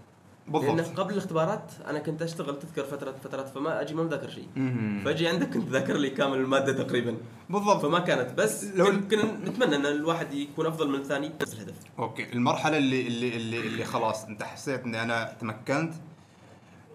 بالضبط. 0.47 0.75
لأن 0.75 0.85
قبل 0.95 1.13
الاختبارات 1.13 1.71
أنا 1.87 1.99
كنت 1.99 2.21
أشتغل 2.21 2.59
تذكر 2.59 2.83
فتره 2.83 3.15
فترات 3.23 3.47
فما 3.49 3.81
أجي 3.81 3.93
ما 3.93 4.03
مذاكر 4.03 4.29
شيء. 4.29 4.47
فأجي 5.05 5.27
عندك 5.27 5.49
كنت 5.53 5.69
ذاكر 5.69 5.97
لي 5.97 6.09
كامل 6.09 6.37
المادة 6.37 6.83
تقريبا. 6.83 7.17
بالضبط. 7.49 7.81
فما 7.85 7.99
كانت. 7.99 8.37
بس 8.39 8.63
لو- 8.63 9.07
كنا 9.11 9.23
نتمنى 9.23 9.75
إن 9.75 9.85
الواحد 9.85 10.33
يكون 10.33 10.65
أفضل 10.65 10.89
من 10.89 10.95
الثاني. 10.95 11.31
نفس 11.41 11.53
الهدف. 11.53 11.73
okay. 11.99 12.33
المرحلة 12.33 12.77
اللي 12.77 13.07
اللي 13.07 13.35
اللي, 13.35 13.59
اللي 13.59 13.83
خلاص 13.85 14.25
أنت 14.25 14.43
حسيت 14.43 14.83
إني 14.83 15.01
أنا 15.01 15.33
تمكنت 15.41 15.93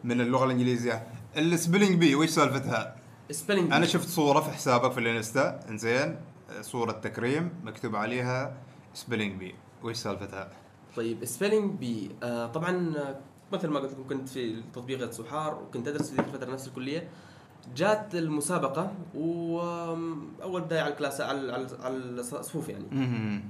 من 0.04 0.20
اللغة 0.20 0.44
الإنجليزية. 0.44 1.06
ال 1.36 1.43
spelling 1.43 1.94
bee 1.98 2.14
وش 2.14 2.28
سالفتها؟ 2.28 2.96
spelling 3.30 3.72
أنا 3.72 3.86
شفت 3.86 4.08
صورة 4.08 4.40
في 4.40 4.50
حسابك 4.50 4.92
في 4.92 5.00
الانستا. 5.00 5.60
إنزين. 5.68 6.16
صورة 6.60 6.92
تكريم 6.92 7.50
مكتوب 7.64 7.96
عليها 7.96 8.54
spelling 8.94 9.32
bee. 9.38 9.54
وش 9.82 9.96
سالفتها؟ 9.96 10.48
طيب 10.96 11.24
spelling 11.24 11.78
bee. 11.78 12.10
آه 12.22 12.46
طبعا 12.46 12.94
مثل 13.52 13.68
ما 13.68 13.80
قلت 13.80 13.92
لكم 13.92 14.08
كنت 14.08 14.28
في 14.28 14.62
تطبيق 14.72 15.10
صحار 15.10 15.62
وكنت 15.62 15.88
أدرس 15.88 16.10
في 16.10 16.16
ذيك 16.16 16.26
الفترة 16.26 16.52
نفس 16.52 16.68
الكلية. 16.68 17.08
جات 17.76 18.14
المسابقة 18.14 18.92
وأول 19.14 20.60
بداية 20.60 20.80
على 20.80 20.92
ال 20.92 20.97
class 20.97 21.20
على 21.20 21.68
على 21.82 21.96
الصفوف 21.96 22.68
يعني. 22.68 22.84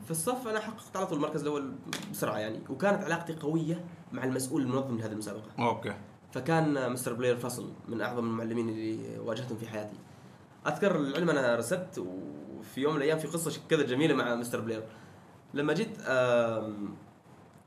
في 0.05 0.11
الصف 0.11 0.49
أنا 0.49 0.61
حققت 0.61 0.97
على 0.97 1.07
طول 1.07 1.17
المركز 1.17 1.43
الأول 1.43 1.73
بسرعة 2.13 2.39
يعني 2.39 2.61
وكانت 2.71 3.05
علاقتي 3.05 3.33
قوية 3.33 3.85
مع 4.13 4.25
المسؤول 4.25 4.63
المنظم 4.63 4.99
لهذه 4.99 5.13
المسابقة. 5.13 5.49
okay. 5.59 5.95
فكان 6.33 6.93
مستر 6.93 7.13
بلاير 7.13 7.37
فصل 7.37 7.73
من 7.89 8.01
أعظم 8.01 8.25
المعلمين 8.25 8.69
اللي 8.69 9.19
واجهتهم 9.19 9.59
في 9.59 9.69
حياتي. 9.69 9.97
أذكر 10.67 10.97
العلم 10.97 11.31
أنا 11.31 11.57
رسبت 11.57 11.99
وفي 11.99 12.81
يوم 12.81 12.93
من 12.95 12.99
الأيام 12.99 13.19
في 13.19 13.29
قصة 13.29 13.61
كذا 13.69 13.83
جميلة 13.83 14.15
مع 14.15 14.35
مستر 14.35 14.61
بلاير 14.61 14.83
لما 15.55 15.73
جيت 15.73 15.99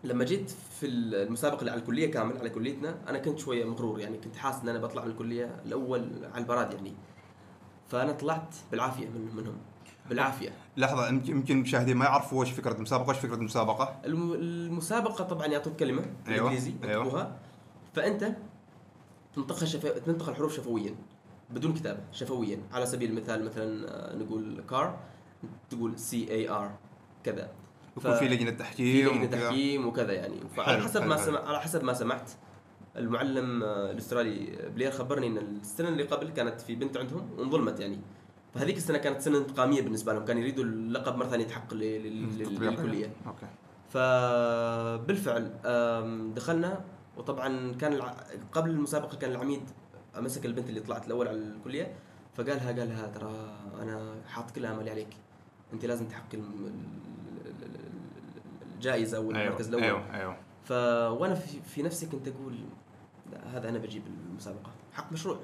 لما 0.03 0.23
جيت 0.23 0.49
في 0.79 0.85
المسابقة 0.87 1.59
اللي 1.59 1.71
على 1.71 1.79
الكلية 1.81 2.11
كامل 2.11 2.37
على 2.37 2.49
كليتنا 2.49 2.95
أنا 3.09 3.17
كنت 3.19 3.39
شوية 3.39 3.65
مغرور 3.65 3.99
يعني 3.99 4.17
كنت 4.17 4.35
حاسس 4.35 4.61
إن 4.61 4.69
أنا 4.69 4.79
بطلع 4.79 5.05
من 5.05 5.11
الكلية 5.11 5.61
الأول 5.65 6.09
على 6.33 6.41
البراد 6.43 6.73
يعني. 6.73 6.93
فأنا 7.87 8.11
طلعت 8.11 8.55
بالعافية 8.71 9.07
من 9.07 9.35
منهم. 9.35 9.55
بالعافية. 10.09 10.49
لحظة 10.77 11.07
يمكن 11.09 11.55
المشاهدين 11.57 11.97
ما 11.97 12.05
يعرفوا 12.05 12.41
وش 12.41 12.51
فكرة 12.51 12.73
المسابقة 12.75 13.09
وش 13.09 13.17
فكرة 13.17 13.35
المسابقة؟ 13.35 14.01
الم- 14.05 14.33
المسابقة 14.33 15.23
طبعا 15.23 15.47
يعطوك 15.47 15.75
كلمة 15.75 16.01
أيوة، 16.01 16.13
بالإنجليزي 16.37 16.73
أيوة. 16.83 17.03
يكتبوها. 17.03 17.35
فأنت 17.93 18.31
تنطقها 19.35 19.65
شف... 19.65 19.85
تنطق 19.85 20.29
الحروف 20.29 20.55
شفويا 20.55 20.95
بدون 21.49 21.73
كتابة 21.73 21.99
شفويا. 22.11 22.59
على 22.73 22.85
سبيل 22.85 23.09
المثال 23.09 23.45
مثلا 23.45 23.89
آه، 23.89 24.15
نقول 24.15 24.63
car 24.69 24.99
تقول 25.69 25.99
C 25.99 26.31
A 26.31 26.49
R 26.49 26.71
كذا. 27.23 27.49
يكون 27.97 28.15
في 28.15 28.27
لجنة 28.27 28.51
في 28.51 28.57
تحكيم 28.57 29.07
لجنة 29.07 29.25
وكذا. 29.25 29.47
تحكيم 29.49 29.87
وكذا 29.87 30.11
يعني 30.11 30.35
فعلى 30.55 30.83
حسب 30.83 30.99
حلو، 30.99 31.09
ما. 31.09 31.17
سمع 31.17 31.39
على 31.39 31.59
حسب 31.59 31.83
ما 31.83 31.93
سمعت 31.93 32.31
المعلم 32.97 33.63
الأسترالي 33.63 34.69
بلير 34.75 34.91
خبرني 34.91 35.27
إن 35.27 35.37
السنة 35.37 35.89
اللي 35.89 36.03
قبل 36.03 36.29
كانت 36.29 36.61
في 36.61 36.75
بنت 36.75 36.97
عندهم 36.97 37.29
وانظلمت 37.37 37.79
يعني 37.79 37.99
فهذيك 38.53 38.77
السنة 38.77 38.97
كانت 38.97 39.21
سنة 39.21 39.37
انتقامية 39.37 39.81
بالنسبة 39.81 40.13
لهم 40.13 40.25
كانوا 40.25 40.41
يريدوا 40.41 40.63
اللقب 40.63 41.17
مرة 41.17 41.27
ثانية 41.27 41.45
يتحقق. 41.45 41.73
للكلية 41.73 43.13
okay 43.27 43.47
فبالفعل 43.89 45.51
دخلنا 46.35 46.85
وطبعا 47.17 47.73
كان. 47.73 48.01
قبل 48.51 48.69
المسابقة 48.69 49.17
كان 49.17 49.31
العميد 49.31 49.61
مسك 50.17 50.45
البنت 50.45 50.69
اللي 50.69 50.79
طلعت 50.79 51.07
الأول 51.07 51.27
على 51.27 51.37
الكلية 51.37 51.95
فقالها 52.33 52.67
قال 52.67 52.89
لها 52.89 53.07
ترى 53.07 53.57
أنا 53.81 54.15
حاط 54.27 54.51
كل 54.51 54.65
أملي 54.65 54.89
عليك 54.89 55.07
أنت 55.73 55.85
لازم 55.85 56.07
تحققي 56.07 56.37
الجائزه 58.83 59.19
والمركز 59.19 59.67
الأول. 59.67 59.83
أيوه 59.83 60.15
أيوه. 60.15 60.37
ف 60.65 60.71
وأنا 61.21 61.35
في, 61.35 61.61
في 61.61 61.83
نفسي 61.83 62.05
كنت 62.05 62.27
أقول 62.27 62.55
لا 63.31 63.57
هذا 63.57 63.69
أنا 63.69 63.77
بجيب 63.77 64.03
المسابقة. 64.29 64.71
حق 64.93 65.11
مشروع 65.11 65.37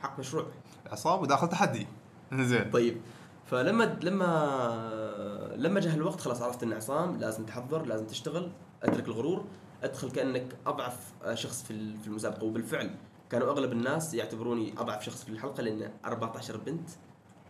حق 0.00 0.18
مشروع. 0.18 0.46
عصام 0.86 1.20
وداخل 1.22 1.48
تحدي. 1.48 1.86
زين. 2.34 2.70
طيب 2.70 3.00
فلما 3.46 3.98
لما 4.02 5.54
لما 5.56 5.80
جاء 5.80 5.94
الوقت 5.94 6.20
خلاص 6.20 6.42
عرفت 6.42 6.62
ان 6.62 6.72
عصام 6.72 7.16
لازم 7.16 7.46
تحضر 7.46 7.82
لازم 7.86 8.06
تشتغل 8.06 8.50
أترك 8.82 9.08
الغرور 9.08 9.44
أدخل 9.82 10.10
كأنك 10.10 10.46
أضعف 10.66 11.12
شخص 11.34 11.62
في 11.62 11.70
ال- 11.70 11.96
في 11.96 12.06
المسابقة. 12.06 12.44
وبالفعل 12.44 12.90
كانوا 13.30 13.50
أغلب 13.50 13.72
الناس 13.72 14.14
يعتبروني 14.14 14.74
أضعف 14.78 15.04
شخص 15.04 15.24
في 15.24 15.28
الحلقة 15.30 15.62
لأن 15.62 15.90
14 16.04 16.56
بنت 16.56 16.88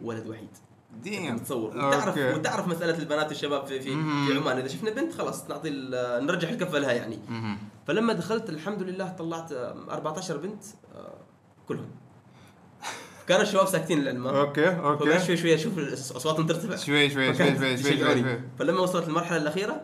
ولد 0.00 0.26
وحيد. 0.26 0.48
ديم. 1.02 1.34
متصور 1.34 1.76
وتعرف 1.76 2.08
أوكي. 2.08 2.34
وتعرف 2.34 2.68
مسألة 2.68 2.98
البنات 2.98 3.28
والشباب 3.28 3.66
في 3.66 3.80
في, 3.80 3.94
مم. 3.94 4.26
في 4.26 4.38
عمان. 4.38 4.58
إذا 4.58 4.68
شفنا 4.68 4.90
بنت 4.90 5.12
خلاص 5.12 5.50
نعطي 5.50 5.70
نرجح 6.22 6.48
الكفة 6.48 6.78
لها 6.78 6.92
يعني. 6.92 7.18
مهم. 7.28 7.58
فلما 7.86 8.12
دخلت 8.12 8.48
الحمد 8.48 8.82
لله 8.82 9.08
طلعت 9.08 9.52
آه، 9.52 9.74
14 9.90 10.36
بنت 10.36 10.62
آه، 10.94 11.14
كلهم. 11.68 11.90
كانوا 13.28 13.42
الشباب 13.42 13.66
ساكتين 13.66 14.00
للعلم؟ 14.00 14.26
أوكي 14.26 14.64
فبعد 14.64 15.02
أوكي 15.02 15.26
شوي 15.26 15.36
شوي 15.36 15.54
أشوف 15.54 15.78
اصواتهم 16.16 16.46
ترتفع 16.46 16.76
شوي 16.76 17.10
شوي 17.10 17.34
شوي 17.34 17.56
شوي 17.56 17.58
شوي, 17.58 17.92
يشجعوني. 17.92 18.22
شوي. 18.22 18.40
فلما 18.58 18.80
وصلت 18.80 19.08
المرحلة 19.08 19.36
الأخيرة 19.38 19.80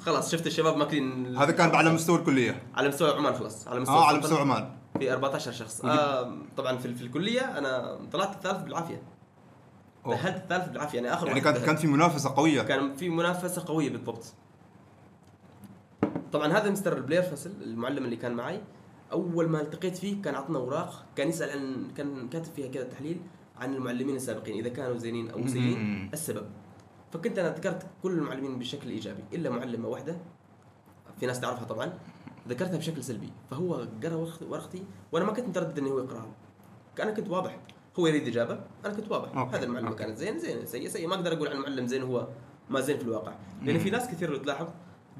خلاص 0.00 0.32
شفت 0.32 0.46
الشباب 0.46 0.76
ماكلين 0.76 1.36
هذا 1.36 1.52
كان 1.52 1.74
على 1.74 1.90
مستوى 1.90 2.18
الكلية. 2.18 2.62
على 2.74 2.88
مستوى 2.88 3.10
عمان 3.10 3.34
خلاص. 3.34 3.68
على 3.68 3.80
مستوى 3.80 3.96
آه 3.96 4.04
على 4.06 4.18
مستوى 4.18 4.38
عمان. 4.40 4.70
في 4.98 5.12
14 5.12 5.52
شخص. 5.52 5.84
آه 5.84 6.36
طبعا 6.56 6.76
في, 6.78 6.94
في 6.94 7.02
الكلية 7.02 7.58
أنا 7.58 7.98
طلعت 8.12 8.34
الثالث 8.34 8.62
بالعافية. 8.62 9.02
تاهلت 10.04 10.36
الثالث 10.36 10.68
بالعافية 10.68 10.98
يعني 11.00 11.14
آخر 11.14 11.26
يعني 11.26 11.40
كانت. 11.40 11.58
كانت 11.58 11.78
في 11.78 11.86
منافسة 11.86 12.34
قوية. 12.36 12.62
كان 12.62 12.96
في 12.96 13.08
منافسة 13.08 13.64
قوية 13.66 13.90
بالضبط. 13.90 14.34
طبعا 16.32 16.52
هذا 16.52 16.70
مستر 16.70 17.00
بلير 17.00 17.22
فصل 17.22 17.50
المعلم 17.62 18.04
اللي 18.04 18.16
كان 18.16 18.34
معي 18.34 18.60
أول 19.12 19.48
ما 19.48 19.60
التقيت 19.60 19.96
فيه 19.96 20.22
كان 20.22 20.34
عطنا 20.34 20.58
أوراق 20.58 21.04
كان 21.16 21.28
يسأل 21.28 21.50
عن 21.50 21.88
كان 21.96 22.28
كاتب 22.28 22.52
فيها 22.52 22.68
كذا 22.68 22.84
تحليل 22.84 23.20
عن 23.56 23.74
المعلمين 23.74 24.16
السابقين 24.16 24.58
إذا 24.58 24.68
كانوا 24.68 24.98
زينين 24.98 25.30
أو 25.30 25.46
سيئين. 25.46 26.10
السبب. 26.12 26.46
فكنت 27.12 27.38
أنا 27.38 27.48
ذكرت 27.48 27.86
كل 28.02 28.12
المعلمين 28.12 28.58
بشكل 28.58 28.88
إيجابي 28.90 29.22
إلا 29.32 29.50
معلمة 29.50 29.88
واحدة 29.88 30.16
في 31.20 31.26
ناس 31.26 31.40
تعرفها 31.40 31.64
طبعا 31.64 31.92
ذكرتها 32.48 32.76
بشكل 32.76 33.04
سلبي 33.04 33.32
فهو 33.50 33.74
قرأ 34.02 34.14
ورق- 34.14 34.42
ورقتي 34.50 34.82
وأنا 35.12 35.24
ما 35.24 35.32
كنت 35.32 35.46
متردد 35.48 35.78
إنه 35.78 35.90
هو 35.90 35.98
يقرأها. 35.98 36.30
أنا 37.00 37.10
كنت 37.10 37.28
واضح. 37.28 37.58
هو 37.98 38.06
يريد 38.06 38.26
إجابة 38.28 38.60
أنا 38.86 38.94
كنت 38.94 39.10
واضح. 39.10 39.36
أوكي. 39.36 39.56
هذا 39.56 39.64
المعلم. 39.64 39.92
كانت 39.92 40.18
زين 40.18 40.38
زين 40.38 40.66
سيء 40.66 40.88
سيء 40.88 41.08
ما 41.08 41.14
أقدر 41.14 41.32
أقول 41.32 41.48
عن 41.48 41.56
المعلم 41.56 41.86
زين 41.86 42.02
هو 42.02 42.28
ما 42.70 42.80
زين 42.80 42.96
في 42.98 43.04
الواقع. 43.04 43.32
لأن 43.62 43.78
في 43.78 43.90
ناس 43.90 44.08
كثير 44.08 44.30
لو 44.30 44.36
تلاحظ 44.36 44.66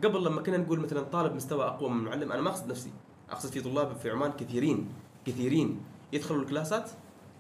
قبل 0.05 0.25
لما 0.25 0.43
كنا 0.43 0.57
نقول 0.57 0.81
مثلا 0.81 1.01
طالب 1.03 1.35
مستوى 1.35 1.65
أقوى 1.65 1.91
من 1.91 2.05
معلم 2.05 2.33
أنا 2.33 2.41
ما 2.43 2.51
أقصد 2.51 2.71
نفسي. 2.71 2.91
أقصد 3.31 3.51
في 3.51 3.61
طلاب 3.61 3.97
في 3.97 4.11
عمان 4.11 4.33
كثيرين 4.33 4.89
كثيرين 5.27 5.81
يدخلوا 6.13 6.41
الكلاسات 6.43 6.91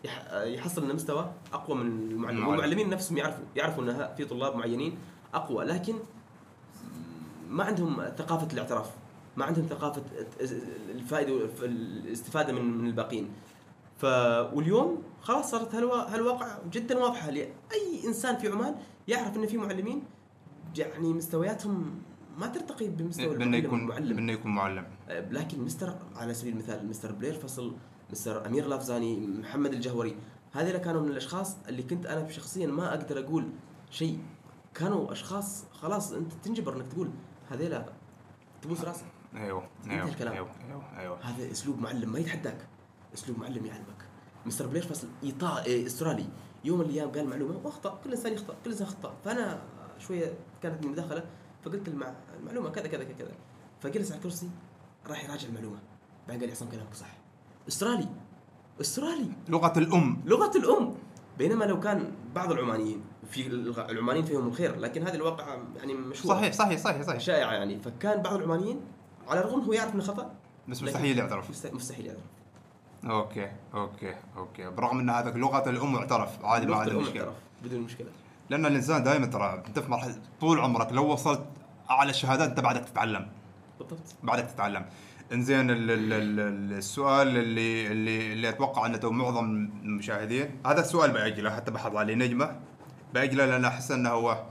يح- 0.04 0.32
يحصل 0.32 0.84
ان 0.90 0.94
مستوى 0.94 1.32
أقوى 1.52 1.76
من 1.76 1.86
المعلم. 1.86 2.36
المعلم. 2.36 2.48
والمعلمين 2.48 2.90
نفسهم 2.90 3.18
يعرفوا 3.18 3.44
يعرفوا 3.56 3.82
ان 3.84 4.14
في 4.16 4.24
طلاب 4.24 4.56
معينين 4.56 4.98
أقوى. 5.34 5.64
لكن 5.64 5.94
ما 7.50 7.64
عندهم 7.64 8.02
ثقافة 8.18 8.52
الاعتراف 8.52 8.90
ما 9.36 9.44
عندهم 9.44 9.66
ثقافة 9.66 10.02
الفائدة 10.90 11.32
والاستفاده 11.60 12.52
من 12.52 12.78
من 12.78 12.86
الباقيين. 12.86 13.28
ف 14.02 14.04
واليوم 14.54 15.02
خلاص 15.20 15.50
صارت 15.50 15.74
هالوا... 15.74 16.14
هالواقع 16.14 16.58
جدا 16.72 16.98
واضحة 16.98 17.30
لأي 17.30 18.06
إنسان 18.06 18.36
في 18.36 18.48
عمان 18.48 18.74
يعرف 19.08 19.36
ان 19.36 19.46
في 19.46 19.58
معلمين 19.58 20.02
يعني 20.76 21.12
مستوياتهم 21.12 22.02
ما 22.38 22.46
ترتقي 22.46 22.88
بمستوى 22.88 23.36
بأنه 23.36 23.56
يكون 23.56 23.80
المعلم 23.80 24.16
بأنه 24.16 24.32
يكون 24.32 24.54
معلم. 24.54 24.86
لكن 25.08 25.60
مستر 25.60 25.94
على 26.16 26.34
سبيل 26.34 26.52
المثال 26.52 26.86
مستر 26.86 27.12
بلير 27.12 27.34
فصل 27.34 27.76
مستر 28.10 28.46
أمير 28.46 28.66
لافزاني 28.66 29.26
محمد 29.26 29.72
الجهوري 29.72 30.16
هذول 30.52 30.76
كانوا 30.76 31.00
من 31.00 31.08
الأشخاص 31.08 31.56
اللي 31.68 31.82
كنت 31.82 32.06
أنا 32.06 32.28
شخصيا 32.28 32.66
ما 32.66 32.94
أقدر 32.94 33.18
أقول 33.18 33.48
شيء. 33.90 34.18
كانوا 34.74 35.12
أشخاص 35.12 35.64
خلاص 35.72 36.12
أنت 36.12 36.32
تنجبر 36.32 36.76
إنك 36.76 36.86
تقول 36.86 37.10
هذيلا 37.50 37.86
تبوس 38.62 38.84
راسك. 38.84 39.06
أيوه 39.36 39.68
انتهى 39.84 39.94
أيوه 39.94 40.08
الكلام. 40.08 40.32
أيوه 40.32 40.48
أيوه 40.68 40.98
أيوه. 40.98 41.18
هذا 41.22 41.50
أسلوب 41.50 41.80
معلم 41.80 42.12
ما 42.12 42.18
يتحداك. 42.18 42.66
أسلوب 43.14 43.38
معلم 43.38 43.66
يعلمك. 43.66 44.02
مستر 44.46 44.66
بلير 44.66 44.82
فصل 44.82 45.08
ايطا 45.24 45.62
إيه، 45.62 45.86
إسترالي. 45.86 46.24
يوم 46.64 46.78
من 46.78 46.84
الأيام 46.84 47.10
قال 47.10 47.28
معلومة 47.28 47.60
وأخطأ 47.64 47.98
كل 48.04 48.10
إنسان 48.10 48.32
يخطأ 48.32 48.54
كل 48.64 48.70
إنسان 48.70 48.86
خطا 48.86 49.14
فأنا 49.24 49.62
شوية 49.98 50.34
كانت 50.62 50.86
مداخله 50.86 51.24
فقلت 51.64 51.88
المع... 51.88 52.14
المعلومة 52.40 52.70
كذا 52.70 52.86
كذا 52.86 53.04
كذا 53.04 53.32
فجلس 53.80 54.10
على 54.12 54.18
الكرسي 54.18 54.50
راح 55.06 55.24
يراجع 55.24 55.48
المعلومة. 55.48 55.78
بعدين 56.28 56.40
قال 56.40 56.48
لي 56.48 56.52
عصام 56.54 56.68
كلامك 56.68 56.94
صح. 56.94 57.06
إسترالي 57.68 58.08
إسترالي. 58.80 59.28
لغة 59.48 59.78
الأم. 59.78 60.22
لغة 60.26 60.56
الأم. 60.58 60.94
بينما 61.38 61.64
لو 61.64 61.80
كان 61.80 62.12
بعض 62.34 62.52
العمانيين 62.52 63.04
في 63.30 63.46
العمانيين 63.90 64.24
فيهم 64.24 64.46
الخير 64.48 64.76
لكن 64.78 65.02
هذه 65.06 65.14
الواقع 65.14 65.58
يعني 65.76 65.94
مشهور 65.94 66.34
صحيح 66.34 66.52
صحيح 66.52 66.78
صحيح 66.80 67.02
صحيح. 67.02 67.20
شائعة 67.20 67.52
يعني. 67.52 67.78
فكان 67.80 68.22
بعض 68.22 68.34
العمانيين 68.34 68.80
على 69.28 69.40
الرغم 69.40 69.60
هو 69.60 69.72
يعرف 69.72 69.94
إنه 69.94 70.02
خطأ 70.02 70.34
بس 70.68 70.82
مستحيل 70.82 71.18
يعترف. 71.18 71.50
مست- 71.50 71.74
مستحيل 71.74 72.06
يعرف 72.06 72.20
أوكي 73.04 73.50
أوكي 73.74 74.14
أوكي. 74.36 74.70
برغم 74.70 74.98
إن 74.98 75.10
هذا 75.10 75.30
لغة 75.30 75.70
الأم 75.70 75.92
معترف. 75.92 76.44
عادي 76.44 76.66
ما 76.66 76.82
الأم 76.84 77.02
مشكلة. 77.02 77.32
بدون 77.64 77.80
مشكلة. 77.80 78.06
لأن 78.50 78.66
الإنسان 78.66 79.02
دائما 79.04 79.26
ترى 79.26 79.62
انت 79.68 79.78
في 79.78 79.90
مرحلة 79.90 80.14
طول 80.40 80.60
عمرك 80.60 80.92
لو 80.92 81.12
وصلت 81.12 81.42
أعلى 81.90 82.10
الشهادات 82.10 82.48
أنت 82.48 82.60
بعدك 82.60 82.84
تتعلم. 82.84 83.28
بالضبط. 83.78 83.98
بعدك 84.22 84.44
تتعلم. 84.44 84.84
إنزين 85.32 85.70
ال- 85.70 85.90
ال- 85.90 86.12
ال- 86.12 86.72
السؤال 86.78 87.28
اللي 87.28 87.86
اللي 87.86 88.32
اللي 88.32 88.48
أتوقع 88.48 88.86
أنه 88.86 89.10
معظم 89.10 89.44
المشاهدين 89.82 90.50
هذا 90.66 90.80
السؤال 90.80 91.10
باجله 91.10 91.56
حتى 91.56 91.70
بحط 91.70 91.96
عليه 91.96 92.14
نجمة. 92.14 92.56
باجله 93.14 93.46
لأن 93.46 93.64
أحس 93.64 93.90
أنه 93.90 94.10
هو 94.10 94.42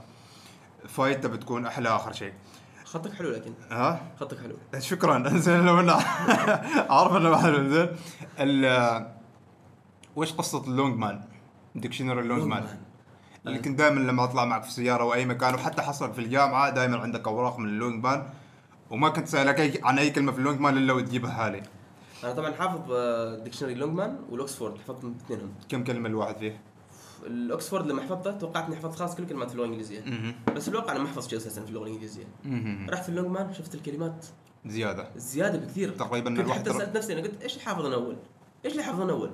فايتة 0.88 1.28
بتكون 1.28 1.66
أحلى 1.66 1.88
آخر 1.88 2.12
شيء. 2.12 2.32
خطك 2.92 3.12
حلو 3.12 3.30
لكن 3.30 3.52
ها؟ 3.70 4.00
خطك 4.20 4.38
حلو. 4.38 4.80
شكرا. 4.80 5.16
انزين 5.28 5.66
لو 5.66 5.80
إنه 5.80 5.92
عارف 6.90 7.12
إنه 7.16 7.36
حلو. 7.36 7.88
ال- 8.40 9.06
وش 10.16 10.32
قصة 10.32 10.64
ال 10.64 10.96
Longman؟ 10.98 11.20
dictionary 11.74 12.20
ال 12.20 12.42
Longman. 12.42 12.64
اللي 13.46 13.58
كنت 13.58 13.78
دائما 13.78 14.00
لما 14.00 14.24
أطلع 14.24 14.44
معك 14.44 14.62
في 14.62 14.68
السيارة 14.68 15.02
أو 15.02 15.14
اي 15.14 15.24
مكان 15.26 15.54
وحتى 15.54 15.82
حصل 15.82 16.12
في 16.12 16.18
الجامعة 16.18 16.70
دائما 16.70 16.98
عندك 16.98 17.28
أوراق 17.28 17.58
من 17.58 17.68
ال 17.68 18.04
Longman. 18.04 18.22
وما 18.90 19.08
كنت 19.08 19.28
سالك 19.28 19.60
أي 19.60 19.80
عن 19.84 19.98
أي 19.98 20.10
كلمة 20.10 20.32
في 20.32 20.38
ال 20.38 20.60
Longman 20.60 20.76
إلا 20.76 20.92
وتجيبها 20.92 21.50
لي. 21.50 21.62
أنا 22.24 22.32
طبعا 22.32 22.52
حافظ 22.52 22.92
آه، 22.92 23.38
dictionary 23.38 23.74
Longman 23.74 24.18
وال 24.30 24.42
Oxford 24.42 24.78
حفظت 24.78 25.04
اثنينهم. 25.24 25.54
كم 25.68 25.84
كلمة 25.84 26.08
الواحد 26.08 26.36
فيه؟ 26.36 26.60
الأكسفورد 27.26 27.86
لما 27.86 28.02
حفظته 28.02 28.30
توقعت 28.30 28.64
اني 28.64 28.76
حفظت 28.76 28.98
خلاص 28.98 29.14
كل 29.16 29.26
كلمات 29.26 29.52
اللغة 29.52 29.64
الإنجليزية. 29.64 30.04
بس 30.56 30.62
في 30.62 30.68
الواقع 30.68 30.92
أنا 30.92 31.00
ما 31.00 31.08
حفظت 31.08 31.30
شيء 31.30 31.38
أساسا 31.38 31.62
في 31.62 31.68
اللغة 31.68 31.84
الإنجليزية. 31.84 32.24
رحت 32.88 33.02
في 33.02 33.08
ال 33.08 33.14
Longman 33.14 33.54
شفت 33.54 33.74
الكلمات 33.74 34.26
زيادة 34.66 35.10
زيادة 35.16 35.58
بكثير 35.58 35.90
تقريبا 35.90 36.42
كنت 36.42 36.50
حتى 36.50 36.72
سألت 36.72 36.96
نفسي 36.96 37.12
أنا 37.12 37.22
قلت 37.22 37.42
إيش 37.42 37.52
اللي 37.52 37.64
حافظ 37.64 37.86
أنا 37.86 37.94
أول؟ 37.94 38.16
إيش 38.64 38.72
اللي 38.72 38.82
حافظ 38.84 39.00
أنا 39.00 39.12
أول؟ 39.12 39.30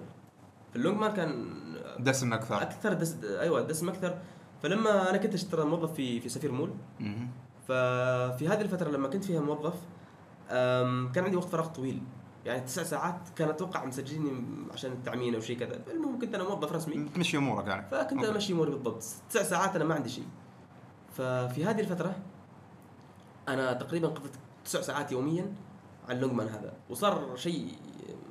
في 0.71 0.77
اللونجمان 0.77 1.13
كان 1.13 1.55
دسم 1.99 2.33
أكثر 2.33 2.63
أكثر 2.63 2.93
دس 2.93 3.17
أيوه 3.25 3.61
دسم 3.61 3.89
أكثر 3.89 4.19
فلما 4.63 5.11
أنا 5.11 5.19
كنت 5.19 5.35
اشتغل 5.35 5.67
موظف 5.67 5.93
في 5.93 6.21
في 6.21 6.29
سفير 6.29 6.53
مول. 6.53 6.71
ففي 7.69 8.49
هذه 8.49 8.61
الفترة 8.61 8.91
لما 8.91 9.09
كنت 9.09 9.25
فيها 9.25 9.41
موظف 9.41 9.75
كان 11.15 11.25
عندي 11.25 11.37
وقت 11.37 11.49
فراغ 11.49 11.67
طويل 11.67 12.03
يعني 12.47 12.61
تسع 12.61 12.83
ساعات 12.83 13.29
كان 13.37 13.49
أتوقع 13.49 13.85
مسجليني 13.85 14.45
عشان 14.73 14.93
التعمين 14.93 15.35
أو 15.35 15.41
شيء 15.41 15.59
كذا. 15.59 15.81
المهم 15.91 16.19
كنت 16.19 16.35
أنا 16.35 16.45
موظف 16.45 16.73
رسمي. 16.73 17.09
تمشي 17.09 17.37
أمورك 17.37 17.67
يعني. 17.67 17.91
فكنت. 17.91 18.25
أمشي 18.25 18.53
أموري 18.53 18.71
بالضبط. 18.71 19.05
تسع 19.31 19.43
ساعات 19.43 19.77
أنا 19.77 19.85
ما 19.85 19.95
عندي 19.95 20.09
شيء. 20.09 20.27
ففي 21.13 21.65
هذه 21.65 21.81
الفترة 21.81 22.17
أنا 23.49 23.73
تقريبا 23.73 24.09
قضيت 24.09 24.33
تسع 24.65 24.81
ساعات 24.81 25.13
يوميا 25.13 25.55
على 26.09 26.17
ال 26.17 26.21
Longman 26.21 26.49
هذا. 26.49 26.73
وصار 26.91 27.37
شيء 27.37 27.73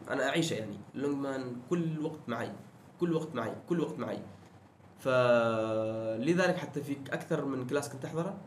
أنا 0.10 0.30
أعيشه 0.30 0.54
يعني. 0.54 0.78
ال 0.96 1.03
Longman 1.03 1.56
كل 1.70 2.00
وقت 2.06 2.20
معي. 2.28 2.52
كل 3.00 3.14
وقت 3.14 3.36
معي. 3.36 3.56
كل 3.70 3.80
وقت 3.80 4.00
معي. 4.00 4.20
فلذلك 5.00 6.58
حتى 6.58 6.84
في 6.84 6.98
أكثر 7.12 7.46
من 7.46 7.68
class 7.68 7.90
كنت 7.90 8.06
أحضره. 8.06 8.38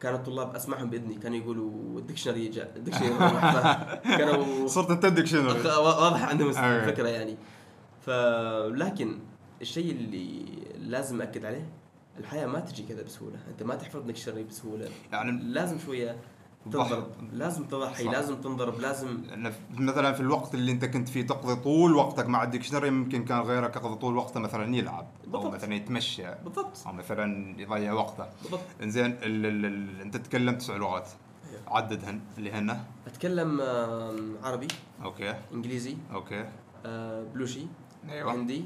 كانوا 0.00 0.18
الطلاب 0.18 0.54
أسمعهم 0.56 0.90
بإذني 0.90 1.14
كانوا 1.14 1.36
يقولوا 1.38 1.98
ال 2.00 2.04
dictionary 2.04 2.48
جاء 2.48 2.72
ال 2.76 2.79
dictionary 2.79 3.08
كانوا 4.04 4.66
صرت 4.76 4.90
أنت 4.90 5.06
أخ- 5.66 5.78
واضح 5.78 6.22
عندهم. 6.24 6.50
الفكرة 6.50 7.08
يعني 7.08 7.36
ف 8.00 8.10
لكن 8.74 9.18
الشيء 9.62 9.90
اللي 9.90 10.44
لازم 10.78 11.22
أكد 11.22 11.44
عليه 11.44 11.66
الحياة 12.18 12.46
ما 12.46 12.60
تجي 12.60 12.82
كذا 12.82 13.02
بسهولة 13.02 13.36
أنت 13.50 13.62
ما 13.62 13.74
تحفظ 13.74 14.00
دكشنري 14.02 14.42
بسهولة 14.44 14.88
يعني 15.12 15.42
لازم 15.42 15.78
شوية. 15.78 16.16
تنضرب. 16.72 17.06
لازم 17.32 17.64
تضحي 17.64 18.04
صح. 18.04 18.10
لازم 18.12 18.36
تنضرب 18.40 18.80
لازم. 18.80 19.22
مثلا 19.70 20.12
في 20.12 20.20
الوقت 20.20 20.54
اللي 20.54 20.72
أنت 20.72 20.84
كنت 20.84 21.08
فيه 21.08 21.26
تقضي 21.26 21.54
طول 21.62 21.94
وقتك 21.96 22.26
مع 22.26 22.42
ال 22.42 22.46
dictionary 22.46 22.88
يمكن 22.88 23.24
كان 23.24 23.40
غيرك 23.40 23.76
يقضي 23.76 23.94
طول 23.96 24.16
وقته 24.16 24.40
مثلا 24.40 24.76
يلعب 24.76 25.06
أو 25.24 25.30
بالضبط. 25.30 25.54
مثلا 25.54 25.74
يتمشى 25.74 26.34
بالضبط. 26.44 26.86
أو 26.86 26.92
مثلا 26.92 27.60
يضيع 27.60 27.92
وقته. 27.92 28.26
بالضبط. 28.42 28.60
إنزين 28.82 29.16
أنت 30.02 30.16
تتكلم 30.16 30.58
تسع 30.58 30.76
لغات. 30.76 31.08
عددهن 31.66 32.20
اللي 32.38 32.52
هن؟ 32.52 32.80
أتكلم 33.06 33.60
عربي. 34.42 34.68
أوكي. 35.04 35.34
إنجليزي. 35.52 35.96
أوكي. 36.12 36.44
آه، 36.86 37.24
بلوشي. 37.34 37.66
أيوه. 38.08 38.34
هندي. 38.34 38.64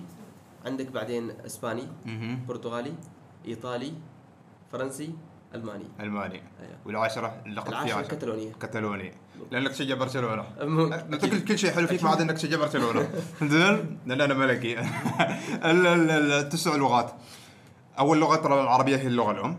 عندك 0.66 0.90
بعدين 0.90 1.30
إسباني. 1.30 1.82
برتغالي. 2.48 2.92
إيطالي. 3.46 3.92
فرنسي. 4.72 5.14
ألماني. 5.54 5.84
ألماني. 6.00 6.42
أيوه. 6.60 6.76
اللغة 6.86 7.42
اللقب 7.46 7.68
العاشرة 7.68 7.86
فيها 7.86 8.00
الكتالونيه 8.00 8.52
كتالوني 8.52 9.12
لانك 9.50 9.70
تشجع 9.70 9.94
برشلونة. 9.94 10.44
كل 11.20 11.40
كل 11.44 11.58
شيء 11.58 11.70
حلو 11.70 11.86
فيك 11.86 12.04
ما 12.04 12.10
عدا 12.10 12.22
انك 12.22 12.32
تشجع 12.34 12.56
برشلونة. 12.58 13.08
زين؟ 13.42 13.98
لأن 14.06 14.20
أنا 14.20 14.34
ملكي. 14.34 14.78
ال- 14.80 14.84
ال- 15.64 16.10
ال- 16.10 16.32
التسع 16.32 16.76
لغات. 16.76 17.12
أول 17.98 18.18
لغة 18.20 18.36
ترى 18.36 18.60
العربية 18.62 18.96
هي 18.96 19.06
اللغة 19.06 19.30
الأم. 19.30 19.56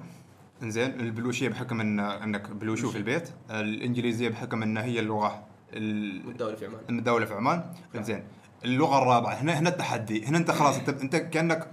إنزين 0.63 0.99
البلوشية 0.99 1.49
بحكم 1.49 1.81
ان 1.81 1.99
إنك 1.99 2.49
بلوشي 2.51 2.89
في 2.91 2.97
البيت. 2.97 3.29
الإنجليزية 3.51 4.29
بحكم 4.29 4.63
ان 4.63 4.77
هي 4.77 4.99
اللغة 4.99 5.43
ال- 5.73 6.27
والدولة 6.27 6.55
في 6.55 6.65
عمان. 6.65 6.79
الدولة 6.89 7.25
في 7.25 7.33
عمان. 7.33 7.63
إنزين 7.95 8.23
اللغة 8.65 8.97
الرابعة 9.01 9.33
هنا 9.33 9.59
هنا 9.59 9.69
التحدي. 9.69 10.25
هنا 10.25 10.37
أنت 10.37 10.51
خلاص 10.51 10.77
أنت 10.77 10.89
أنت 10.89 11.15
كأنك 11.15 11.67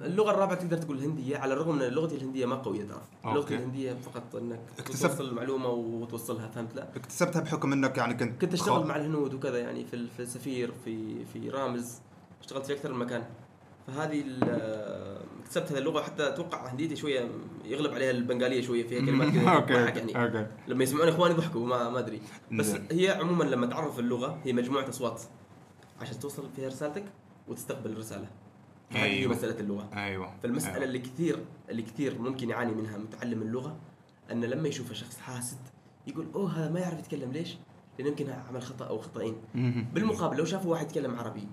اللغة 0.00 0.30
الرابعة 0.30 0.54
تقدر 0.58 0.76
تقول 0.76 0.98
الهندية 0.98 1.36
على 1.38 1.52
الرغم 1.54 1.76
من 1.76 1.82
لغتي 1.82 2.16
الهندية 2.16 2.46
ما 2.46 2.54
قوية 2.56 2.84
ترى. 2.84 3.00
أوكي. 3.24 3.36
لغتي 3.38 3.54
الهندية 3.54 3.92
فقط 3.94 4.36
إنك 4.36 4.60
اكتسبت- 4.78 5.10
توصل 5.10 5.28
المعلومة 5.28 5.68
وتوصلها 5.68 6.48
فهمت؟ 6.48 6.74
لا. 6.74 6.88
اكتسبتها 6.96 7.40
بحكم 7.42 7.72
إنك 7.72 7.98
يعني 7.98 8.14
كنت 8.14 8.40
كنت 8.40 8.54
أشتغل 8.54 8.82
خ- 8.84 8.86
مع 8.86 8.96
الهنود 8.96 9.34
وكذا 9.34 9.58
يعني 9.58 9.84
في 9.84 10.06
في 10.16 10.26
سفير 10.26 10.72
في 10.84 11.24
في 11.24 11.50
رامز. 11.50 11.98
اشتغلت 12.40 12.66
في 12.66 12.72
أكثر 12.72 12.92
من 12.92 12.98
مكان. 12.98 13.24
فهذه 13.86 14.24
اكتسبت 15.42 15.72
هذه 15.72 15.78
اللغة 15.78 16.02
حتى 16.02 16.28
أتوقع 16.28 16.72
هنديتي 16.72 16.96
شوية 16.96 17.28
يغلب 17.64 17.92
عليها 17.94 18.10
البنغالية 18.10 18.62
شوية 18.62 18.86
فيها 18.86 19.00
كلمات 19.06 19.28
كذا 19.32 19.50
أوكي 19.56 19.72
يعني. 19.72 20.24
أوكي. 20.24 20.46
لما 20.68 20.82
يسمعون 20.84 21.08
إخواني 21.08 21.34
يضحكوا 21.34 21.66
ما 21.66 21.88
ما 21.90 21.98
أدري. 21.98 22.20
بس 22.52 22.66
زين. 22.66 22.86
هي 22.90 23.10
عموما 23.10 23.44
لما 23.44 23.66
تعرف 23.66 23.98
اللغة 23.98 24.38
هي 24.44 24.52
مجموعة 24.52 24.88
أصوات. 24.88 25.22
عشان 26.00 26.18
توصل 26.18 26.42
فيها 26.56 26.68
رسالتك 26.68 27.04
وتستقبل 27.48 27.90
الرساله 27.92 28.26
أيوة. 28.94 29.32
مسألة 29.32 29.60
اللغة. 29.60 29.88
أيوه. 29.94 30.34
فالمسألة 30.42 30.74
أيوة. 30.74 30.84
اللي 30.84 30.98
كثير 30.98 31.38
اللي 31.68 31.82
كثير 31.82 32.18
ممكن 32.18 32.50
يعاني 32.50 32.72
منها 32.72 32.98
متعلم 32.98 33.42
اللغة 33.42 33.76
ان 34.32 34.44
لما 34.44 34.68
يشوف 34.68 34.92
شخص 34.92 35.18
حاسد 35.18 35.58
يقول 36.06 36.26
أوه 36.34 36.50
هذا 36.50 36.70
ما 36.70 36.80
يعرف 36.80 36.98
يتكلم 36.98 37.32
ليش؟ 37.32 37.56
لأن 37.98 38.08
يمكن 38.08 38.30
عمل 38.30 38.62
خطأ 38.62 38.86
أو 38.86 38.98
خطأين. 38.98 39.36
بالمقابل 39.94 40.36
لو 40.36 40.44
شافوا 40.44 40.70
واحد 40.70 40.86
يتكلم 40.86 41.18
عربي 41.18 41.48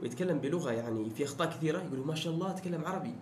ويتكلم 0.00 0.38
بلغة 0.38 0.70
يعني 0.72 1.10
في 1.10 1.24
أخطاء 1.24 1.48
كثيرة 1.48 1.82
يقولوا 1.82 2.06
ما 2.06 2.14
شاء 2.14 2.32
الله 2.32 2.52
تكلم 2.52 2.84
عربي. 2.84 3.14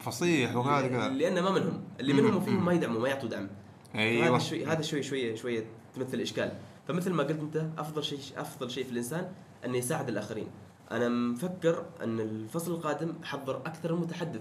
فصيح 0.00 0.56
وهذا 0.56 0.88
كذا. 0.88 1.08
لأن 1.08 1.42
ما 1.42 1.50
منهم. 1.50 1.84
اللي 2.00 2.12
منهم 2.12 2.36
وفيهم 2.36 2.64
ما 2.64 2.72
يدعموا 2.72 3.00
ما 3.00 3.08
يعطوا 3.08 3.28
دعم. 3.28 3.48
أيوه. 3.94 4.28
هذا 4.28 4.38
شوي 4.38 4.66
هذا 4.66 4.82
شوي 4.82 5.02
شوي 5.02 5.36
شوية 5.36 5.64
تمثل 5.94 6.20
إشكال. 6.20 6.52
فمثل 6.88 7.12
ما 7.12 7.22
قلت 7.22 7.40
أنت 7.40 7.66
أفضل 7.78 8.04
شيء 8.04 8.18
أفضل 8.36 8.70
شيء 8.70 8.84
في 8.84 8.90
الإنسان 8.90 9.32
انه 9.64 9.76
يساعد 9.76 10.08
الآخرين. 10.08 10.46
أنا 10.90 11.08
مفكر 11.08 11.84
أن 12.02 12.20
الفصل 12.20 12.72
القادم 12.74 13.12
احضر 13.24 13.56
أكثر 13.56 13.94
من 13.94 14.00
متحدث 14.00 14.40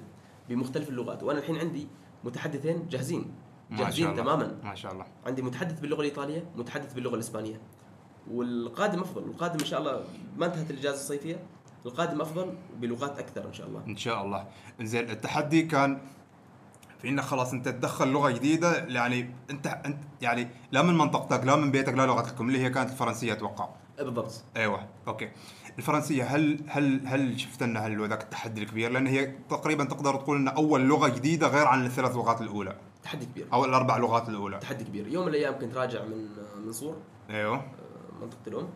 بمختلف 0.49 0.89
اللغات 0.89 1.23
وأنا 1.23 1.39
الحين 1.39 1.57
عندي 1.57 1.87
متحدثين 2.23 2.87
جاهزين 2.87 3.31
ما 3.69 3.77
شاء 3.77 3.85
جاهزين 3.85 4.09
الله. 4.09 4.23
تماما. 4.23 4.59
ما 4.63 4.75
شاء 4.75 4.93
الله. 4.93 5.05
عندي 5.25 5.41
متحدث 5.41 5.79
باللغة 5.79 5.99
الإيطالية 5.99 6.45
متحدث 6.55 6.93
باللغة 6.93 7.15
الإسبانية. 7.15 7.61
والقادم 8.31 8.99
أفضل 8.99 9.23
القادم 9.23 9.59
إن 9.59 9.65
شاء 9.65 9.79
الله 9.79 10.03
ما 10.37 10.45
انتهت 10.45 10.71
الإجازة 10.71 10.95
الصيفية 10.95 11.43
القادم 11.85 12.21
أفضل 12.21 12.57
بلغات 12.77 13.19
أكثر 13.19 13.47
إن 13.47 13.53
شاء 13.53 13.67
الله. 13.67 13.83
إن 13.87 13.97
شاء 13.97 14.25
الله. 14.25 14.47
زين 14.81 15.09
التحدي 15.09 15.61
كان 15.61 16.01
في 16.99 17.09
إنك 17.09 17.23
خلاص 17.23 17.53
أنت 17.53 17.69
تدخل 17.69 18.07
لغة 18.07 18.31
جديدة 18.31 18.85
يعني 18.85 19.35
أنت 19.49 19.67
أنت 19.67 19.97
يعني 20.21 20.47
لا 20.71 20.81
من 20.81 20.97
منطقتك 20.97 21.45
لا 21.45 21.55
من 21.55 21.71
بيتك 21.71 21.93
لا 21.93 22.05
لغتكم 22.05 22.47
اللي 22.47 22.59
هي 22.63 22.69
كانت 22.69 22.89
الفرنسية 22.89 23.33
أتوقع. 23.33 23.69
بالضبط. 23.97 24.43
أيوه 24.57 24.87
أوكي. 25.07 25.31
الفرنسية 25.77 26.23
هل 26.23 26.59
هل 26.67 27.07
هل 27.07 27.39
شفت 27.39 27.61
أنها 27.61 27.87
هل 27.87 28.09
ذاك 28.09 28.23
التحدي 28.23 28.63
الكبير؟ 28.63 28.91
لأن 28.91 29.07
هي 29.07 29.25
تقريبا 29.49 29.83
تقدر 29.83 30.15
تقول 30.15 30.37
إن 30.37 30.47
أول 30.47 30.81
لغة 30.81 31.07
جديدة 31.07 31.47
غير 31.47 31.67
عن 31.67 31.85
الثلاث 31.85 32.15
لغات 32.15 32.41
الأولى. 32.41 32.77
تحدي 33.03 33.25
كبير. 33.25 33.47
أو 33.53 33.65
الأربع 33.65 33.97
لغات 33.97 34.29
الأولى. 34.29 34.59
تحدي 34.59 34.83
كبير. 34.83 35.07
يوم 35.07 35.25
من 35.25 35.29
الأيام 35.29 35.59
كنت 35.59 35.73
راجع 35.73 36.05
من 36.05 36.27
من 36.65 36.71
صور 36.71 36.97
أيوه 37.29 37.65
منطقة 38.21 38.47
الام 38.47 38.69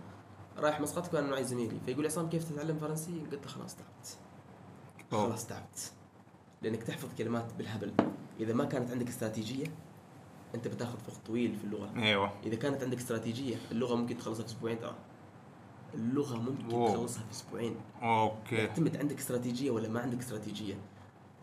رايح 0.58 0.82
مسقط 0.82 1.12
كان 1.12 1.30
معي 1.30 1.44
زميلي. 1.44 1.80
فيقول 1.86 2.02
لي 2.02 2.08
عصام 2.08 2.30
كيف 2.30 2.44
تتعلم 2.44 2.78
فرنسي؟ 2.78 3.22
قلت 3.32 3.46
له 3.46 3.52
خلاص 3.52 3.76
تعبت. 3.76 4.18
خلاص 5.12 5.48
تعبت. 5.48 5.92
لأنك 6.62 6.84
تحفظ 6.84 7.10
كلمات 7.18 7.54
بالهبل. 7.58 7.94
إذا 8.40 8.54
ما 8.54 8.66
كانت 8.66 8.92
عندك 8.92 9.08
استراتيجية 9.08 9.66
أنت 10.56 10.68
بتاخذ 10.68 10.98
وقت 11.08 11.28
طويل 11.28 11.56
في 11.56 11.64
اللغة. 11.64 11.92
أيوه. 11.96 12.32
إذا 12.46 12.56
كانت 12.56 12.84
عندك 12.84 12.98
استراتيجية 12.98 13.56
اللغة 13.72 13.96
ممكن 13.96 14.18
تخلصها 14.18 14.44
في 14.44 14.50
أسبوعين 14.50 14.80
ترى. 14.80 14.96
اللغة 15.94 16.36
ممكن 16.38 16.76
wow. 16.76 16.88
تخلصها 16.94 17.24
في 17.24 17.32
أسبوعين. 17.32 17.76
أوكي. 18.02 18.56
يعتمد 18.56 18.98
عندك 18.98 19.18
استراتيجية 19.18 19.72
ولا 19.72 19.90
ما 19.90 20.00
عندك 20.00 20.20
استراتيجية. 20.20 20.76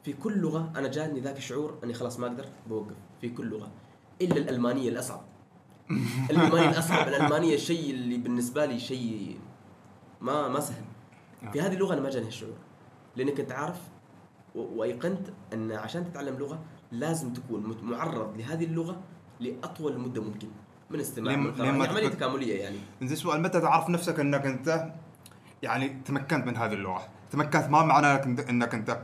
في 0.05 0.13
كل 0.13 0.39
لغة 0.39 0.73
أنا 0.77 0.89
جاني 0.89 1.21
ذاك 1.21 1.37
الشعور 1.37 1.79
إني 1.85 1.95
خلاص 1.95 2.19
ما 2.19 2.27
أقدر 2.27 2.47
بوقف. 2.67 2.95
في 3.21 3.29
كل 3.29 3.47
لغة. 3.47 3.71
إلا 4.23 4.37
الألمانية 4.37 4.89
الأصعب. 4.89 5.21
الألمانية 6.31 6.71
الأصعب. 6.71 7.09
الألمانية 7.09 7.55
الشيء 7.55 7.91
اللي 7.91 8.17
بالنسبة 8.17 8.67
لي 8.67 8.79
شيء 8.79 9.39
ما 10.21 10.49
ما 10.49 10.61
سهل. 10.61 10.85
في 11.53 11.61
هذه 11.61 11.75
اللغة 11.75 11.93
أنا 11.95 12.01
ما 12.01 12.11
جاني 12.11 12.27
هالشعور. 12.27 12.57
لأنك 13.17 13.41
أنت 13.41 13.53
عارف 13.53 13.81
وأيقنت 14.55 15.29
أن 15.53 15.73
عشان 15.73 16.05
تتعلم 16.13 16.37
لغة 16.39 16.59
لازم 16.93 17.33
تكون 17.33 17.77
معرض 17.83 18.37
لهذه 18.37 18.65
اللغة 18.65 19.01
لأطول 19.41 19.99
مدة 19.99 20.23
ممكن. 20.23 20.49
من 20.95 21.01
استماع 21.01 21.31
لين- 21.33 21.43
من 21.43 21.53
قراءة. 21.53 21.63
لين 21.67 21.79
ما 21.79 21.85
هي 21.85 21.89
عمليه 21.89 22.09
تكاملية 22.09 22.61
يعني 22.63 22.77
زين 23.03 23.17
سؤال 23.17 23.43
متى 23.43 23.61
تعرف 23.61 23.89
نفسك 23.91 24.21
أنك 24.21 24.47
أنت 24.47 24.87
يعني 25.63 25.89
تمكنت 26.05 26.47
من 26.47 26.57
هذه 26.57 26.73
اللغة 26.73 27.03
تمكنت 27.33 27.65
ما 27.69 27.83
معناه 27.83 28.15
أنك 28.15 28.23
انت, 28.27 28.41
إنك 28.41 28.75
أنت 28.75 28.99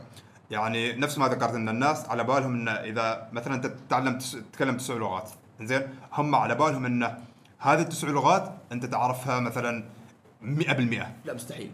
يعني 0.51 0.93
نفس 0.93 1.19
ما 1.19 1.29
ذكرت 1.29 1.55
أن 1.55 1.69
الناس 1.69 2.09
على 2.09 2.25
بالهم 2.25 2.55
أن 2.55 2.69
إذا 2.69 3.29
مثلا 3.33 3.55
أنت 3.55 3.67
تتعلم 3.67 4.19
تتكلم 4.19 4.77
تسع 4.77 4.95
لغات 4.95 5.31
زين 5.61 5.83
هم 6.13 6.35
على 6.35 6.55
بالهم 6.55 6.85
أن 6.87 7.19
هذه 7.59 7.81
التسع 7.81 8.09
لغات 8.09 8.55
أنت 8.73 8.85
تعرفها 8.87 9.41
مثلا 9.41 9.85
100% 10.43 11.15
لا 11.25 11.35
مستحيل 11.35 11.71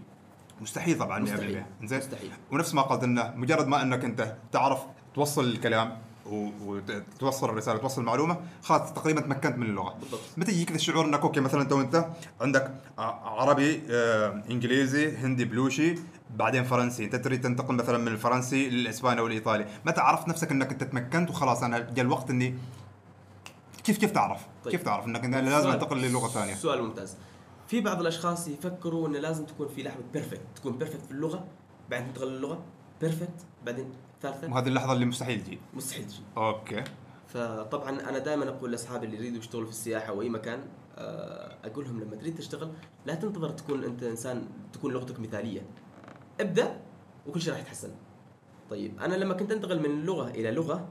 مستحيل 0.61 0.99
طبعا 0.99 1.19
100% 1.19 1.23
مستحيل. 1.33 1.63
زين 1.85 1.99
مستحيل. 1.99 2.31
ونفس 2.53 2.75
ما 2.75 2.83
قلت 2.83 3.03
انه 3.05 3.33
مجرد 3.37 3.67
ما 3.67 3.83
أنك 3.83 4.05
أنت 4.05 4.37
تعرف 4.53 4.81
توصل 5.15 5.45
الكلام 5.45 5.99
وتوصل 6.31 7.49
الرسالة 7.49 7.79
توصل 7.79 8.01
المعلومة. 8.01 8.37
خلاص 8.63 8.93
تقريبا 8.93 9.21
تمكنت 9.21 9.57
من 9.59 9.67
اللغة. 9.67 9.95
بالضبط. 10.01 10.21
متى 10.37 10.53
يجيك 10.53 10.71
الشعور 10.71 11.05
إنك 11.05 11.21
أوكي 11.21 11.41
مثلا 11.41 11.63
أنت 11.63 11.73
وانت 11.73 12.07
عندك 12.41 12.75
عربي 12.99 13.83
آه، 13.91 14.43
إنجليزي 14.51 15.17
هندي 15.17 15.45
بلوشي 15.45 15.95
بعدين 16.37 16.65
فرنسي. 16.65 17.05
أنت 17.05 17.17
تريد 17.17 17.41
تنتقل 17.41 17.75
مثلا 17.75 17.99
من 17.99 18.09
الفرنسي 18.09 18.69
للإسباني 18.69 19.21
أو 19.21 19.27
الإيطالي. 19.27 19.67
متى 19.87 20.01
عرفت 20.01 20.29
نفسك 20.29 20.51
إنك 20.51 20.73
أنت 20.73 20.85
تمكنت؟ 20.85 21.31
وخلاص 21.31 21.63
أنا 21.63 21.79
جاء 21.79 22.05
الوقت 22.05 22.31
إني 22.31 22.55
كيف 23.85 23.99
كيف 23.99 24.11
تعرف؟ 24.11 24.41
طيب. 24.65 24.73
كيف 24.73 24.83
تعرف 24.83 25.07
إنك 25.07 25.25
أنا 25.25 25.51
لازم 25.51 25.71
أنتقل 25.71 25.97
للغة 25.97 26.29
ثانية؟ 26.29 26.55
سؤال 26.55 26.83
ممتاز. 26.83 27.17
في 27.69 27.81
بعض 27.81 28.01
الأشخاص 28.01 28.49
يفكروا 28.49 29.09
انه 29.09 29.19
لازم 29.19 29.47
تكون 29.47 29.69
في 29.69 29.83
لحظة 29.83 30.03
perfect 30.13 30.41
تكون 30.57 30.79
perfect 30.79 31.05
في 31.05 31.11
اللغة 31.11 31.45
بعدين 31.91 32.07
تنتقل 32.07 32.29
للغة 32.29 32.63
perfect 33.01 33.45
بعدين 33.67 33.93
ثالثا 34.23 34.51
وهذه 34.51 34.69
اللحظة 34.69 34.93
اللي 34.93 35.05
مستحيل 35.05 35.45
تجي. 35.45 35.59
مستحيل 35.75 36.07
تجي. 36.07 36.23
أوكي. 36.37 36.85
فطبعا 37.27 37.91
أنا 37.91 38.19
دائما 38.19 38.49
أقول 38.49 38.73
لأصحابي 38.73 39.07
اللي 39.07 39.17
يريدوا 39.17 39.39
يشتغلوا 39.39 39.67
في 39.67 39.73
السياحة 39.73 40.09
أو 40.09 40.23
اي 40.23 40.29
مكان 40.29 40.61
آه، 40.99 41.57
أقول 41.65 41.85
لهم 41.85 42.01
لما 42.01 42.17
تريد 42.17 42.35
تشتغل 42.35 42.73
لا 43.07 43.15
تنتظر 43.15 43.51
تكون 43.51 43.85
أنت 43.85 44.03
إنسان 44.03 44.49
تكون 44.73 44.93
لغتك 44.93 45.21
مثالية. 45.21 45.67
ابدأ 46.41 46.81
وكل 47.27 47.41
شيء 47.41 47.53
راح 47.53 47.61
يتحسن. 47.61 47.91
طيب 48.71 49.01
أنا 49.01 49.15
لما 49.15 49.35
كنت 49.35 49.53
أنتقل 49.53 49.89
من 49.89 50.05
لغة 50.05 50.31
إلى 50.31 50.51
لغة 50.51 50.89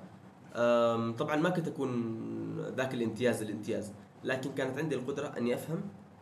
طبعا 1.18 1.36
ما 1.36 1.50
كنت 1.50 1.68
أكون 1.68 2.20
ذاك 2.78 2.94
الامتياز 2.94 3.42
الامتياز 3.42 3.94
لكن 4.24 4.52
كانت 4.54 4.78
عندي 4.78 4.96
القدرة 4.96 5.28
إني 5.38 5.54
أفهم 5.54 5.82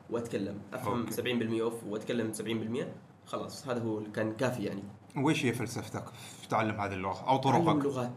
وأتكلم. 0.09 0.59
أفهم 0.73 0.99
okay. 0.99 1.13
70% 1.59 1.61
أفهم 1.61 1.83
وأتكلم 1.83 2.33
70% 2.33 2.85
خلاص 3.25 3.67
هذا 3.67 3.81
هو 3.83 4.03
كان 4.03 4.33
كافي 4.35 4.63
يعني. 4.63 4.83
وإيش 5.17 5.45
هي 5.45 5.53
فلسفتك 5.53 6.03
في 6.41 6.47
تعلم 6.47 6.81
هذه 6.81 6.93
اللغة 6.93 7.29
أو 7.29 7.37
تعلم 7.37 7.65
طرقك؟ 7.65 7.85
لغات 7.85 8.11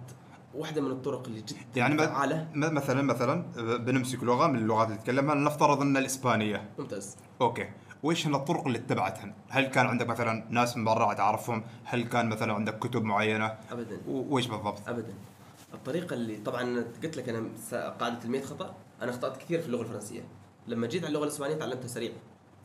واحدة 0.54 0.80
من 0.80 0.90
الطرق 0.90 1.26
اللي 1.26 1.40
جدا 1.40 1.60
يعني 1.76 1.98
فعالة. 1.98 2.48
مثلا 2.54 3.02
مثلا 3.02 3.46
بنمسك 3.76 4.22
لغة 4.22 4.46
من 4.46 4.58
اللغات 4.58 4.86
اللي 4.86 4.98
تتكلمها 4.98 5.34
نفترض 5.34 5.80
ان 5.80 5.96
الإسبانية. 5.96 6.70
ممتاز. 6.78 7.16
okay. 7.40 7.68
وإيش 8.02 8.26
هن 8.26 8.34
الطرق 8.34 8.66
اللي 8.66 8.78
اتبعتهن؟ 8.78 9.34
هل 9.48 9.66
كان 9.66 9.86
عندك 9.86 10.06
مثلا 10.06 10.46
ناس 10.50 10.76
من 10.76 10.84
برا 10.84 11.14
تعرفهم؟ 11.14 11.64
هل 11.84 12.04
كان 12.04 12.28
مثلا 12.28 12.54
عندك 12.54 12.78
كتب 12.78 13.04
معينة؟ 13.04 13.54
ابدا. 13.70 14.00
وإيش 14.08 14.46
بالضبط؟ 14.46 14.88
ابدا. 14.88 15.14
الطريقة 15.74 16.14
اللي 16.14 16.36
طبعا 16.36 16.84
قلت 17.02 17.16
لك 17.16 17.28
أنا 17.28 17.48
قاعدة 17.72 18.24
ال 18.24 18.30
100 18.30 18.42
خطأ. 18.42 18.74
أنا 19.02 19.10
اخطات 19.10 19.36
كثير 19.36 19.60
في 19.60 19.66
اللغة 19.66 19.82
الفرنسية. 19.82 20.28
لما 20.66 20.86
جيت 20.86 21.02
على 21.02 21.08
اللغة 21.08 21.24
الإسبانية 21.24 21.54
تعلمتها 21.54 21.88
سريع 21.88 22.12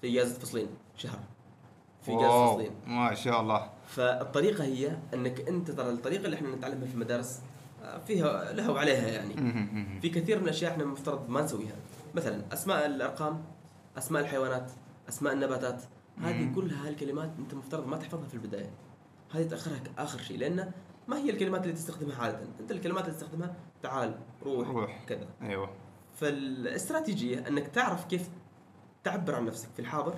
في 0.02 0.08
اجازه 0.08 0.40
فصلين. 0.40 0.68
شهر. 0.96 1.20
في 2.02 2.12
اجازه 2.12 2.48
فصلين. 2.48 2.72
ما 2.88 3.14
شاء 3.14 3.42
الله. 3.42 3.70
فالطريقة 3.92 4.64
هي 4.64 4.98
أنك 5.14 5.48
أنت 5.48 5.72
ترى 5.72 5.90
الطريقة 5.90 6.26
اللي 6.26 6.36
إحنا 6.36 6.56
نتعلمها 6.56 6.88
في 6.88 6.94
المدارس 6.94 7.42
آه، 7.84 7.98
فيها 7.98 8.54
لها 8.54 8.70
وعليها 8.70 9.08
يعني. 9.08 9.34
في 10.02 10.10
كثير 10.10 10.38
من 10.38 10.44
الأشياء 10.44 10.72
إحنا 10.72 10.86
مفترض 10.86 11.30
ما 11.30 11.42
نسويها. 11.42 11.76
مثلا 12.16 12.42
أسماء 12.54 12.86
الأرقام 12.86 13.44
أسماء 13.98 14.22
الحيوانات 14.22 14.72
أسماء 15.10 15.34
النباتات 15.34 15.84
هذه. 16.22 16.52
كلها 16.56 16.88
هالكلمات 16.88 17.32
أنت 17.40 17.54
مفترض 17.54 17.88
ما 17.88 17.98
تحفظها 17.98 18.28
في 18.28 18.34
البداية. 18.34 18.70
هذه 19.32 19.48
تأخرها 19.48 19.80
آخر 19.98 20.20
شيء 20.20 20.38
لأن 20.38 20.72
ما 21.08 21.18
هي 21.18 21.30
الكلمات 21.30 21.64
اللي 21.64 21.74
تستخدمها 21.74 22.24
عادة. 22.24 22.40
أنت 22.60 22.72
الكلمات 22.72 23.06
اللي 23.06 23.16
تستخدمها 23.16 23.56
تعال 23.84 24.16
روح, 24.44 24.68
روح. 24.68 25.06
كذا. 25.08 25.28
أيوه. 25.42 25.70
فالاستراتيجية 26.16 27.48
أنك 27.48 27.68
تعرف 27.68 28.06
كيف 28.06 28.30
تعبر 29.04 29.36
عن 29.36 29.46
نفسك 29.46 29.70
في 29.74 29.80
الحاضر 29.80 30.16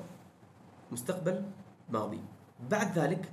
مستقبل 0.91 1.43
ماضي. 1.89 2.21
بعد 2.69 2.99
ذلك 2.99 3.31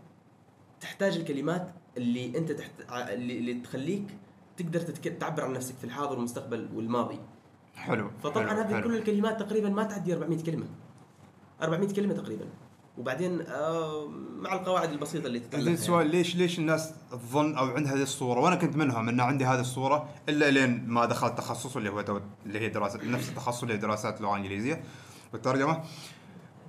تحتاج 0.81 1.17
الكلمات 1.17 1.71
اللي 1.97 2.39
انت 2.39 2.53
تحت... 2.53 2.71
اللي, 2.91 3.39
اللي 3.39 3.55
تخليك 3.55 4.05
تقدر 4.57 4.81
تتك... 4.81 5.19
تعبر 5.21 5.45
عن 5.45 5.53
نفسك 5.53 5.75
في 5.75 5.85
الحاضر 5.85 6.13
والمستقبل 6.13 6.69
والماضي. 6.75 7.19
حلو 7.75 8.11
فطبعا 8.23 8.49
حلو، 8.49 8.61
هذه 8.61 8.75
حلو. 8.75 8.83
كل 8.83 8.97
الكلمات 8.97 9.41
تقريبا 9.41 9.69
ما 9.69 9.85
تعدي 9.85 10.15
400 10.15 10.43
كلمة. 10.45 10.67
400 11.63 11.95
كلمة 11.95 12.15
تقريبا. 12.15 12.45
وبعدين 12.99 13.41
آه 13.41 14.09
مع 14.37 14.55
القواعد 14.55 14.91
البسيطة 14.91 15.27
اللي 15.27 15.41
تتعلمها 15.41 15.75
زين 15.75 15.95
يعني. 15.95 16.09
ليش 16.09 16.37
ليش 16.37 16.59
الناس 16.59 16.93
تظن 17.11 17.57
أو 17.57 17.67
عندها 17.67 17.95
هذه 17.95 18.03
الصورة؟ 18.03 18.41
وأنا 18.41 18.57
كنت 18.57 18.77
منهم 18.77 19.09
إن 19.09 19.21
عندي 19.21 19.45
هذه 19.45 19.61
الصورة 19.61 20.09
إلا 20.29 20.51
لين 20.51 20.85
ما 20.89 21.07
دخلت 21.07 21.39
تخصص 21.39 21.77
اللي 21.77 21.91
هو 21.91 22.21
اللي 22.47 22.61
هي 22.61 22.69
دراسة 22.69 23.05
نفس 23.05 23.29
التخصص 23.29 23.63
اللي 23.63 23.75
هي 23.75 23.79
دراسات 23.79 24.19
اللغة 24.19 24.31
الانجليزيه 24.31 24.85
والترجمه 25.33 25.83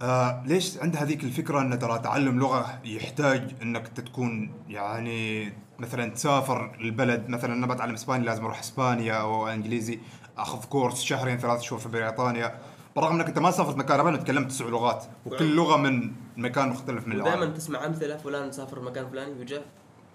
آه 0.02 0.44
ليش 0.46 0.78
عنده 0.78 1.00
هذيك 1.00 1.24
الفكرة 1.24 1.62
أن 1.62 1.80
ترى 1.80 2.00
تعلم 2.00 2.40
لغة 2.40 2.80
يحتاج 2.86 3.56
أنك 3.62 3.88
تكون 3.88 4.52
يعني 4.68 5.54
مثلا 5.80 6.10
تسافر 6.10 6.76
البلد 6.76 7.30
مثلا 7.30 7.54
أنا 7.54 7.68
بتعلم 7.68 7.94
إسباني 7.94 8.26
لازم 8.26 8.46
أروح 8.46 8.60
إسبانيا 8.60 9.14
أو 9.14 9.48
إنجليزي 9.48 10.00
أخذ 10.38 10.66
كورس 10.66 11.02
شهرين 11.02 11.38
ثلاث 11.38 11.62
شهور 11.62 11.82
في 11.82 11.90
بريطانيا 11.90 12.60
بالرغم 12.96 13.16
أنك 13.16 13.28
أنت 13.28 13.40
ما 13.40 13.52
سافرت 13.52 13.78
مكان 13.78 14.00
ابدا 14.00 14.14
وتكلمت 14.14 14.52
تسع 14.52 14.66
لغات 14.66 15.06
وكل 15.26 15.56
لغة 15.56 15.78
من 15.78 16.12
مكان 16.38 16.70
مختلف 16.70 17.08
من 17.08 17.14
العالم 17.14 17.38
ودائما 17.38 17.58
تسمع 17.58 17.86
أمثلة 17.86 18.18
فلان 18.18 18.52
سافر 18.52 18.82
مكان 18.82 19.10
فلاني 19.10 19.42
وجاء 19.42 19.66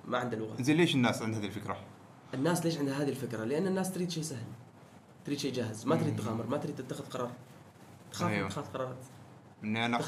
ما 0.05 0.19
عنده 0.19 0.37
لغة 0.37 0.63
زين 0.63 0.77
ليش 0.77 0.95
الناس 0.95 1.23
عندها 1.23 1.41
هذه 1.41 1.47
الفكرة؟ 1.47 1.77
الناس 2.35 2.65
ليش 2.65 2.79
عندها 2.79 3.03
هذه 3.03 3.09
الفكرة؟ 3.09 3.45
لأن 3.45 3.67
الناس 3.67 3.93
تريد 3.93 4.11
شيء 4.11 4.23
سهل 4.23 4.47
تريد 5.27 5.39
شيء 5.39 5.53
جاهز 5.53 5.87
ما 5.87 5.97
تريد 5.97 6.17
تغامر 6.17 6.47
ما 6.47 6.57
تريد 6.57 6.75
تتخذ 6.75 7.05
قرار 7.05 7.31
تخاف. 8.13 8.31
أيوه. 8.31 8.49
تتخذ 8.49 8.63
قرارات 8.63 8.97
اني 9.65 9.87
أنا 9.87 10.01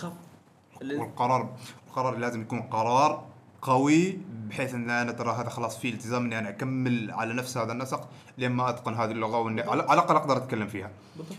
والقرار 0.83 1.57
القرار 1.89 2.17
لازم 2.17 2.43
يكون 2.43 2.63
قرار 2.63 3.27
قوي 3.63 4.19
بحيث 4.49 4.75
إن 4.75 4.91
أنا 4.91 5.13
ترى 5.13 5.33
هذا 5.33 5.49
خلاص 5.49 5.79
في 5.79 5.89
التزام 5.89 6.25
إني 6.25 6.39
أنا 6.39 6.49
أكمل 6.49 7.11
على 7.11 7.35
نفس 7.35 7.57
هذا 7.57 7.73
النسق 7.73 8.09
لين 8.39 8.53
ما 8.53 8.71
أتقن 8.71 8.95
هذه 8.95 9.11
اللغة 9.11 9.39
وإني 9.39 9.61
على 9.61 9.83
الأقل 9.83 10.17
أقدر 10.17 10.37
أتكلم 10.37 10.67
فيها. 10.67 10.91
بالضبط. 11.17 11.37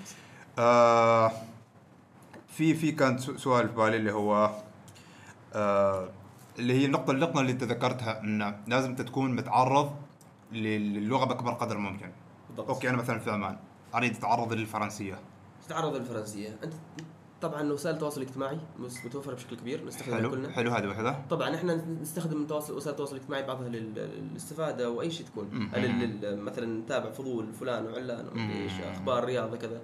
آه 0.60 1.32
في 2.48 2.74
في 2.74 2.92
كان 2.92 3.18
سؤال 3.18 3.70
في 3.70 3.76
بالي 3.76 3.98
اللي 3.98 4.12
هو 4.12 4.52
آه 5.54 6.10
اللي 6.60 6.74
هي 6.74 6.86
النقطة 6.86 7.12
النقطة 7.12 7.42
اللي 7.42 7.52
أنت 7.52 7.64
ذكرتها 7.64 8.22
انه 8.22 8.60
لازم 8.68 8.90
أنت 8.90 9.02
تكون 9.02 9.36
متعرض 9.36 9.96
للغة 10.52 11.26
بأكبر 11.26 11.52
قدر 11.54 11.78
ممكن. 11.78 12.12
بالضبط. 12.50 12.70
أوكي 12.70 12.90
أنا 12.90 12.98
مثلا 12.98 13.20
في 13.20 13.32
عمان 13.32 13.58
أريد 13.96 14.16
أتعرض 14.16 14.54
للفرنسية. 14.54 15.20
تتعرض 15.68 15.96
للفرنسية. 15.96 16.58
أنت 16.64 16.74
طبعا 17.42 17.74
وسائل 17.74 17.96
التواصل 17.96 18.22
الاجتماعي 18.22 18.60
متوفرة 19.06 19.36
بشكل 19.36 19.56
كبير 19.56 19.86
نستخدمها 19.86 20.18
حلو 20.18 20.30
كلنا. 20.32 20.50
حلو 20.52 20.72
هذه 20.72 20.88
واحدة. 20.88 21.20
طبعا 21.30 21.56
إحنا 21.56 21.76
نستخدم 21.76 22.48
تواصل 22.48 22.78
وسائل 22.78 22.92
التواصل 22.92 23.16
الاجتماعي 23.16 23.44
بعضها 23.44 23.70
لل- 23.70 23.94
للاستفادة 24.30 24.92
وأي 24.92 25.12
شيء 25.12 25.26
تكون. 25.26 25.70
مثلا 26.24 26.66
نتابع 26.66 27.12
فضول 27.12 27.54
فلان 27.54 27.86
وعلان 27.86 28.40
إيش 28.40 28.72
أخبار 28.82 29.26
رياضة 29.26 29.58
كذا. 29.58 29.82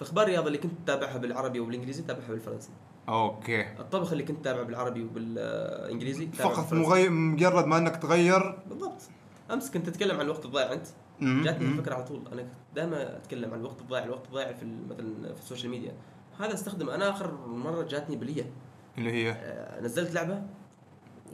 فأخبار 0.00 0.24
الرياضه 0.24 0.46
اللي 0.46 0.58
كنت 0.58 0.72
تتابعها 0.84 1.18
بالعربي 1.18 1.60
وبالإنجليزي 1.60 2.02
تتابعها 2.02 2.28
بالفرنسي. 2.28 2.70
okay. 3.08 3.60
الطبخ 3.60 4.12
اللي 4.12 4.24
كنت 4.24 4.40
تتابعه 4.40 4.62
بالعربي 4.62 5.04
وبالإنجليزي 5.04 6.26
فقط. 6.26 6.72
مغير 6.72 7.10
مجرد 7.10 7.66
ما 7.66 7.78
إنك 7.78 7.96
تغير. 7.96 8.58
بالضبط. 8.68 9.02
أمس 9.50 9.70
كنت 9.70 9.88
أتكلم 9.88 10.16
عن 10.16 10.24
الوقت 10.24 10.44
الضايع. 10.44 10.72
أنت. 10.72 10.86
جاتني. 11.20 11.68
الفكرة 11.68 11.94
على 11.94 12.04
طول. 12.04 12.22
أنا 12.32 12.48
دائما 12.74 13.16
أتكلم 13.16 13.54
عن 13.54 13.60
الوقت 13.60 13.80
الضايع 13.80 14.04
الوقت 14.04 14.26
الضايع 14.26 14.52
في 14.52 14.64
مثلا 14.90 15.34
في 15.34 15.40
ال 15.40 15.44
social 15.44 15.70
media. 15.70 15.92
هذا 16.40 16.54
استخدم. 16.54 16.90
أنا 16.90 17.10
آخر 17.10 17.34
مرة 17.46 17.82
جاتني 17.82 18.16
بلية. 18.16 18.50
اللي 18.98 19.12
هي؟ 19.12 19.30
آه، 19.30 19.80
نزلت 19.80 20.14
لعبة 20.14 20.32
أيوة. 20.34 20.44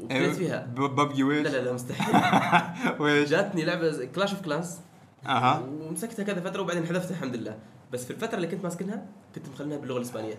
وابتديت 0.00 0.36
فيها. 0.36 0.66
ببجي 0.76 1.22
ويش؟ 1.22 1.46
لا 1.46 1.48
لا 1.48 1.62
لا 1.64 1.72
مستحيل. 1.72 2.14
ويش؟ 3.02 3.30
جاتني 3.30 3.64
لعبة 3.64 4.04
كلاش 4.04 4.34
اوف 4.34 4.42
كلانس 4.42 4.80
أها. 5.26 5.58
ومسكتها 5.58 6.22
كذا 6.22 6.40
فترة 6.40 6.62
وبعدين 6.62 6.86
حذفتها 6.86 7.10
الحمد 7.10 7.36
لله. 7.36 7.58
بس 7.92 8.04
في 8.04 8.10
الفترة 8.10 8.36
اللي 8.36 8.46
كنت 8.46 8.64
ماسكنها 8.64 9.06
كنت 9.34 9.48
مخلينها 9.48 9.76
باللغة 9.76 9.96
الإسبانية. 9.96 10.38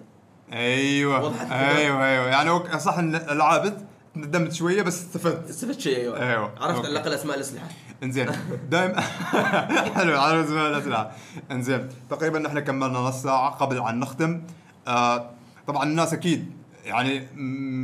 أيوه؟ 0.54 1.18
أيوه 1.52 2.06
أيوه. 2.06 2.26
يعني 2.28 2.80
صح 2.80 2.98
إن 2.98 3.16
العابد 3.16 3.86
ندمت 4.18 4.54
شوية 4.54 4.82
بس 4.82 5.02
استفدت. 5.02 5.50
استفدت 5.50 5.80
شيء 5.80 5.98
أيوه. 5.98 6.20
أيوة. 6.20 6.52
عرفت. 6.60 6.80
على 6.80 6.88
الأقل 6.88 7.14
أسماء 7.14 7.36
الأسلحة. 7.36 7.68
إنزين. 8.04 8.28
دائما 8.72 9.02
حلو 9.96 10.22
على 10.22 10.44
أسماء 10.44 10.70
الأسلحة. 10.70 11.12
إنزين. 11.52 11.90
تقريبا 12.10 12.48
إحنا 12.48 12.60
كملنا 12.60 13.00
نص 13.00 13.24
ساعة 13.24 13.50
قبل 13.50 13.78
أن 13.78 14.00
نختم. 14.00 14.42
آه 14.88 15.30
طبعا 15.68 15.84
الناس 15.84 16.14
أكيد 16.14 16.52
يعني 16.86 17.28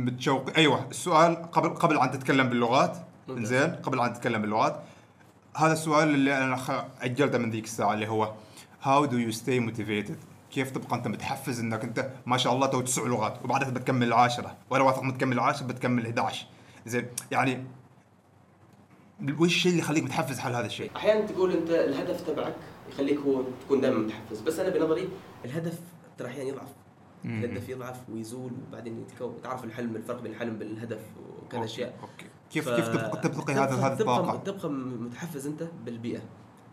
متشوق. 0.04 0.50
أيوه 0.56 0.86
السؤال 0.90 1.50
قبل 1.50 1.68
قبل 1.68 1.98
أن 1.98 2.10
تتكلم 2.10 2.48
باللغات. 2.48 2.96
إنزين 3.30 3.70
قبل 3.82 4.00
أن 4.00 4.12
تتكلم 4.12 4.42
باللغات. 4.42 4.82
هذا 5.56 5.72
السؤال 5.72 6.08
اللي 6.08 6.38
أنا 6.38 6.58
أجلته 7.02 7.38
من 7.38 7.50
ذيك 7.50 7.64
الساعة 7.64 7.94
اللي 7.94 8.08
هو 8.08 8.32
how 8.82 9.04
do 9.04 9.16
you 9.18 9.32
stay 9.32 9.60
motivated 9.60 10.16
كيف 10.52 10.70
تبقى 10.70 10.96
أنت 10.96 11.08
متحفز 11.08 11.60
إنك 11.60 11.84
أنت 11.84 12.10
ما 12.26 12.36
شاء 12.36 12.52
الله 12.54 12.66
تو 12.66 12.80
تسع 12.80 13.02
لغات 13.02 13.44
وبعدها 13.44 13.70
بتكمل 13.70 14.06
العاشرة 14.06 14.56
ولا 14.70 14.82
واثق 14.82 14.98
انك 15.02 15.16
تكمل 15.16 15.32
العاشره 15.32 15.66
بتكمل 15.66 16.06
11 16.06 16.46
زين 16.86 17.06
يعني 17.30 17.64
وش 19.38 19.54
الشيء 19.54 19.72
اللي 19.72 19.82
يخليك 19.82 20.04
متحفز 20.04 20.38
حال 20.38 20.54
هذا 20.54 20.66
الشيء؟ 20.66 20.90
أحيانا 20.96 21.26
تقول 21.26 21.52
أنت 21.52 21.70
الهدف 21.70 22.20
تبعك 22.26 22.54
يخليك 22.92 23.18
هو 23.18 23.42
تكون 23.66 23.80
دائما 23.80 23.98
متحفز 23.98 24.40
بس 24.40 24.58
أنا 24.58 24.68
بنظري 24.68 25.08
الهدف 25.44 25.78
ترى 26.18 26.28
أحيانا 26.28 26.48
يضعف. 26.48 26.68
الهدف 27.24 27.68
يضعف 27.68 27.96
ويزول 28.12 28.52
وبعدين 28.68 29.00
يتكون. 29.00 29.34
تعرف 29.42 29.64
الحلم 29.64 29.96
الفرق 29.96 30.20
بين 30.22 30.32
الحلم 30.32 30.56
بالهدف 30.58 31.00
وكذا 31.42 31.64
أشياء. 31.64 31.94
أوكي. 32.02 32.26
كيف 32.50 32.68
ف- 32.68 32.76
كيف 32.76 32.88
تبقى 32.88 33.20
تبقي 33.28 33.54
هذا 33.54 33.66
تبقى, 33.76 33.92
الطاقة؟ 33.92 34.36
تبقى 34.38 34.68
متحفز 34.70 35.46
أنت 35.46 35.62
بالبيئة. 35.84 36.20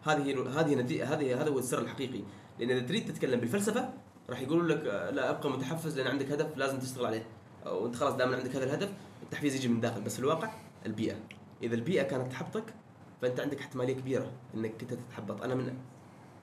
هذه 0.05 0.59
هذه 0.59 1.13
هذه 1.13 1.41
هذا 1.41 1.49
هو 1.49 1.59
السر 1.59 1.79
الحقيقي. 1.81 2.21
لأن 2.59 2.69
إذا 2.71 2.87
تريد 2.87 3.05
تتكلم 3.05 3.39
بالفلسفة 3.39 3.93
راح 4.29 4.41
يقولوا 4.41 4.67
لك 4.67 4.85
آه، 4.85 5.09
لا 5.09 5.29
أبقى 5.29 5.49
متحفز 5.49 5.99
لأن 5.99 6.07
عندك 6.07 6.31
هدف 6.31 6.57
لازم 6.57 6.79
تشتغل 6.79 7.05
عليه. 7.05 7.25
أو 7.65 7.85
أنت 7.85 7.95
خلاص 7.95 8.13
دائما 8.13 8.37
عندك 8.37 8.55
هذا 8.55 8.63
الهدف 8.63 8.93
التحفيز 9.23 9.55
يجي 9.55 9.67
من 9.67 9.81
داخل. 9.81 10.01
بس 10.01 10.13
في 10.13 10.19
الواقع 10.19 10.51
البيئة. 10.85 11.15
إذا 11.63 11.75
البيئة 11.75 12.03
كانت 12.03 12.31
تحبطك 12.31 12.73
فأنت 13.21 13.39
عندك 13.39 13.59
احتماليه 13.59 13.93
كبيرة 13.93 14.31
إنك 14.55 14.81
أنت 14.81 14.93
تتحبط. 14.93 15.41
أنا 15.43 15.55
من 15.55 15.73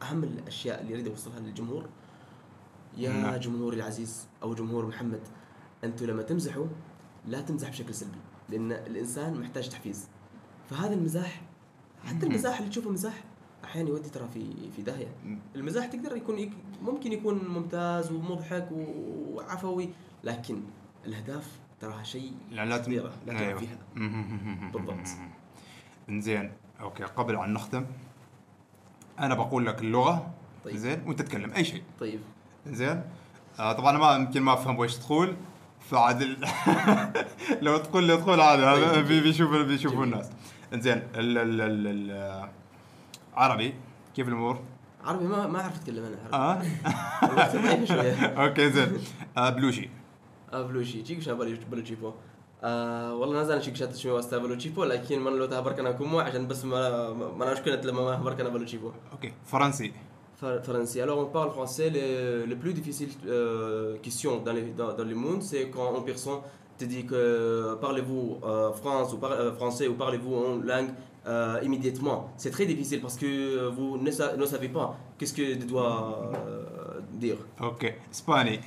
أهم 0.03 0.25
الأشياء 0.25 0.81
اللي 0.81 0.95
أريد 0.95 1.09
أوصلها 1.09 1.41
للجمهور 1.41 1.89
يا 2.97 3.11
نعم. 3.11 3.37
جمهوري 3.37 3.77
العزيز 3.77 4.27
أو 4.43 4.55
جمهور 4.55 4.87
محمد 4.87 5.21
أنتم 5.85 6.07
لما 6.07 6.23
تمزحوا 6.23 6.67
لا 7.27 7.41
تمزح 7.41 7.69
بشكل 7.69 7.95
سلبي 7.95 8.19
لأن 8.49 8.73
الإنسان 8.73 9.41
محتاج 9.41 9.69
تحفيز. 9.69 10.09
فهذا 10.71 10.95
المزاح 10.95 11.43
حتى 12.05 12.27
المزاح 12.27 12.59
اللي 12.59 12.71
تشوفه 12.71 12.91
مزاح 12.91 13.25
أحيانا 13.67 13.89
يودي 13.89 14.09
ترى 14.09 14.29
في 14.35 14.47
في 14.77 14.83
داهية 14.83 15.07
المزاح 15.57 15.87
تقدر 15.87 16.17
يكون 16.17 16.39
يك- 16.39 16.53
ممكن 16.83 17.13
يكون 17.13 17.49
ممتاز 17.49 18.13
ومضحك 18.13 18.69
وعفوي 18.73 19.89
لكن 20.25 20.61
الأهداف 21.07 21.51
تراها 21.81 22.03
شيء 22.03 22.33
لا 22.51 22.65
لا 22.65 22.77
خطيرة، 22.83 23.13
لا 23.27 23.33
تلعب 23.33 23.43
أيوة. 23.43 23.61
فيها. 23.61 23.79
بالضبط. 24.73 25.07
إنزين 26.09 26.53
okay 26.81 27.05
قبل 27.05 27.37
أن 27.37 27.53
نختم 27.53 27.87
أنا 29.19 29.35
بقول 29.35 29.67
لك 29.67 29.81
اللغة 29.83 30.31
طيب. 30.65 30.77
زين 30.77 31.03
وانت 31.07 31.23
تتكلم 31.23 31.53
أي 31.53 31.65
شيء 31.65 31.83
طيب 32.01 32.21
زين 32.67 33.03
آه 33.59 33.73
طبعا 33.73 33.91
أنا 33.91 33.99
ما 33.99 34.15
يمكن 34.17 34.43
ما 34.43 34.53
أفهم 34.53 34.79
وش 34.79 34.95
تقول 34.97 35.37
فعاد. 35.81 36.23
لو 37.63 37.77
تقول 37.79 38.05
لي 38.05 38.17
تقول 38.17 38.41
عادي 38.41 38.63
هذا 38.63 38.93
طيب. 38.93 39.07
بي- 39.07 39.21
بيشوف 39.21 39.51
بيشوفوا. 39.57 40.05
الناس 40.05 40.31
إنزين 40.75 40.97
ال... 40.97 41.39
ال... 41.39 41.61
ال... 41.61 41.87
ال... 41.87 42.49
عربي. 43.37 43.75
كيف 44.15 44.29
الأمور؟ 44.29 44.61
عربي 45.05 45.25
ما 45.25 45.47
ما 45.47 45.61
أعرف 45.61 45.77
أتكلم 45.81 46.05
أنا. 46.05 46.37
عربي. 46.37 46.69
آه 46.85 47.85
شوية. 47.85 48.27
okay 48.45 48.71
زين. 48.71 48.99
آه 49.37 49.51
بلوشي. 49.51 49.91
بلوشي. 50.53 51.03
تشيك 51.03 51.21
شا 51.21 51.33
بلوشي 51.71 51.95
بو 51.95 52.13
آه 52.65 53.15
والله 53.15 53.35
نازل 53.37 53.63
شيك 53.63 53.77
شات 53.77 53.97
شوي 53.97 54.13
واستا 54.13 54.39
بلوشي 54.39 54.69
بو 54.69 54.85
لكن 54.85 55.21
من 55.25 55.33
لو 55.33 55.47
تهبرك 55.47 55.79
أنا 55.79 55.91
كومو 55.93 56.21
عشان 56.21 56.47
بس 56.47 56.65
ما 56.65 57.11
ما 57.13 57.45
أنا 57.45 57.53
مشكلة 57.53 57.81
لما 57.81 58.03
ما 58.03 58.17
هبرك 58.17 58.41
أنا 58.41 58.49
بلوشي 58.49 58.79
بو 58.79 58.93
أوكي 59.13 59.33
فرنسي. 59.47 59.93
Français. 60.43 61.01
Alors 61.01 61.19
on 61.25 61.29
parle 61.37 61.51
français. 61.59 61.89
Le, 61.97 62.07
le 62.53 62.57
plus 62.63 62.75
difficile 62.75 63.09
euh, 63.27 63.97
question 64.07 64.33
dans, 64.45 64.53
les, 64.53 64.65
dans, 64.81 64.93
dans 64.99 65.09
le 65.13 65.15
monde, 65.15 65.43
c'est 65.43 65.65
quand 65.75 65.97
une 65.97 66.05
personne 66.05 66.41
te 66.79 66.85
dit 66.85 67.05
que 67.07 67.23
parlez-vous 67.81 68.25
euh, 68.45 68.71
France 68.81 69.09
ou 69.15 69.17
par- 69.23 69.33
euh, 69.33 69.53
français 69.59 69.87
ou 69.89 69.95
parlez-vous 70.05 70.35
en 70.45 70.51
langue 70.71 70.91
euh, 71.27 71.59
immédiatement. 71.63 72.33
C'est 72.37 72.51
très 72.51 72.67
difficile 72.67 73.01
parce 73.01 73.17
que 73.17 73.27
euh, 73.27 73.71
vous 73.71 73.99
ne, 73.99 74.11
sa 74.11 74.37
ne 74.37 74.47
savez 74.47 74.69
pas 74.69 74.97
qu'est-ce 75.19 75.35
que 75.35 75.45
je 75.45 75.67
dois 75.67 76.31
euh, 76.35 77.01
dire. 77.13 77.37
Ok, 77.61 77.93
Spani. 78.13 78.61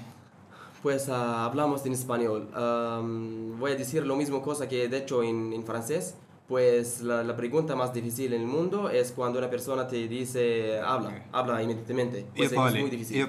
Pues 0.81 1.07
uh, 1.07 1.11
hablamos 1.11 1.85
en 1.85 1.91
español. 1.91 2.47
Um, 2.55 3.57
voy 3.59 3.71
a 3.71 3.75
decir 3.75 4.05
lo 4.05 4.15
mismo 4.15 4.41
cosa 4.41 4.67
que 4.67 4.85
he 4.85 4.87
dicho 4.87 5.23
en, 5.23 5.53
en 5.53 5.63
francés. 5.63 6.15
Pues 6.47 7.01
la, 7.01 7.23
la, 7.23 7.35
pregunta 7.35 7.75
más 7.75 7.93
difícil 7.93 8.33
en 8.33 8.41
el 8.41 8.47
mundo 8.47 8.89
es 8.89 9.11
cuando 9.11 9.37
una 9.37 9.49
persona 9.51 9.87
te 9.87 10.07
dice 10.07 10.79
habla, 10.79 11.09
okay. 11.09 11.21
habla 11.31 11.61
inmediatamente. 11.61 12.25
Pues 12.35 12.51
es 12.51 12.57
muy 12.57 12.89
difícil. 12.89 13.27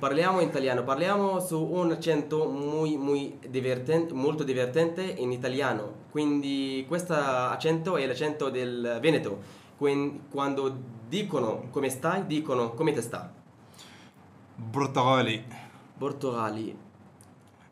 Parliamo 0.00 0.40
italiano, 0.40 0.86
parliamo 0.86 1.42
su 1.42 1.62
un 1.62 1.92
accento 1.92 2.46
muy, 2.46 2.96
muy 2.96 3.34
divertente, 3.50 4.14
molto 4.14 4.44
divertente 4.44 5.22
en 5.22 5.32
italiano. 5.32 6.03
Quindi 6.13 6.85
questo 6.87 7.13
accento 7.13 7.97
è 7.97 8.05
l'accento 8.05 8.49
del 8.49 8.99
Veneto. 9.01 9.31
Quin- 9.77 10.27
Quando 10.29 10.61
dicono 11.07 11.67
come 11.71 11.89
stai, 11.89 12.25
dicono 12.25 12.71
come 12.71 12.91
te 12.93 13.01
sta. 13.01 13.21
برتغالي 14.73 15.41
Portogali. 15.99 16.75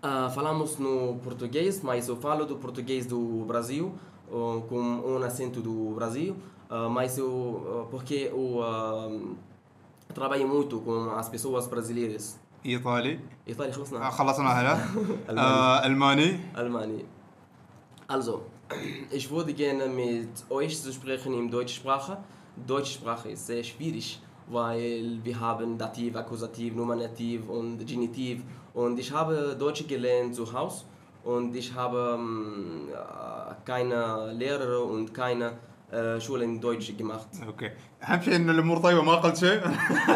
Ah, 0.04 0.30
falamos 0.30 0.78
no 0.80 1.16
português, 1.24 1.82
mas 1.82 2.08
eu 2.10 2.18
falo 2.18 2.46
do 2.46 2.56
português 2.58 3.06
do 3.06 3.22
Brasil, 3.46 3.86
ah, 4.30 4.62
com 4.70 4.80
um 4.80 5.24
acento 5.24 5.62
do 5.62 5.76
Brasil, 5.96 6.36
ah, 6.70 6.90
mas 6.90 7.18
eu, 7.18 7.32
ah, 7.32 7.88
porque 7.90 8.30
eu 8.34 8.62
ah, 8.64 9.10
trabalho 10.14 10.48
muito 10.48 10.80
com 10.82 11.10
as 11.22 11.30
pessoas 11.30 11.68
brasileiras. 11.68 12.38
ايطالي 12.66 13.20
إيطالي 13.48 13.70
آه، 13.70 13.74
خلصنا 13.74 14.10
خلصنا 14.10 14.50
هلا 14.50 14.78
آه، 15.30 15.86
الماني 15.86 16.40
Almani. 16.56 17.04
Also, 18.13 18.43
ich 19.11 19.31
würde 19.31 19.55
gerne 19.55 19.87
mit 19.87 20.29
euch 20.51 20.79
zu 20.83 20.93
sprechen 20.93 21.33
in 21.33 21.51
deutscher 21.51 21.77
Sprache. 21.77 22.19
Deutsche 22.67 22.93
Sprache 22.99 23.31
ist 23.31 23.47
sehr 23.47 23.65
schwierig, 23.65 24.21
weil 24.49 25.19
wir 25.25 25.41
haben 25.41 25.79
Dativ, 25.79 26.15
Akkusativ, 26.15 26.75
Nominativ 26.75 27.49
und 27.49 27.79
Genitiv. 27.87 28.43
Und 28.75 28.99
ich 28.99 29.11
habe 29.11 29.57
Deutsch 29.59 29.87
gelernt 29.89 30.35
zu 30.35 30.53
Hause 30.53 30.85
und 31.25 31.57
ich 31.57 31.73
habe 31.73 32.19
ähm, 32.19 32.89
äh, 32.91 33.55
keine 33.65 34.31
Lehrer 34.33 34.85
und 34.85 35.15
keine 35.15 35.53
Schule 35.93 36.43
in 36.43 36.61
Deutsch 36.61 36.93
gemacht. 36.99 37.45
أوكي. 37.47 37.71
أهم 38.03 38.23
شيء 38.23 38.37
إن 38.37 38.51
الأمور 38.51 38.79
طيبة 38.79 39.03
ما 39.03 39.15
قلت 39.15 39.37
شيء. 39.37 39.61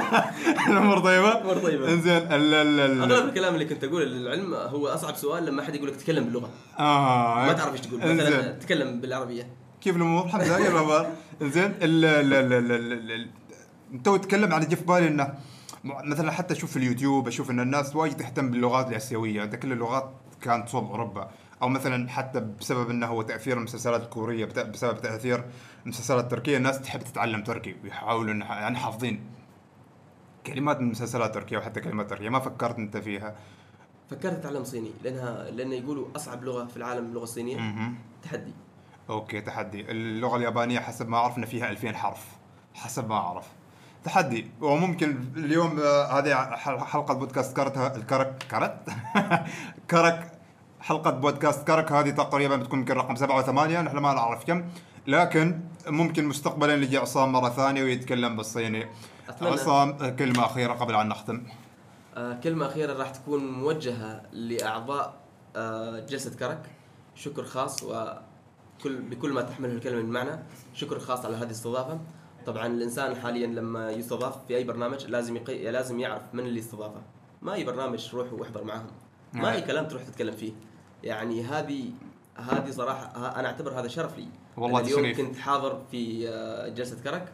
الأمور 0.71 0.99
طيبة. 0.99 1.33
الأمور 1.33 1.59
طيبة. 1.59 1.93
إنزين 1.93 2.33
اغلب 2.33 3.29
الكلام 3.29 3.55
اللي 3.55 3.65
كنت 3.65 3.85
اقوله 3.85 4.05
للعلم 4.05 4.55
هو 4.55 4.89
أصعب 4.89 5.17
سؤال 5.17 5.47
لما 5.47 5.63
أحد 5.63 5.75
يقول 5.75 5.89
لك 5.89 5.97
تكلم 5.97 6.25
باللغة. 6.25 6.51
آه. 6.79 7.47
ما 7.47 7.53
تعرف 7.53 7.73
إيش 7.73 7.81
تقول. 7.81 8.01
مثلا 8.01 8.53
تكلم 8.53 9.01
بالعربية. 9.01 9.47
كيف 9.81 9.97
الأمور؟ 9.97 10.25
الحمد 10.25 10.43
لله 10.43 10.59
يا 10.59 10.71
بابا. 10.71 11.13
إنزين 11.43 11.75
تو 14.05 14.17
تتكلم 14.17 14.55
عن 14.55 14.61
جه 14.61 14.75
في 14.75 14.85
بالي 14.85 15.09
إنه 15.09 15.35
مثلا 15.85 16.31
حتى 16.31 16.55
أشوف 16.55 16.71
في 16.71 16.77
اليوتيوب 16.77 17.29
أشوف 17.29 17.51
إن 17.51 17.61
الناس 17.61 17.97
وايد 17.97 18.17
تهتم 18.17 18.51
باللغات 18.51 18.89
الآسيوية، 18.89 19.43
أنت 19.43 19.55
كل 19.57 19.73
اللغات 19.73 20.11
كانت 20.43 20.69
صوب 20.69 20.91
أوروبا. 20.91 21.31
أو 21.63 21.69
مثلا 21.69 22.09
حتى 22.09 22.41
بسبب 22.41 22.91
إنه 22.91 23.07
هو 23.07 23.23
تأثير 23.23 23.57
المسلسلات 23.59 24.03
الكورية 24.03 24.45
بسبب 24.45 25.01
تأثير 25.01 25.45
المسلسلات 25.85 26.25
التركية 26.25 26.57
الناس 26.57 26.81
تحب 26.81 27.01
تتعلم 27.01 27.43
تركي 27.45 27.77
ويحاولوا 27.85 28.35
يعني 28.35 28.77
حافظين 28.79 29.21
كلمات 30.47 30.81
من 30.81 30.91
مسلسلات 30.91 31.35
تركية 31.35 31.59
وحتى 31.59 31.81
كلمات 31.81 32.11
تركية 32.11 32.29
ما 32.29 32.39
فكرت 32.41 32.79
أنت 32.79 32.97
فيها. 32.97 33.35
فكرت 34.11 34.33
أتعلم 34.33 34.65
صيني 34.65 34.91
لأنها 35.05 35.51
لأن 35.51 35.73
يقولوا 35.73 36.07
أصعب 36.17 36.45
لغة 36.45 36.65
في 36.65 36.77
العالم 36.77 37.07
اللغة 37.07 37.23
الصينية 37.23 37.57
مهم. 37.57 37.95
تحدي. 38.23 38.53
أوكي 39.11 39.41
تحدي. 39.41 39.91
اللغة 39.91 40.37
اليابانية 40.37 40.81
حسب 40.81 41.09
ما 41.09 41.17
اعرف 41.17 41.39
ان 41.39 41.45
فيها 41.45 41.71
2000 41.71 41.97
حرف 41.97 42.27
حسب 42.75 43.09
ما 43.09 43.15
أعرف. 43.15 43.47
تحدي. 44.05 44.51
وممكن 44.61 45.25
اليوم 45.37 45.81
آه، 45.81 46.19
هذه 46.19 46.35
حلقة 46.85 47.15
بودكاست 47.15 47.57
كرت 47.57 47.97
الكرك 47.97 48.43
كرت؟ 48.51 48.89
كرك 49.91 50.33
حلقة 50.87 51.11
بودكاست 51.11 51.67
كرك 51.67 51.93
هذه 51.93 52.11
تقريبا 52.11 52.57
بتكون 52.57 52.79
يمكن 52.79 52.95
رقم 52.95 53.15
سبعة 53.15 53.39
وثمانية 53.39 53.81
نحن 53.81 53.97
ما 53.99 54.15
نعرف 54.15 54.45
كم. 54.45 54.65
لكن 55.07 55.61
ممكن 55.87 56.25
مستقبلا 56.25 56.75
يجي 56.75 56.99
عصام 56.99 57.33
مرة 57.33 57.49
ثانية 57.49 57.83
ويتكلم 57.83 58.37
بالصيني. 58.37 58.87
أتمنى. 59.29 59.53
عصام 59.53 60.17
كلمة 60.17 60.47
أخيرة 60.47 60.73
قبل 60.73 60.95
أن 60.95 61.09
نختم. 61.09 61.43
آه 62.17 62.33
كلمة 62.33 62.67
أخيرة 62.67 62.93
راح 62.93 63.11
تكون 63.11 63.53
موجهة 63.53 64.23
لأعضاء 64.33 65.15
آه 65.57 66.01
جلسة 66.01 66.37
كرك. 66.37 66.71
شكر 67.15 67.45
خاص 67.45 67.83
وكل 67.83 68.97
بكل 69.03 69.33
ما 69.33 69.43
تحمله 69.43 69.73
الكلمة 69.73 70.03
من 70.03 70.11
معنى. 70.11 70.43
شكر 70.75 70.99
خاص 70.99 71.25
على 71.25 71.37
هذه 71.37 71.45
الاستضافة. 71.45 71.99
طبعا 72.47 72.67
الإنسان 72.67 73.17
حاليا 73.17 73.47
لما 73.47 73.91
يستضاف 73.91 74.47
في 74.49 74.57
أي 74.57 74.65
برنامج 74.65 75.07
لازم 75.07 75.37
يقي... 75.37 75.71
لازم 75.71 76.01
يعرف 76.01 76.23
من 76.33 76.47
اللي 76.47 76.61
استضافه. 76.61 77.03
ما 77.43 77.55
أي 77.55 77.65
برنامج 77.65 78.15
روح 78.15 78.33
وأحضر 78.33 78.65
معاهم. 78.65 78.87
ما 79.33 79.53
أي 79.53 79.63
كلام 79.63 79.89
تروح 79.89 80.03
تتكلم 80.03 80.37
فيه. 80.37 80.53
يعني 81.07 81.43
هذه 81.43 81.85
هذه 82.37 82.71
صراحة 82.71 83.13
أنا 83.41 83.49
أعتبر 83.49 83.81
هذا 83.81 83.89
شرف 83.89 84.19
لي. 84.19 84.29
والله 84.57 84.81
اليوم 84.81 85.01
تشريف. 85.01 85.21
كنت 85.21 85.37
حاضر 85.37 85.79
في 85.91 86.29
آه، 86.29 86.69
جلسة 86.69 86.97
كرك. 87.05 87.33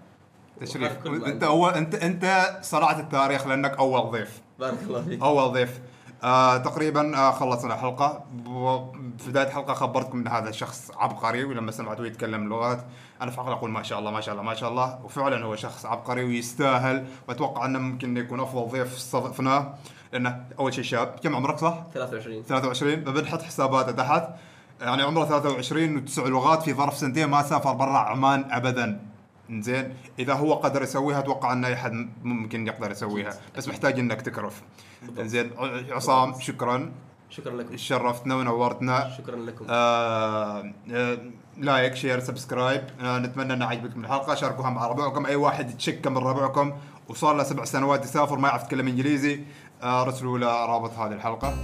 تشريف 0.61 1.07
أنت. 1.07 1.43
أول 1.43 1.73
أنت 1.73 1.95
أنت 1.95 2.59
صنعت 2.63 3.01
التاريخ 3.01 3.47
لأنك 3.47 3.79
أول 3.79 4.11
ضيف. 4.11 4.41
بارك 4.59 4.79
الله 4.83 5.03
فيك. 5.03 5.23
أول 5.23 5.53
ضيف. 5.53 5.81
آه 6.25 6.57
تقريبا 6.57 7.17
آه 7.19 7.31
خلصنا 7.31 7.75
الحلقة. 7.75 8.25
وفي 8.47 9.31
بداية 9.31 9.47
الحلقة 9.47 9.75
خبرتكم 9.75 10.19
إن 10.19 10.29
هذا 10.29 10.51
شخص 10.51 10.91
عبقري 10.97 11.45
ولما 11.45 11.71
سمعته 11.73 12.07
يتكلم 12.07 12.49
لغات 12.49 12.85
أنا 13.23 13.31
في 13.31 13.41
عقلي 13.41 13.55
أقول 13.55 13.71
ما 13.71 13.83
شاء 13.83 13.99
الله 13.99 14.11
ما 14.11 14.21
شاء 14.21 14.35
الله 14.35 14.45
ما 14.45 14.55
شاء 14.55 14.71
الله. 14.71 15.05
وفعلا 15.05 15.45
هو 15.45 15.57
شخص 15.57 15.87
عبقري 15.87 16.25
ويستاهل. 16.25 17.07
وأتوقع 17.29 17.65
أنه 17.65 17.79
ممكن 17.79 18.17
يكون 18.17 18.41
أفضل 18.41 18.69
ضيف 18.71 18.97
استضفناه 18.97 19.75
لأنه 20.13 20.45
أول 20.59 20.75
شيء 20.75 20.85
شاب. 20.85 21.15
كم 21.23 21.37
عمرك 21.37 21.59
صح؟ 21.59 21.85
23 21.95 22.43
23 22.43 22.95
بنحط 22.95 23.43
حساباته 23.43 23.93
تحت 23.93 24.29
يعني 24.81 25.03
عمره 25.03 25.25
23 25.25 25.97
وتسع 25.97 26.27
لغات 26.27 26.63
في 26.63 26.75
ظرف 26.75 26.97
سنتين 26.97 27.29
ما 27.29 27.43
سافر 27.43 27.73
برا 27.73 27.99
عمان 27.99 28.45
ابدا. 28.51 29.01
زين 29.51 29.95
إذا 30.19 30.35
هو 30.35 30.55
قدر 30.55 30.83
يسويها 30.83 31.19
أتوقع 31.19 31.53
إن 31.53 31.65
أي 31.65 31.75
احد 31.75 31.93
ممكن 32.23 32.67
يقدر 32.67 32.91
يسويها. 32.91 33.33
بس 33.57 33.69
محتاج 33.69 33.99
إنك 33.99 34.23
تكرف. 34.23 34.63
زين 35.19 35.51
عصام 35.91 36.41
شكرا. 36.41 36.93
شكرا 37.31 37.57
لكم. 37.57 37.77
شرفتنا 37.77 38.35
ونورتنا. 38.35 39.11
شكرا 39.19 39.37
لكم. 39.37 39.67
آه 39.71 40.73
آه 40.93 41.19
like 41.59 41.95
share 41.95 42.21
subscribe. 42.21 42.85
آه 43.01 43.19
نتمنى 43.19 43.53
ان 43.53 43.63
عجبتكم 43.63 44.05
الحلقة. 44.05 44.35
شاركوها 44.35 44.71
مع 44.71 44.87
ربعكم. 44.87 45.27
أي 45.27 45.37
واحد 45.37 45.71
يتشكك 45.71 46.07
من 46.07 46.19
ربعكم 46.19 46.73
وصار 47.09 47.37
له 47.37 47.43
سبع 47.43 47.65
سنوات 47.65 48.05
يسافر 48.05 48.39
ما 48.39 48.49
يعرف 48.49 48.63
يتكلم 48.63 48.89
إنجليزي. 48.89 49.41
آه 49.83 50.05
رسلوا 50.05 50.39
له 50.39 50.67
رابط 50.67 50.91
هذه 50.91 51.13
الحلقة. 51.13 51.57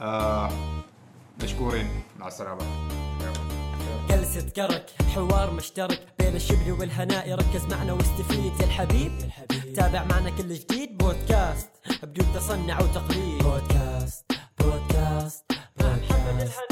آه 0.00 0.50
مشكورين. 1.42 2.02
مع 2.18 2.28
السلامة. 2.28 2.62
جلسة 4.08 4.48
كرك 4.56 4.86
حوار 5.14 5.50
مشترك 5.50 6.06
بين 6.18 6.36
الشبل 6.36 6.72
والهناء. 6.72 7.34
ركز 7.34 7.64
معنا 7.64 7.92
واستفيد 7.92 8.60
يا 8.60 8.66
الحبيب. 8.66 9.12
تابع 9.76 10.04
معنا 10.04 10.30
كل 10.30 10.54
جديد. 10.54 10.98
بودكاست 10.98 11.70
بدون 12.02 12.26
تصنع 12.34 12.80
وتقليد. 12.80 13.42
بودكاست 13.42 14.32
بودكاست. 14.58 15.52
بودكاست 15.80 16.62